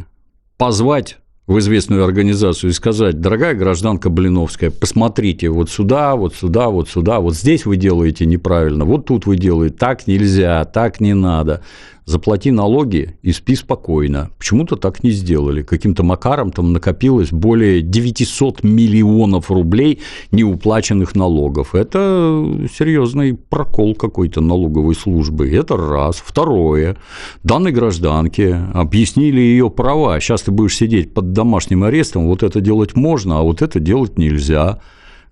позвать 0.57 1.19
в 1.49 1.59
известную 1.59 2.05
организацию 2.05 2.71
и 2.71 2.75
сказать, 2.75 3.21
дорогая 3.21 3.55
гражданка 3.55 4.11
Блиновская, 4.11 4.71
посмотрите 4.71 5.49
вот 5.49 5.71
сюда, 5.71 6.15
вот 6.15 6.37
сюда, 6.37 6.69
вот 6.69 6.91
сюда, 6.91 7.21
вот 7.21 7.35
здесь 7.35 7.65
вы 7.65 7.79
делаете 7.79 8.27
неправильно, 8.27 8.85
вот 8.85 9.07
тут 9.07 9.25
вы 9.25 9.37
делаете 9.37 9.75
так 9.75 10.07
нельзя, 10.07 10.65
так 10.67 11.01
не 11.01 11.15
надо 11.15 11.63
заплати 12.09 12.51
налоги 12.51 13.17
и 13.23 13.33
спи 13.33 13.55
спокойно. 13.55 14.31
Почему-то 14.39 14.77
так 14.77 15.05
не 15.05 15.11
сделали. 15.11 15.63
Каким-то 15.63 16.03
макаром 16.03 16.51
там 16.51 16.73
накопилось 16.73 17.31
более 17.31 17.83
900 17.83 18.65
миллионов 18.65 19.51
рублей 19.51 19.99
неуплаченных 20.33 21.15
налогов. 21.15 21.75
Это 21.75 22.67
серьезный 22.75 23.35
прокол 23.35 23.95
какой-то 23.95 24.41
налоговой 24.41 24.95
службы. 24.95 25.51
Это 25.51 25.77
раз. 25.77 26.23
Второе. 26.25 26.97
Данной 27.45 27.73
гражданке 27.73 28.55
объяснили 28.73 29.41
ее 29.41 29.69
права. 29.69 30.19
Сейчас 30.21 30.43
ты 30.43 30.51
будешь 30.51 30.77
сидеть 30.77 31.13
под 31.13 31.33
домашним 31.33 31.85
арестом, 31.85 32.27
вот 32.27 32.43
это 32.43 32.61
делать 32.63 32.97
можно, 32.97 33.41
а 33.41 33.43
вот 33.43 33.61
это 33.61 33.81
делать 33.81 34.17
нельзя 34.17 34.81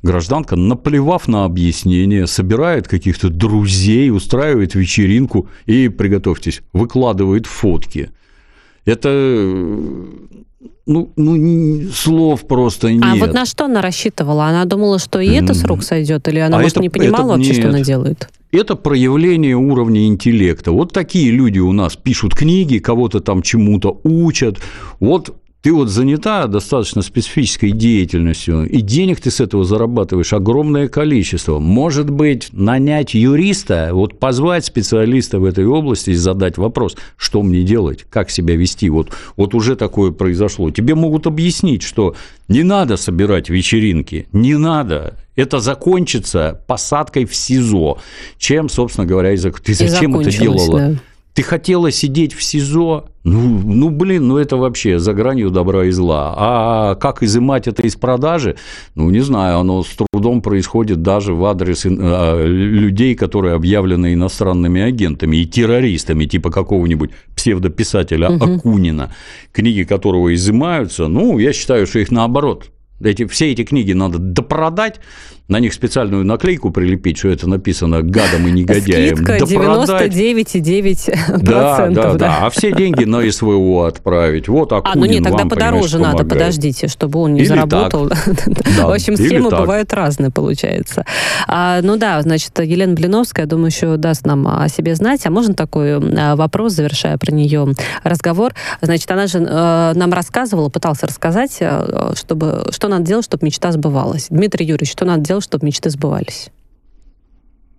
гражданка, 0.07 0.57
наплевав 0.57 1.29
на 1.29 1.45
объяснение, 1.45 2.27
собирает 2.27 2.89
каких-то 2.89 3.29
друзей, 3.29 4.11
устраивает 4.11 4.75
вечеринку 4.75 5.49
и, 5.67 5.89
приготовьтесь, 5.89 6.63
выкладывает 6.73 7.47
фотки. 7.47 8.11
Это 8.85 9.09
ну, 10.87 11.13
ну, 11.17 11.91
слов 11.93 12.47
просто 12.47 12.93
нет. 12.93 13.05
А 13.05 13.17
вот 13.17 13.35
на 13.35 13.45
что 13.45 13.65
она 13.65 13.83
рассчитывала? 13.83 14.47
Она 14.47 14.65
думала, 14.65 15.01
что 15.01 15.21
и 15.21 15.29
это 15.31 15.53
срок 15.53 15.83
сойдет, 15.83 16.29
или 16.29 16.39
она, 16.39 16.59
а 16.59 16.61
может, 16.61 16.77
это, 16.77 16.83
не 16.83 16.89
понимала 16.89 17.33
это, 17.33 17.39
вообще, 17.39 17.51
нет. 17.51 17.59
что 17.59 17.69
она 17.69 17.81
делает? 17.81 18.29
Это 18.53 18.77
проявление 18.77 19.57
уровня 19.57 20.07
интеллекта. 20.07 20.71
Вот 20.71 20.93
такие 20.93 21.33
люди 21.33 21.59
у 21.59 21.73
нас 21.73 21.97
пишут 21.97 22.35
книги, 22.35 22.79
кого-то 22.79 23.19
там 23.19 23.43
чему-то 23.43 24.01
учат. 24.05 24.59
Вот 25.01 25.35
ты 25.67 25.73
вот 25.73 25.89
занята 25.89 26.47
достаточно 26.47 27.03
специфической 27.03 27.73
деятельностью, 27.73 28.71
и 28.71 28.81
денег 28.83 29.21
ты 29.21 29.33
с 29.33 29.41
этого 29.41 29.65
зарабатываешь 29.65 30.33
огромное 30.33 30.87
количество. 30.87 31.59
Может 31.59 32.09
быть, 32.09 32.51
нанять 32.53 33.15
юриста, 33.15 33.89
вот 33.91 34.21
позвать 34.21 34.65
специалиста 34.65 35.41
в 35.41 35.45
этой 35.45 35.67
области 35.67 36.11
и 36.11 36.15
задать 36.15 36.57
вопрос, 36.57 36.97
что 37.17 37.43
мне 37.43 37.65
делать, 37.65 38.07
как 38.09 38.31
себя 38.31 38.55
вести. 38.55 38.89
Вот, 38.89 39.11
вот 39.37 39.57
уже 39.57 39.75
такое 39.75 40.13
произошло. 40.13 40.71
Тебе 40.71 40.95
могут 40.95 41.27
объяснить, 41.27 41.83
что 41.83 42.15
не 42.47 42.63
надо 42.63 42.97
собирать 42.97 43.51
вечеринки, 43.51 44.29
не 44.31 44.57
надо. 44.57 45.17
Это 45.35 45.59
закончится 45.59 46.63
посадкой 46.69 47.25
в 47.25 47.35
СИЗО. 47.35 47.99
Чем, 48.39 48.69
собственно 48.69 49.05
говоря, 49.05 49.33
и 49.33 49.37
зак... 49.37 49.59
ты 49.59 49.75
зачем 49.75 50.15
это 50.15 50.31
делала? 50.31 50.79
Да. 50.79 50.95
Ты 51.37 51.43
хотела 51.43 51.91
сидеть 51.91 52.33
в 52.33 52.43
СИЗО? 52.43 53.11
Ну, 53.23 53.41
ну, 53.63 53.91
блин, 53.91 54.27
ну 54.27 54.39
это 54.39 54.57
вообще 54.57 54.99
за 54.99 55.13
гранью 55.13 55.51
добра 55.51 55.85
и 55.85 55.91
зла. 55.91 56.35
А 56.35 56.95
как 56.95 57.23
изымать 57.23 57.69
это 57.69 57.83
из 57.83 57.95
продажи? 57.95 58.57
Ну, 58.95 59.11
не 59.11 59.21
знаю, 59.21 59.59
оно 59.59 59.83
с 59.83 59.95
трудом 60.13 60.41
происходит 60.41 61.03
даже 61.03 61.35
в 61.35 61.45
адрес 61.45 61.85
э, 61.85 62.47
людей, 62.47 63.15
которые 63.15 63.55
объявлены 63.55 64.15
иностранными 64.15 64.81
агентами 64.81 65.37
и 65.37 65.45
террористами, 65.45 66.25
типа 66.25 66.51
какого-нибудь 66.51 67.11
псевдописателя 67.37 68.31
угу. 68.31 68.57
Акунина, 68.57 69.15
книги 69.53 69.85
которого 69.85 70.35
изымаются. 70.35 71.07
Ну, 71.07 71.39
я 71.39 71.53
считаю, 71.53 71.87
что 71.87 71.99
их 71.99 72.11
наоборот 72.11 72.71
эти, 73.03 73.27
все 73.27 73.53
эти 73.53 73.65
книги 73.65 73.93
надо 73.93 74.19
допродать, 74.19 75.01
на 75.49 75.61
них 75.61 75.73
специальную 75.73 76.25
наклейку 76.25 76.71
прилепить, 76.71 77.19
что 77.19 77.29
это 77.29 77.49
написано 77.49 78.03
гадом 78.03 78.49
и 78.49 78.51
негодяем. 78.51 79.17
Скидка 79.17 79.37
99,9%. 79.37 81.39
Да, 81.41 81.89
да, 81.89 82.15
да, 82.15 82.39
А 82.43 82.51
все 82.51 82.73
деньги 82.73 83.05
на 83.05 83.31
СВО 83.31 83.87
отправить. 83.87 84.49
Вот 84.49 84.73
Акунин 84.73 84.93
А, 84.93 84.99
ну 84.99 85.07
нет, 85.07 85.23
тогда 85.23 85.45
подороже 85.45 85.99
надо, 85.99 86.25
подождите, 86.25 86.89
чтобы 86.89 87.21
он 87.21 87.35
не 87.35 87.41
Или 87.41 87.49
заработал. 87.49 88.07
В 88.09 88.93
общем, 88.93 89.17
схемы 89.17 89.51
бывают 89.51 89.93
разные, 89.93 90.31
получается. 90.31 91.05
А, 91.47 91.81
ну 91.83 91.97
да, 91.97 92.21
значит, 92.23 92.59
Елена 92.59 92.95
Блиновская, 92.95 93.45
я 93.45 93.49
думаю, 93.49 93.69
еще 93.69 93.97
даст 93.97 94.27
нам 94.27 94.49
о 94.49 94.69
себе 94.69 94.97
знать. 94.97 95.25
А 95.27 95.31
можно 95.31 95.55
такой 95.55 95.95
а, 95.95 96.35
вопрос, 96.35 96.73
завершая 96.73 97.19
про 97.19 97.33
нее 97.33 97.69
разговор? 98.03 98.53
Значит, 98.81 99.11
она 99.11 99.27
же 99.27 99.39
э, 99.39 99.93
нам 99.95 100.13
рассказывала, 100.13 100.69
пыталась 100.69 101.03
рассказать, 101.03 101.57
э, 101.61 102.13
чтобы, 102.15 102.67
что 102.71 102.89
надо 102.89 103.05
делать, 103.05 103.25
чтобы 103.25 103.47
мечта 103.47 103.73
сбывалась. 103.73 104.27
Дмитрий 104.31 104.67
Юрьевич, 104.67 104.91
что 104.91 105.05
надо 105.05 105.23
делать, 105.23 105.36
делать, 105.37 105.45
чтобы 105.45 105.67
мечты 105.67 105.91
сбывались? 105.91 106.51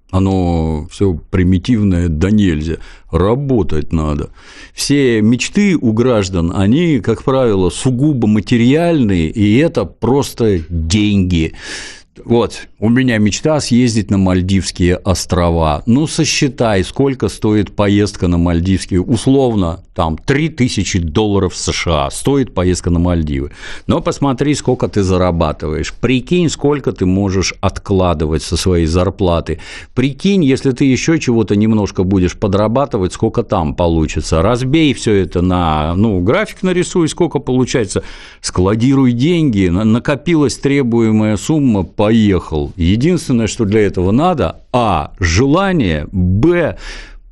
Оно 0.09 0.87
все 0.89 1.19
примитивное 1.31 2.07
да 2.07 2.31
нельзя. 2.31 2.77
Работать 3.11 3.91
надо. 3.91 4.29
Все 4.73 5.21
мечты 5.21 5.75
у 5.75 5.91
граждан, 5.91 6.53
они, 6.55 6.99
как 6.99 7.23
правило, 7.23 7.69
сугубо 7.69 8.25
материальные, 8.27 9.29
и 9.29 9.57
это 9.57 9.83
просто 9.83 10.59
деньги. 10.69 11.53
Вот, 12.25 12.67
у 12.79 12.89
меня 12.89 13.17
мечта 13.17 13.59
съездить 13.59 14.11
на 14.11 14.17
Мальдивские 14.17 14.95
острова. 14.97 15.83
Ну, 15.85 16.07
сосчитай, 16.07 16.83
сколько 16.83 17.27
стоит 17.27 17.75
поездка 17.75 18.27
на 18.27 18.37
Мальдивские. 18.37 19.01
Условно, 19.01 19.83
там, 19.97 20.15
3000 20.15 20.99
долларов 20.99 21.55
США 21.55 22.11
стоит 22.11 22.53
поездка 22.53 22.89
на 22.89 22.99
Мальдивы. 22.99 23.51
Но 23.87 23.99
посмотри, 23.99 24.53
сколько 24.53 24.87
ты 24.87 25.01
зарабатываешь. 25.01 25.93
Прикинь, 25.93 26.49
сколько 26.49 26.91
ты 26.91 27.05
можешь 27.05 27.55
откладывать 27.61 28.43
со 28.43 28.57
своей 28.57 28.85
зарплаты. 28.85 29.59
Прикинь, 29.95 30.43
если 30.43 30.71
ты 30.71 30.85
еще 30.85 31.19
чего-то 31.19 31.55
немножко 31.55 32.03
будешь 32.03 32.37
подрабатывать, 32.37 33.13
сколько 33.13 33.41
там 33.41 33.73
получится. 33.73 34.43
Разбей 34.43 34.93
все 34.93 35.13
это 35.13 35.41
на, 35.41 35.95
ну, 35.95 36.19
график 36.21 36.61
нарисуй, 36.61 37.07
сколько 37.09 37.39
получается. 37.39 38.03
Складируй 38.41 39.13
деньги, 39.13 39.67
накопилась 39.67 40.57
требуемая 40.57 41.37
сумма 41.37 41.83
по 41.83 42.06
поехал. 42.07 42.71
Единственное, 42.77 43.47
что 43.47 43.65
для 43.65 43.85
этого 43.85 44.11
надо, 44.11 44.61
а, 44.71 45.11
желание, 45.19 46.07
б, 46.09 46.77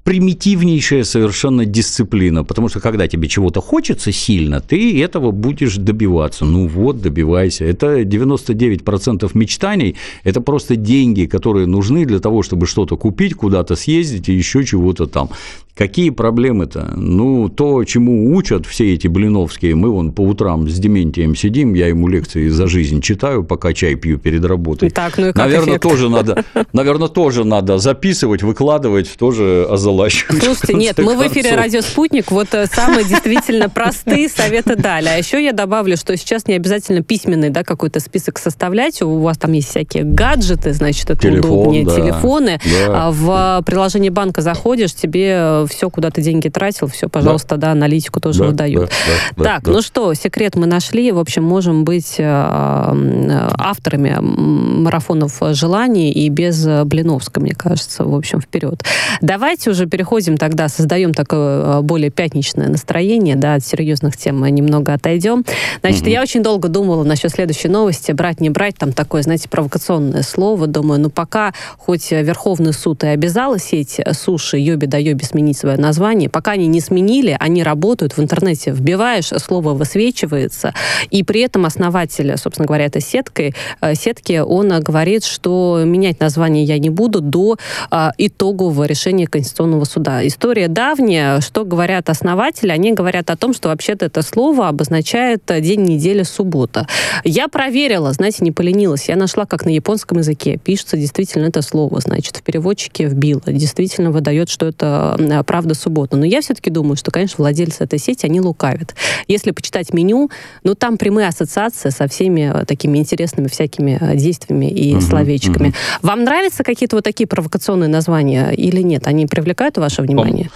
примитивнейшая 0.06 1.04
совершенно 1.04 1.66
дисциплина, 1.66 2.44
потому 2.44 2.70
что 2.70 2.80
когда 2.80 3.08
тебе 3.08 3.28
чего-то 3.28 3.60
хочется 3.60 4.12
сильно, 4.12 4.62
ты 4.62 5.02
этого 5.02 5.32
будешь 5.32 5.78
добиваться. 5.78 6.46
Ну 6.46 6.68
вот, 6.68 7.02
добивайся. 7.02 7.66
Это 7.66 8.02
99% 8.04 9.32
мечтаний, 9.34 9.96
это 10.24 10.42
просто 10.42 10.76
деньги, 10.76 11.26
которые 11.26 11.66
нужны 11.66 12.06
для 12.06 12.20
того, 12.20 12.44
чтобы 12.44 12.68
что-то 12.68 12.98
купить, 12.98 13.34
куда-то 13.34 13.76
съездить 13.76 14.30
и 14.30 14.34
еще 14.34 14.64
чего-то 14.64 15.08
там. 15.08 15.30
Какие 15.76 16.10
проблемы-то? 16.10 16.94
Ну, 16.96 17.50
то, 17.50 17.84
чему 17.84 18.34
учат 18.34 18.66
все 18.66 18.94
эти 18.94 19.10
блиновские, 19.10 19.76
мы 19.76 19.90
вон 19.90 20.14
по 20.14 20.22
утрам 20.22 20.70
с 20.70 20.80
Дементием 20.80 21.36
сидим, 21.36 21.74
я 21.74 21.88
ему 21.88 22.08
лекции 22.08 22.48
за 22.48 22.68
жизнь 22.68 23.02
читаю, 23.02 23.44
пока 23.44 23.74
чай 23.74 23.96
пью 23.96 24.18
перед 24.18 24.46
работой. 24.46 24.90
Так, 24.90 25.18
ну 25.18 25.28
и 25.28 25.34
как 25.34 25.38
наверное, 25.38 25.72
эффект? 25.72 25.84
тоже 25.84 26.10
надо, 26.10 26.46
наверное, 26.72 27.10
тоже 27.10 27.44
надо 27.44 27.78
записывать, 27.78 28.42
выкладывать, 28.42 29.10
тоже 29.20 29.68
озолачивать. 29.96 30.44
Слушайте, 30.44 30.74
нет, 30.74 30.98
мы 30.98 31.16
в 31.16 31.28
эфире 31.28 31.56
«Радио 31.56 31.82
Спутник», 31.82 32.32
вот 32.32 32.54
э, 32.54 32.66
самые 32.68 33.06
действительно 33.06 33.70
простые 33.70 34.30
советы 34.30 34.76
дали. 34.76 35.08
А 35.08 35.18
еще 35.18 35.44
я 35.44 35.54
добавлю, 35.54 35.98
что 35.98 36.16
сейчас 36.18 36.48
не 36.48 36.54
обязательно 36.54 37.02
письменный, 37.02 37.50
да, 37.50 37.64
какой-то 37.64 38.00
список 38.00 38.38
составлять, 38.38 39.02
у 39.02 39.20
вас 39.20 39.38
там 39.38 39.54
есть 39.54 39.70
всякие 39.70 40.04
гаджеты, 40.04 40.74
значит, 40.74 41.10
это 41.10 41.22
Телефон, 41.22 41.52
удобнее, 41.52 41.86
да. 41.86 41.96
телефоны. 41.96 42.60
Да. 42.64 43.08
А 43.08 43.12
в 43.12 43.64
приложение 43.66 44.12
банка 44.12 44.42
заходишь, 44.42 44.94
тебе 44.94 45.66
все, 45.70 45.90
куда 45.90 46.12
ты 46.12 46.22
деньги 46.22 46.50
тратил, 46.50 46.88
все, 46.88 47.10
пожалуйста, 47.10 47.58
да, 47.58 47.68
да 47.68 47.72
аналитику 47.72 48.20
тоже 48.20 48.40
да, 48.40 48.46
выдают. 48.48 48.90
Да, 48.90 49.44
да, 49.44 49.44
так, 49.44 49.64
да, 49.64 49.72
ну 49.72 49.82
что, 49.82 50.14
секрет 50.14 50.56
мы 50.56 50.66
нашли. 50.66 51.12
В 51.12 51.20
общем, 51.20 51.44
можем 51.44 51.84
быть 51.84 52.16
э, 52.18 52.24
авторами 52.24 54.18
марафонов 54.20 55.40
желаний 55.52 56.12
и 56.12 56.30
без 56.30 56.66
Блиновска, 56.86 57.40
мне 57.40 57.54
кажется. 57.54 58.04
В 58.04 58.16
общем, 58.16 58.42
вперед. 58.42 58.84
Давайте 59.22 59.70
уже 59.70 59.85
переходим 59.88 60.38
тогда, 60.38 60.68
создаем 60.70 61.14
такое 61.14 61.80
э, 61.80 61.82
более 61.82 62.10
пятничное 62.10 62.68
настроение, 62.68 63.36
да, 63.36 63.56
от 63.56 63.66
серьезных 63.66 64.18
тем 64.18 64.40
мы 64.40 64.52
немного 64.52 64.94
отойдем. 64.94 65.46
Значит, 65.82 66.04
угу. 66.04 66.10
я 66.10 66.22
очень 66.22 66.44
долго 66.44 66.68
думала 66.68 67.04
насчет 67.04 67.32
следующей 67.32 67.68
новости, 67.68 68.12
брать, 68.12 68.42
не 68.42 68.50
брать, 68.50 68.78
там 68.78 68.94
такое, 68.94 69.22
знаете, 69.22 69.50
провокационное 69.50 70.24
слово. 70.24 70.68
Думаю, 70.68 71.00
ну 71.00 71.10
пока 71.10 71.54
хоть 71.78 72.12
Верховный 72.12 72.74
суд 72.74 73.04
и 73.04 73.08
обязал 73.08 73.58
сеть 73.58 74.00
суши 74.14 74.58
Йоби 74.58 74.86
да 74.86 74.98
Йоби 74.98 75.24
сменить 75.24 75.58
свое 75.58 75.78
название. 75.78 76.30
Пока 76.30 76.52
они 76.52 76.68
не 76.68 76.82
сменили, 76.82 77.36
они 77.40 77.64
работают 77.64 78.18
в 78.18 78.22
интернете. 78.22 78.72
Вбиваешь, 78.72 79.28
слово 79.28 79.74
высвечивается, 79.74 80.74
и 81.10 81.24
при 81.24 81.42
этом 81.42 81.66
основатель, 81.66 82.38
собственно 82.38 82.66
говоря, 82.66 82.86
этой 82.86 83.02
сеткой, 83.02 83.56
э, 83.82 83.96
сетки, 83.96 84.40
он 84.40 84.70
говорит, 84.82 85.24
что 85.24 85.84
менять 85.86 86.20
название 86.20 86.64
я 86.64 86.80
не 86.80 86.90
буду 86.90 87.22
до 87.22 87.58
а, 87.92 88.14
итогового 88.18 88.86
решения 88.86 89.28
Конституционного 89.28 89.75
суда. 89.84 90.26
История 90.26 90.70
давняя. 90.70 91.42
Что 91.42 91.66
говорят 91.66 92.10
основатели? 92.10 92.70
Они 92.70 92.94
говорят 92.94 93.30
о 93.30 93.36
том, 93.36 93.54
что 93.54 93.70
вообще-то 93.70 94.06
это 94.06 94.22
слово 94.22 94.70
обозначает 94.70 95.44
день 95.60 95.82
недели 95.82 96.24
суббота. 96.24 96.88
Я 97.24 97.48
проверила, 97.50 98.14
знаете, 98.14 98.38
не 98.46 98.52
поленилась. 98.52 99.10
Я 99.10 99.18
нашла, 99.18 99.46
как 99.46 99.66
на 99.66 99.70
японском 99.70 100.20
языке 100.20 100.58
пишется 100.58 100.96
действительно 100.96 101.48
это 101.48 101.62
слово. 101.62 102.00
Значит, 102.00 102.38
в 102.38 102.44
переводчике 102.44 103.08
вбила. 103.08 103.42
Действительно 103.48 104.12
выдает, 104.12 104.50
что 104.50 104.68
это 104.68 105.44
правда 105.46 105.74
суббота. 105.74 106.16
Но 106.16 106.26
я 106.26 106.42
все-таки 106.42 106.70
думаю, 106.70 106.96
что, 106.96 107.12
конечно, 107.12 107.36
владельцы 107.40 107.84
этой 107.84 108.00
сети, 108.00 108.26
они 108.26 108.40
лукавят. 108.40 108.96
Если 109.28 109.52
почитать 109.52 109.92
меню, 109.92 110.30
ну, 110.64 110.76
там 110.76 110.98
прямые 110.98 111.28
ассоциации 111.28 111.90
со 111.90 112.08
всеми 112.08 112.52
э, 112.54 112.66
такими 112.66 113.00
интересными 113.00 113.48
всякими 113.48 113.98
э, 114.00 114.16
действиями 114.16 114.70
и 114.70 114.94
угу, 114.94 115.02
словечками. 115.02 115.70
Угу. 115.70 115.76
Вам 116.04 116.24
нравятся 116.24 116.64
какие-то 116.64 116.98
вот 116.98 117.04
такие 117.04 117.26
провокационные 117.26 117.90
названия 117.90 118.52
или 118.52 118.82
нет? 118.82 119.08
Они 119.08 119.26
привлекают 119.26 119.65
ваше 119.78 120.02
внимание? 120.02 120.50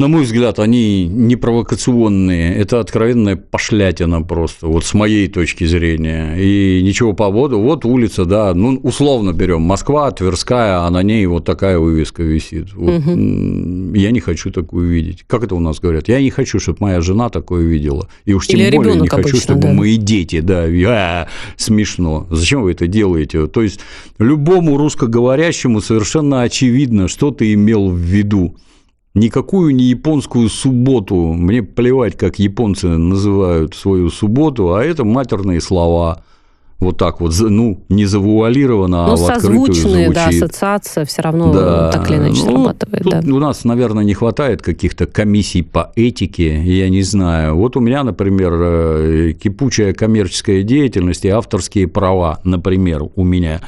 На 0.00 0.08
мой 0.08 0.22
взгляд, 0.22 0.58
они 0.58 1.06
не 1.06 1.36
провокационные, 1.36 2.54
это 2.54 2.80
откровенная 2.80 3.36
пошлятина 3.36 4.22
просто, 4.22 4.66
вот 4.66 4.86
с 4.86 4.94
моей 4.94 5.28
точки 5.28 5.64
зрения. 5.64 6.36
И 6.38 6.80
ничего 6.82 7.12
по 7.12 7.30
поводу, 7.30 7.58
вот 7.58 7.84
улица, 7.84 8.24
да, 8.24 8.54
ну, 8.54 8.80
условно 8.82 9.34
берем, 9.34 9.60
Москва, 9.60 10.10
Тверская, 10.10 10.86
а 10.86 10.90
на 10.90 11.02
ней 11.02 11.26
вот 11.26 11.44
такая 11.44 11.78
вывеска 11.78 12.22
висит. 12.22 12.72
Вот, 12.72 12.98
угу. 12.98 13.94
Я 13.94 14.10
не 14.10 14.20
хочу 14.20 14.50
такую 14.50 14.88
видеть. 14.88 15.24
Как 15.26 15.44
это 15.44 15.54
у 15.54 15.60
нас 15.60 15.80
говорят? 15.80 16.08
Я 16.08 16.22
не 16.22 16.30
хочу, 16.30 16.60
чтобы 16.60 16.78
моя 16.80 17.02
жена 17.02 17.28
такое 17.28 17.62
видела. 17.62 18.08
И 18.24 18.32
уж 18.32 18.46
тем 18.46 18.58
Или 18.58 18.74
более 18.74 18.96
не 18.96 19.06
хочу, 19.06 19.20
обычно, 19.20 19.40
чтобы 19.40 19.60
да. 19.60 19.72
мои 19.74 19.98
дети, 19.98 20.40
да, 20.40 20.64
а, 20.64 21.28
смешно. 21.58 22.26
Зачем 22.30 22.62
вы 22.62 22.72
это 22.72 22.86
делаете? 22.86 23.48
То 23.48 23.60
есть 23.60 23.80
любому 24.18 24.78
русскоговорящему 24.78 25.82
совершенно 25.82 26.40
очевидно, 26.40 27.06
что 27.06 27.32
ты 27.32 27.52
имел 27.52 27.90
в 27.90 27.98
виду 27.98 28.56
никакую 29.14 29.74
не 29.74 29.84
японскую 29.84 30.48
субботу. 30.48 31.32
Мне 31.32 31.62
плевать, 31.62 32.16
как 32.16 32.38
японцы 32.38 32.88
называют 32.88 33.74
свою 33.74 34.10
субботу, 34.10 34.74
а 34.74 34.84
это 34.84 35.04
матерные 35.04 35.60
слова 35.60 36.24
вот 36.80 36.96
так 36.96 37.20
вот, 37.20 37.34
ну, 37.38 37.82
не 37.90 38.06
завуалировано, 38.06 39.06
ну, 39.06 39.12
а 39.12 39.16
в 39.16 39.30
открытую 39.30 39.74
звучит. 39.74 40.14
да, 40.14 40.28
ассоциация 40.28 41.04
все 41.04 41.20
равно 41.20 41.52
да. 41.52 41.92
так 41.92 42.10
или 42.10 42.16
иначе 42.16 42.42
ну, 42.46 42.52
срабатывает. 42.52 43.02
Тут 43.02 43.12
да. 43.12 43.34
У 43.34 43.38
нас, 43.38 43.64
наверное, 43.64 44.02
не 44.02 44.14
хватает 44.14 44.62
каких-то 44.62 45.06
комиссий 45.06 45.62
по 45.62 45.92
этике, 45.94 46.62
я 46.62 46.88
не 46.88 47.02
знаю. 47.02 47.56
Вот 47.56 47.76
у 47.76 47.80
меня, 47.80 48.02
например, 48.02 48.52
э, 48.54 49.32
кипучая 49.32 49.92
коммерческая 49.92 50.62
деятельность 50.62 51.26
и 51.26 51.28
авторские 51.28 51.86
права, 51.86 52.40
например, 52.44 53.04
у 53.14 53.24
меня. 53.24 53.60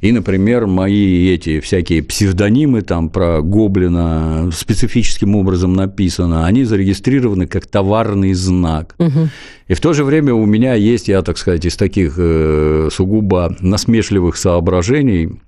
И, 0.00 0.12
например, 0.12 0.66
мои 0.66 1.28
эти 1.34 1.58
всякие 1.58 2.04
псевдонимы 2.04 2.82
там 2.82 3.08
про 3.08 3.42
Гоблина 3.42 4.50
специфическим 4.54 5.34
образом 5.34 5.74
написано, 5.74 6.46
они 6.46 6.62
зарегистрированы 6.62 7.48
как 7.48 7.66
товарный 7.66 8.32
знак. 8.34 8.94
Угу. 8.98 9.28
И 9.70 9.74
в 9.74 9.80
то 9.80 9.92
же 9.92 10.02
время 10.02 10.34
у 10.34 10.46
меня 10.46 10.74
есть, 10.74 11.06
я, 11.06 11.22
так 11.22 11.38
сказать, 11.38 11.64
из 11.64 11.76
таких 11.76 12.14
э, 12.16 12.88
сугубо 12.90 13.54
насмешливых 13.60 14.36
соображений, 14.36 15.40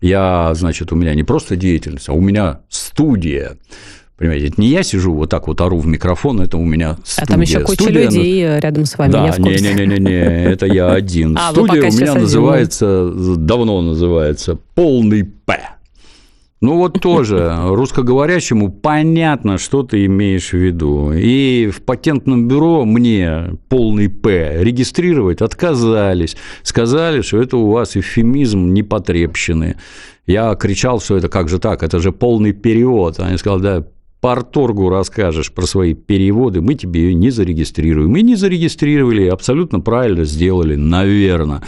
я, 0.00 0.52
значит, 0.54 0.92
у 0.92 0.94
меня 0.94 1.12
не 1.12 1.24
просто 1.24 1.56
деятельность, 1.56 2.08
а 2.08 2.12
у 2.12 2.20
меня 2.20 2.60
студия. 2.68 3.56
Понимаете, 4.16 4.46
это 4.46 4.60
не 4.60 4.68
я 4.68 4.84
сижу 4.84 5.12
вот 5.12 5.30
так 5.30 5.48
вот 5.48 5.60
ору 5.60 5.78
в 5.78 5.88
микрофон, 5.88 6.40
это 6.40 6.56
у 6.56 6.64
меня 6.64 6.98
студия. 7.02 7.24
А 7.24 7.26
там 7.26 7.40
еще 7.40 7.60
куча 7.62 7.82
студия, 7.82 8.04
людей 8.04 8.46
ну... 8.46 8.60
рядом 8.60 8.84
с 8.84 8.96
вами, 8.96 9.10
да, 9.10 9.26
я 9.26 9.32
в 9.32 9.36
курсе. 9.38 9.74
не-не-не, 9.74 10.44
это 10.52 10.66
я 10.66 10.92
один. 10.92 11.36
А, 11.40 11.50
студия 11.50 11.82
у 11.82 11.92
меня 11.92 12.14
называется, 12.14 13.10
давно 13.12 13.82
называется 13.82 14.56
«Полный 14.76 15.24
П». 15.24 15.63
Ну 16.64 16.78
вот 16.78 16.98
тоже 16.98 17.54
русскоговорящему 17.62 18.72
понятно, 18.72 19.58
что 19.58 19.82
ты 19.82 20.06
имеешь 20.06 20.48
в 20.48 20.56
виду. 20.56 21.12
И 21.12 21.68
в 21.70 21.82
патентном 21.82 22.48
бюро 22.48 22.86
мне 22.86 23.58
полный 23.68 24.08
П 24.08 24.64
регистрировать 24.64 25.42
отказались. 25.42 26.38
Сказали, 26.62 27.20
что 27.20 27.36
это 27.36 27.58
у 27.58 27.70
вас 27.70 27.98
эвфемизм 27.98 28.72
непотребщины. 28.72 29.76
Я 30.26 30.54
кричал, 30.54 31.02
что 31.02 31.18
это 31.18 31.28
как 31.28 31.50
же 31.50 31.58
так, 31.58 31.82
это 31.82 31.98
же 31.98 32.12
полный 32.12 32.52
перевод. 32.52 33.20
Они 33.20 33.36
сказали, 33.36 33.60
да, 33.62 33.84
Парторгу 34.24 34.88
расскажешь 34.88 35.52
про 35.52 35.66
свои 35.66 35.92
переводы, 35.92 36.62
мы 36.62 36.76
тебе 36.76 37.02
ее 37.02 37.14
не 37.14 37.28
зарегистрируем. 37.28 38.10
Мы 38.10 38.22
не 38.22 38.36
зарегистрировали, 38.36 39.26
абсолютно 39.26 39.80
правильно 39.80 40.24
сделали, 40.24 40.76
наверное. 40.76 41.60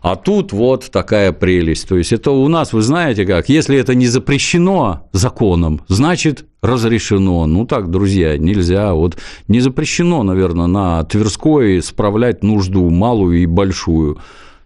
А 0.00 0.16
тут 0.16 0.54
вот 0.54 0.90
такая 0.90 1.32
прелесть. 1.32 1.86
То 1.86 1.98
есть 1.98 2.14
это 2.14 2.30
у 2.30 2.48
нас, 2.48 2.72
вы 2.72 2.80
знаете 2.80 3.26
как, 3.26 3.50
если 3.50 3.76
это 3.76 3.94
не 3.94 4.06
запрещено 4.06 5.10
законом, 5.12 5.82
значит 5.86 6.46
разрешено. 6.62 7.44
Ну 7.44 7.66
так, 7.66 7.90
друзья, 7.90 8.38
нельзя. 8.38 8.94
Вот 8.94 9.18
не 9.46 9.60
запрещено, 9.60 10.22
наверное, 10.22 10.66
на 10.66 11.04
Тверской 11.04 11.82
справлять 11.82 12.42
нужду 12.42 12.88
малую 12.88 13.42
и 13.42 13.44
большую. 13.44 14.16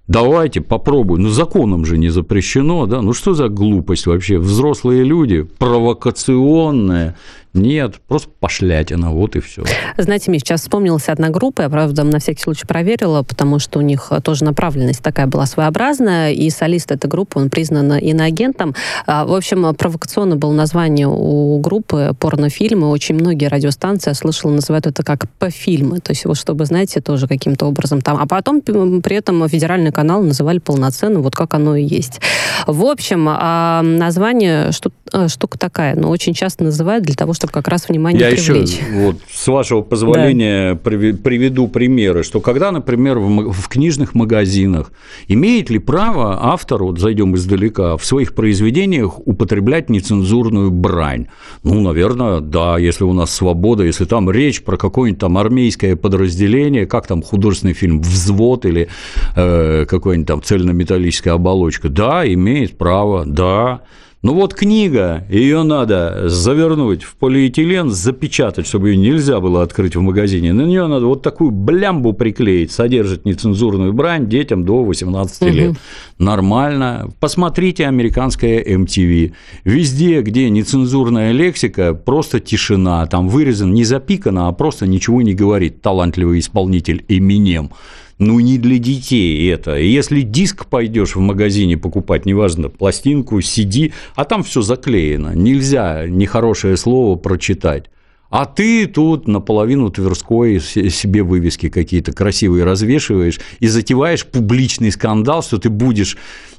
Давайте 0.09 0.61
попробуем. 0.61 1.23
Ну, 1.23 1.29
законом 1.29 1.85
же 1.85 1.97
не 1.97 2.09
запрещено, 2.09 2.87
да? 2.87 3.03
Ну, 3.03 3.13
что 3.13 3.35
за 3.35 3.49
глупость 3.49 4.07
вообще? 4.07 4.39
Взрослые 4.39 5.05
люди, 5.05 5.43
провокационные, 5.43 7.15
нет, 7.55 7.97
просто 8.09 8.31
пошлятина, 8.41 9.13
вот 9.13 9.37
и 9.37 9.41
все. 9.41 9.63
Знаете, 9.99 10.31
мне 10.31 10.39
сейчас 10.39 10.63
вспомнилась 10.63 11.09
одна 11.09 11.29
группа, 11.29 11.63
я, 11.63 11.69
правда, 11.69 12.03
на 12.03 12.19
всякий 12.19 12.43
случай 12.43 12.67
проверила, 12.67 13.23
потому 13.23 13.59
что 13.59 13.79
у 13.79 13.83
них 13.83 14.11
тоже 14.25 14.45
направленность 14.45 15.03
такая 15.03 15.27
была 15.27 15.45
своеобразная, 15.45 16.33
и 16.33 16.49
солист 16.49 16.91
этой 16.93 17.09
группы, 17.09 17.39
он 17.39 17.51
признан 17.51 17.93
иноагентом. 17.99 18.75
А, 19.07 19.27
в 19.27 19.35
общем, 19.35 19.75
провокационно 19.75 20.37
было 20.37 20.53
название 20.53 21.09
у 21.09 21.59
группы 21.61 22.17
порнофильмы. 22.19 22.89
Очень 22.89 23.17
многие 23.17 23.47
радиостанции, 23.47 24.11
я 24.11 24.15
слышала, 24.15 24.53
называют 24.53 24.87
это 24.87 25.03
как 25.03 25.29
П-фильмы. 25.39 26.01
То 26.01 26.13
есть, 26.13 26.25
вот 26.25 26.39
чтобы, 26.39 26.65
знаете, 26.65 27.01
тоже 27.03 27.29
каким-то 27.29 27.67
образом 27.67 28.01
там. 28.01 28.17
А 28.19 28.27
потом 28.27 28.63
при 28.63 29.17
этом 29.17 29.47
федеральный 29.49 29.93
канал 29.93 30.23
называли 30.23 30.59
полноценно, 30.59 31.21
вот 31.21 31.37
как 31.37 31.53
оно 31.53 31.77
и 31.77 31.85
есть. 31.85 32.21
В 32.67 32.85
общем, 32.85 33.27
а, 33.29 33.83
название 33.83 34.71
э, 35.13 35.29
штука 35.29 35.59
такая, 35.59 35.95
но 35.97 36.09
очень 36.09 36.33
часто 36.33 36.65
называют 36.65 37.05
для 37.05 37.15
того, 37.15 37.35
чтобы 37.35 37.42
как 37.51 37.69
раз 37.69 37.89
внимание 37.89 38.21
Я 38.21 38.31
привлечь. 38.31 38.73
еще, 38.73 38.85
вот, 38.93 39.17
с 39.31 39.47
вашего 39.49 39.83
позволения, 39.83 40.75
да. 40.75 40.79
приведу 40.81 41.69
примеры, 41.69 42.23
что 42.23 42.41
когда, 42.41 42.71
например, 42.71 43.19
в, 43.19 43.53
в 43.53 43.69
книжных 43.69 44.15
магазинах 44.15 44.93
имеет 45.29 45.71
ли 45.71 45.79
право 45.79 46.39
автор, 46.43 46.85
вот 46.85 46.99
зайдем 46.99 47.35
издалека, 47.35 47.97
в 47.97 48.05
своих 48.05 48.35
произведениях 48.35 49.19
употреблять 49.27 49.91
нецензурную 49.91 50.71
брань? 50.71 51.27
Ну, 51.63 51.81
наверное, 51.81 52.41
да, 52.41 52.79
если 52.79 53.05
у 53.05 53.13
нас 53.13 53.35
свобода, 53.35 53.85
если 53.85 54.05
там 54.05 54.31
речь 54.31 54.63
про 54.63 54.77
какое-нибудь 54.77 55.21
там 55.21 55.39
армейское 55.39 55.97
подразделение, 55.97 56.87
как 56.87 57.07
там 57.07 57.23
художественный 57.23 57.75
фильм 57.75 58.01
«Взвод» 58.01 58.67
или 58.67 58.89
э, 59.37 59.87
какой-нибудь 59.87 60.29
там 60.29 60.43
цельнометаллическая 60.43 61.35
оболочка, 61.35 61.89
да, 61.89 62.31
имеет 62.31 62.79
право, 62.79 63.25
да, 63.27 63.83
ну 64.23 64.35
вот 64.35 64.55
книга, 64.55 65.27
ее 65.29 65.65
надо 65.65 66.29
завернуть 66.29 67.03
в 67.03 67.17
полиэтилен, 67.17 67.91
запечатать, 67.91 68.69
чтобы 68.69 68.91
ее 68.91 68.97
нельзя 68.97 69.41
было 69.41 69.65
открыть 69.65 69.97
в 69.97 70.01
магазине. 70.01 70.53
На 70.53 70.63
нее 70.63 70.87
надо 70.87 71.07
вот 71.07 71.23
такую 71.23 71.51
блямбу 71.51 72.13
приклеить, 72.13 72.71
содержит 72.71 73.25
нецензурную 73.25 73.93
брань 73.93 74.29
детям 74.29 74.65
до 74.65 74.85
18 74.85 75.43
угу. 75.43 75.51
лет. 75.51 75.77
Нормально. 76.19 77.11
Посмотрите 77.19 77.89
американское 77.89 78.63
MTV. 78.63 79.33
Везде, 79.65 80.23
где 80.23 80.49
нецензурная 80.51 81.33
лексика, 81.33 81.93
просто 81.93 82.39
тишина. 82.39 83.05
Там 83.07 83.29
вырезан 83.29 83.75
не 83.75 83.83
запикано, 83.83 84.47
а 84.47 84.53
просто 84.53 84.87
ничего 84.87 85.21
не 85.21 85.35
говорит 85.35 85.83
талантливый 85.83 86.39
исполнитель 86.39 87.05
Эминем. 87.09 87.71
Ну, 88.19 88.39
не 88.41 88.59
для 88.59 88.79
детей 88.79 89.51
это. 89.51 89.77
Если 89.77 90.23
диск 90.23 90.67
пойдешь 90.67 91.17
в 91.17 91.21
магазине 91.21 91.77
покупать, 91.77 92.27
неважно, 92.27 92.69
пластинку, 92.69 93.39
CD, 93.41 93.93
а 94.15 94.25
там 94.25 94.43
все 94.43 94.63
заклеено. 94.63 95.35
Нельзя 95.35 96.07
нехорошее 96.07 96.77
слово 96.77 97.17
прочитать. 97.17 97.91
А 98.33 98.47
ты 98.47 98.87
тут 98.87 99.29
наполовину 99.29 99.91
Тверской 99.91 100.59
себе 100.59 101.23
вывески 101.23 101.69
какие-то 101.69 102.13
красивые 102.13 102.65
развешиваешь 102.65 103.39
и 103.61 103.67
затеваешь 103.67 104.25
публичный 104.25 104.91
скандал, 104.91 105.43
что 105.43 105.59
ты 105.59 105.69
будешь, 105.69 106.17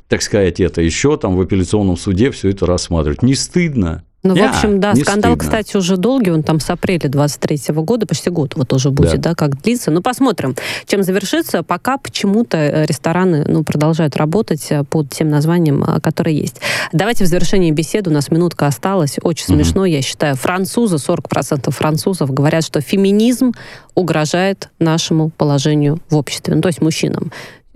так 0.07 0.21
сказать, 0.21 0.59
это 0.59 0.81
еще 0.81 1.17
там 1.17 1.35
в 1.35 1.41
апелляционном 1.41 1.97
суде 1.97 2.31
все 2.31 2.49
это 2.49 2.65
рассматривать. 2.65 3.23
Не 3.23 3.35
стыдно? 3.35 4.03
Ну, 4.25 4.35
yeah, 4.35 4.47
в 4.47 4.55
общем, 4.55 4.79
да, 4.79 4.95
скандал, 4.95 5.33
стыдно. 5.33 5.37
кстати, 5.37 5.75
уже 5.75 5.97
долгий, 5.97 6.31
он 6.31 6.43
там 6.43 6.61
с 6.61 6.69
апреля 6.69 7.09
23 7.09 7.57
-го 7.57 7.83
года, 7.83 8.05
почти 8.05 8.29
год 8.29 8.55
вот 8.55 8.71
уже 8.71 8.89
будет, 8.89 9.19
да. 9.19 9.31
да, 9.31 9.35
как 9.35 9.61
длится. 9.61 9.91
Ну, 9.91 10.01
посмотрим, 10.01 10.55
чем 10.85 11.03
завершится. 11.03 11.61
Пока 11.61 11.97
почему-то 11.97 12.57
э, 12.57 12.85
рестораны, 12.85 13.43
ну, 13.45 13.65
продолжают 13.65 14.15
работать 14.15 14.65
э, 14.69 14.85
под 14.85 15.09
тем 15.09 15.27
названием, 15.27 15.83
э, 15.83 15.99
которое 15.99 16.33
есть. 16.33 16.61
Давайте 16.93 17.25
в 17.25 17.27
завершении 17.27 17.71
беседы, 17.71 18.11
у 18.11 18.13
нас 18.13 18.31
минутка 18.31 18.65
осталась, 18.65 19.17
очень 19.21 19.45
mm-hmm. 19.45 19.55
смешно, 19.55 19.85
я 19.85 20.01
считаю. 20.01 20.37
Французы, 20.37 20.95
40% 20.95 21.69
французов 21.71 22.33
говорят, 22.33 22.63
что 22.63 22.79
феминизм 22.79 23.51
угрожает 23.93 24.69
нашему 24.79 25.31
положению 25.31 25.99
в 26.09 26.15
обществе, 26.15 26.55
ну, 26.55 26.61
то 26.61 26.69
есть 26.69 26.81
мужчинам. 26.81 27.33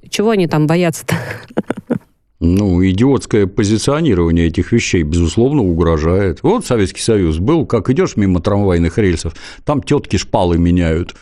Чего 0.10 0.30
они 0.30 0.48
там 0.48 0.66
боятся-то? 0.66 1.16
Ну, 2.40 2.86
идиотское 2.86 3.48
позиционирование 3.48 4.48
этих 4.48 4.72
вещей, 4.72 5.02
безусловно, 5.02 5.64
угрожает. 5.64 6.44
Вот 6.44 6.66
Советский 6.66 7.02
Союз 7.02 7.40
был, 7.40 7.66
как 7.66 7.90
идешь 7.90 8.16
мимо 8.16 8.42
трамвайных 8.42 9.00
рельсов, 9.00 9.34
там 9.66 9.82
тетки 9.82 10.18
шпалы 10.18 10.60
меняют 10.60 11.16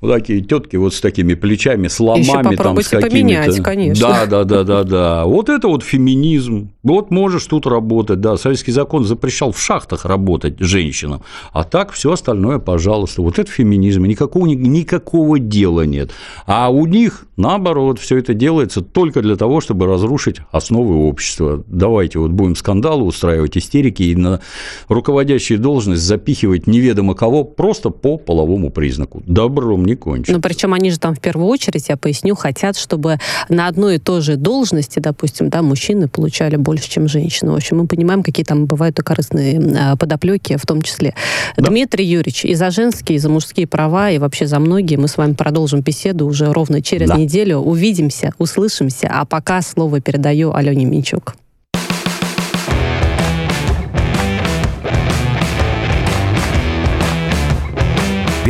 вот 0.00 0.12
такие 0.12 0.40
тетки 0.40 0.76
вот 0.76 0.94
с 0.94 1.00
такими 1.00 1.34
плечами, 1.34 1.88
с 1.88 2.00
ломами 2.00 2.56
там 2.56 2.80
с 2.80 2.88
какими-то. 2.88 3.10
поменять, 3.10 3.62
конечно. 3.62 4.08
Да, 4.08 4.26
да, 4.26 4.44
да, 4.44 4.64
да, 4.64 4.84
да. 4.84 5.24
Вот 5.26 5.48
это 5.48 5.68
вот 5.68 5.82
феминизм. 5.82 6.70
Вот 6.82 7.10
можешь 7.10 7.44
тут 7.44 7.66
работать, 7.66 8.20
да. 8.20 8.36
Советский 8.36 8.72
закон 8.72 9.04
запрещал 9.04 9.52
в 9.52 9.60
шахтах 9.60 10.04
работать 10.04 10.58
женщинам, 10.58 11.22
а 11.52 11.64
так 11.64 11.92
все 11.92 12.12
остальное, 12.12 12.58
пожалуйста. 12.58 13.22
Вот 13.22 13.38
это 13.38 13.50
феминизм, 13.50 14.04
никакого 14.04 14.46
никакого 14.46 15.38
дела 15.38 15.82
нет. 15.82 16.10
А 16.46 16.70
у 16.70 16.86
них 16.86 17.26
наоборот 17.36 17.98
все 17.98 18.16
это 18.16 18.32
делается 18.34 18.80
только 18.80 19.20
для 19.22 19.36
того, 19.36 19.60
чтобы 19.60 19.86
разрушить 19.86 20.36
основы 20.50 21.08
общества. 21.08 21.62
Давайте 21.66 22.18
вот 22.18 22.30
будем 22.30 22.56
скандалы 22.56 23.04
устраивать, 23.04 23.58
истерики 23.58 24.04
и 24.04 24.14
на 24.14 24.40
руководящие 24.88 25.58
должность 25.58 26.02
запихивать 26.02 26.66
неведомо 26.66 27.14
кого 27.14 27.44
просто 27.44 27.90
по 27.90 28.16
половому 28.16 28.70
признаку. 28.70 29.22
Добром 29.26 29.84
не 29.90 29.96
кончится. 29.96 30.32
Ну, 30.32 30.40
причем 30.40 30.72
они 30.72 30.90
же 30.90 30.98
там 30.98 31.14
в 31.14 31.20
первую 31.20 31.48
очередь, 31.48 31.88
я 31.88 31.96
поясню, 31.96 32.34
хотят, 32.34 32.76
чтобы 32.76 33.18
на 33.48 33.66
одной 33.66 33.96
и 33.96 33.98
той 33.98 34.20
же 34.20 34.36
должности, 34.36 34.98
допустим, 35.00 35.50
да, 35.50 35.62
мужчины 35.62 36.08
получали 36.08 36.56
больше, 36.56 36.88
чем 36.88 37.08
женщины. 37.08 37.52
В 37.52 37.56
общем, 37.56 37.78
мы 37.78 37.86
понимаем, 37.86 38.22
какие 38.22 38.44
там 38.44 38.66
бывают 38.66 38.98
и 38.98 39.02
корыстные 39.02 39.60
а, 39.78 39.96
подоплеки 39.96 40.56
в 40.56 40.66
том 40.66 40.82
числе. 40.82 41.14
Да. 41.56 41.68
Дмитрий 41.68 42.04
Юрьевич, 42.04 42.44
и 42.44 42.54
за 42.54 42.70
женские, 42.70 43.16
и 43.16 43.18
за 43.18 43.28
мужские 43.28 43.66
права, 43.66 44.10
и 44.10 44.18
вообще 44.18 44.46
за 44.46 44.58
многие 44.58 44.96
мы 44.96 45.08
с 45.08 45.16
вами 45.16 45.34
продолжим 45.34 45.80
беседу 45.80 46.26
уже 46.26 46.52
ровно 46.52 46.82
через 46.82 47.08
да. 47.08 47.16
неделю. 47.16 47.58
Увидимся, 47.58 48.32
услышимся. 48.38 49.08
А 49.10 49.24
пока 49.24 49.62
слово 49.62 50.00
передаю 50.00 50.52
Алене 50.52 50.84
Минчук. 50.84 51.34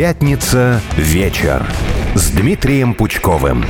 Пятница 0.01 0.81
вечер 0.97 1.63
с 2.15 2.31
Дмитрием 2.31 2.95
Пучковым. 2.95 3.63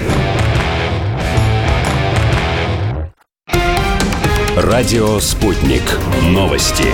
Радио 4.56 5.20
«Спутник». 5.20 5.84
Новости. 6.30 6.86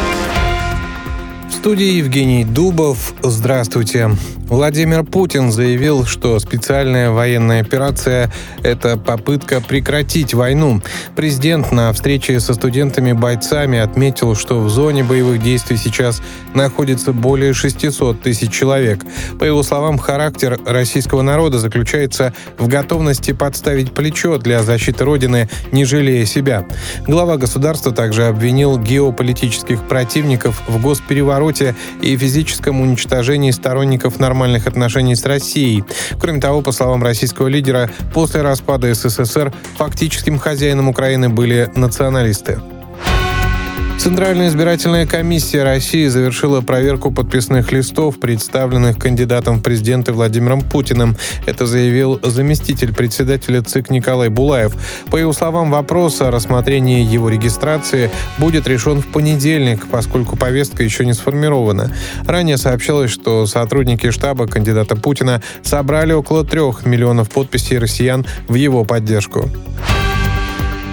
Студии 1.68 1.97
Евгений 1.97 2.45
Дубов. 2.45 3.13
Здравствуйте. 3.22 4.11
Владимир 4.47 5.03
Путин 5.03 5.51
заявил, 5.51 6.05
что 6.05 6.39
специальная 6.39 7.11
военная 7.11 7.59
операция– 7.59 8.32
это 8.63 8.95
попытка 8.95 9.59
прекратить 9.59 10.34
войну. 10.34 10.82
Президент 11.18 11.74
на 11.74 11.91
встрече 11.91 12.39
со 12.39 12.53
студентами-бойцами 12.53 13.78
отметил, 13.78 14.36
что 14.36 14.61
в 14.61 14.70
зоне 14.70 15.03
боевых 15.03 15.43
действий 15.43 15.76
сейчас 15.76 16.22
находится 16.53 17.11
более 17.11 17.53
600 17.53 18.22
тысяч 18.22 18.53
человек. 18.53 19.01
По 19.38 19.43
его 19.43 19.61
словам, 19.63 19.97
характер 19.97 20.57
российского 20.65 21.22
народа 21.22 21.59
заключается 21.59 22.34
в 22.57 22.70
готовности 22.70 23.34
подставить 23.34 23.91
плечо 23.91 24.38
для 24.38 24.63
защиты 24.63 25.03
Родины, 25.03 25.49
не 25.74 25.84
жалея 25.84 26.24
себя. 26.26 26.65
Глава 27.05 27.36
государства 27.36 27.91
также 27.91 28.28
обвинил 28.28 28.80
геополитических 28.80 29.86
противников 29.89 30.63
в 30.70 30.82
госперевороте 30.82 31.57
и 32.01 32.18
физическом 32.18 32.82
уничтожении 32.82 33.51
сторонников 33.51 34.20
нормальных 34.20 34.68
отношений 34.68 35.16
с 35.16 35.26
Россией. 35.26 35.84
Кроме 36.20 36.39
того, 36.39 36.62
по 36.62 36.72
словам 36.72 37.03
российского 37.03 37.47
лидера, 37.47 37.89
после 38.14 38.41
распада 38.41 38.93
СССР 38.93 39.53
фактическим 39.78 40.39
хозяином 40.39 40.89
Украины 40.89 41.30
были 41.30 41.70
националисты. 41.76 42.60
Центральная 43.98 44.48
избирательная 44.48 45.08
комиссия 45.08 45.64
России 45.64 46.06
завершила 46.06 46.62
проверку 46.62 47.12
подписных 47.12 47.72
листов, 47.72 48.20
представленных 48.20 48.98
кандидатом 49.00 49.58
в 49.58 49.64
президенты 49.64 50.14
Владимиром 50.14 50.62
Путиным. 50.62 51.18
Это 51.48 51.66
заявил 51.66 52.20
заместитель 52.22 52.93
председателя 52.93 53.64
ЦИК 53.64 53.89
Николай 53.89 54.30
Булаев. 54.30 54.76
По 55.10 55.18
его 55.18 55.34
словам, 55.34 55.72
вопрос 55.72 56.22
о 56.22 56.30
рассмотрении 56.30 57.04
его 57.04 57.28
регистрации 57.28 58.12
будет 58.38 58.68
решен 58.68 59.02
в 59.02 59.08
понедельник, 59.08 59.88
поскольку 59.88 60.38
повестка 60.38 60.84
еще 60.84 61.04
не 61.04 61.14
сформирована. 61.14 61.91
Ранее 62.28 62.58
сообщалось, 62.58 63.10
что 63.12 63.48
сотрудники 63.48 64.12
штаба 64.12 64.45
кандидата 64.48 64.95
Путина 64.95 65.41
собрали 65.64 66.14
около 66.14 66.45
трех 66.45 66.86
миллионов 66.86 67.32
подписей 67.32 67.80
россиян 67.80 68.26
в 68.48 68.54
его 68.54 68.86
поддержку. 68.86 69.50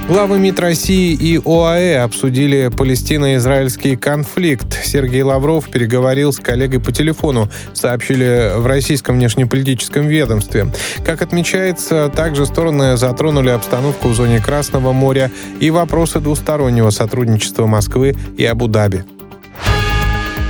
Главы 0.07 0.39
МИД 0.39 0.61
России 0.61 1.15
и 1.15 1.41
ОАЭ 1.43 2.03
обсудили 2.03 2.69
палестино-израильский 2.69 3.97
конфликт. 3.97 4.79
Сергей 4.85 5.23
Лавров 5.23 5.71
переговорил 5.71 6.31
с 6.31 6.39
коллегой 6.39 6.79
по 6.79 6.93
телефону, 6.93 7.49
сообщили 7.73 8.53
в 8.55 8.67
российском 8.67 9.17
внешнеполитическом 9.17 10.07
ведомстве. 10.07 10.67
Как 11.07 11.23
отмечается, 11.23 12.13
также 12.15 12.45
стороны 12.45 12.99
затронули 12.99 13.49
обстановку 13.49 14.09
в 14.09 14.15
зоне 14.15 14.41
Красного 14.41 14.93
моря 14.93 15.31
и 15.59 15.71
вопросы 15.71 16.21
двустороннего 16.21 16.91
сотрудничества 16.91 17.67
Москвы 17.67 18.15
и 18.37 18.45
Абу-Даби. 18.45 19.05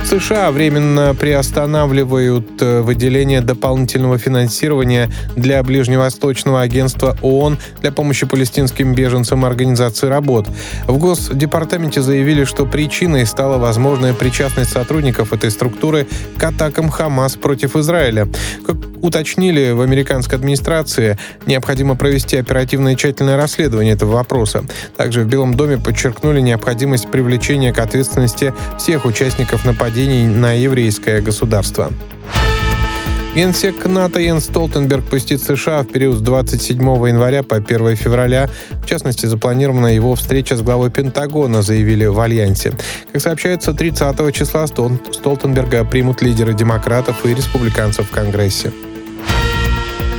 США 0.05 0.51
временно 0.51 1.15
приостанавливают 1.19 2.61
э, 2.61 2.81
выделение 2.81 3.41
дополнительного 3.41 4.19
финансирования 4.19 5.09
для 5.35 5.63
Ближневосточного 5.63 6.61
агентства 6.61 7.17
ООН 7.23 7.57
для 7.81 7.91
помощи 7.91 8.27
палестинским 8.27 8.93
беженцам 8.93 9.43
Организации 9.45 10.07
работ. 10.07 10.47
В 10.85 10.97
Госдепартаменте 10.99 12.01
заявили, 12.01 12.43
что 12.43 12.67
причиной 12.67 13.25
стала 13.25 13.57
возможная 13.57 14.13
причастность 14.13 14.71
сотрудников 14.71 15.33
этой 15.33 15.49
структуры 15.49 16.05
к 16.37 16.43
атакам 16.43 16.89
Хамас 16.89 17.35
против 17.35 17.75
Израиля. 17.75 18.27
Уточнили 19.05 19.71
в 19.71 19.81
американской 19.81 20.37
администрации, 20.37 21.17
необходимо 21.45 21.95
провести 21.95 22.37
оперативное 22.37 22.93
и 22.93 22.97
тщательное 22.97 23.37
расследование 23.37 23.93
этого 23.93 24.13
вопроса. 24.13 24.65
Также 24.97 25.21
в 25.21 25.27
Белом 25.27 25.53
доме 25.53 25.77
подчеркнули 25.77 26.41
необходимость 26.41 27.09
привлечения 27.11 27.71
к 27.73 27.79
ответственности 27.79 28.53
всех 28.77 29.05
участников 29.05 29.65
нападений 29.65 30.27
на 30.27 30.53
еврейское 30.53 31.21
государство. 31.21 31.91
Генсек 33.35 33.85
НАТО 33.85 34.21
Йен 34.21 34.39
Столтенберг 34.39 35.03
посетит 35.09 35.43
США 35.43 35.83
в 35.83 35.87
период 35.87 36.19
с 36.19 36.21
27 36.21 36.79
января 36.81 37.43
по 37.43 37.57
1 37.57 37.97
февраля. 37.97 38.49
В 38.81 38.85
частности, 38.85 39.25
запланирована 39.25 39.87
его 39.87 40.15
встреча 40.15 40.55
с 40.55 40.61
главой 40.61 40.89
Пентагона, 40.89 41.61
заявили 41.61 42.05
в 42.05 42.17
Альянсе. 42.17 42.71
Как 43.11 43.21
сообщается, 43.21 43.73
30 43.73 44.33
числа 44.33 44.67
Столтенберга 44.67 45.83
примут 45.83 46.21
лидеры 46.21 46.53
демократов 46.53 47.25
и 47.25 47.35
республиканцев 47.35 48.09
в 48.09 48.11
Конгрессе. 48.11 48.71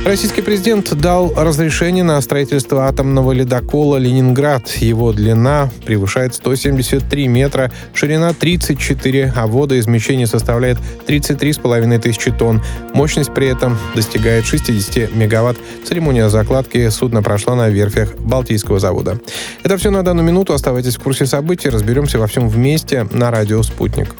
Российский 0.07 0.41
президент 0.41 0.95
дал 0.95 1.33
разрешение 1.35 2.01
на 2.01 2.21
строительство 2.21 2.87
атомного 2.87 3.33
ледокола 3.33 3.97
«Ленинград». 3.97 4.69
Его 4.77 5.11
длина 5.11 5.69
превышает 5.85 6.33
173 6.33 7.27
метра, 7.27 7.73
ширина 7.93 8.31
34, 8.31 9.33
а 9.35 9.47
водоизмещение 9.47 10.25
составляет 10.25 10.77
33,5 11.07 11.99
тысячи 11.99 12.31
тонн. 12.31 12.63
Мощность 12.93 13.33
при 13.33 13.49
этом 13.49 13.77
достигает 13.95 14.45
60 14.45 15.13
мегаватт. 15.13 15.57
Церемония 15.85 16.29
закладки 16.29 16.87
судна 16.87 17.21
прошла 17.21 17.55
на 17.55 17.67
верфях 17.67 18.15
Балтийского 18.17 18.79
завода. 18.79 19.19
Это 19.63 19.75
все 19.75 19.91
на 19.91 20.03
данную 20.03 20.25
минуту. 20.25 20.53
Оставайтесь 20.53 20.95
в 20.95 21.01
курсе 21.01 21.25
событий. 21.25 21.67
Разберемся 21.67 22.17
во 22.17 22.27
всем 22.27 22.47
вместе 22.47 23.05
на 23.11 23.29
радио 23.29 23.61
«Спутник». 23.61 24.15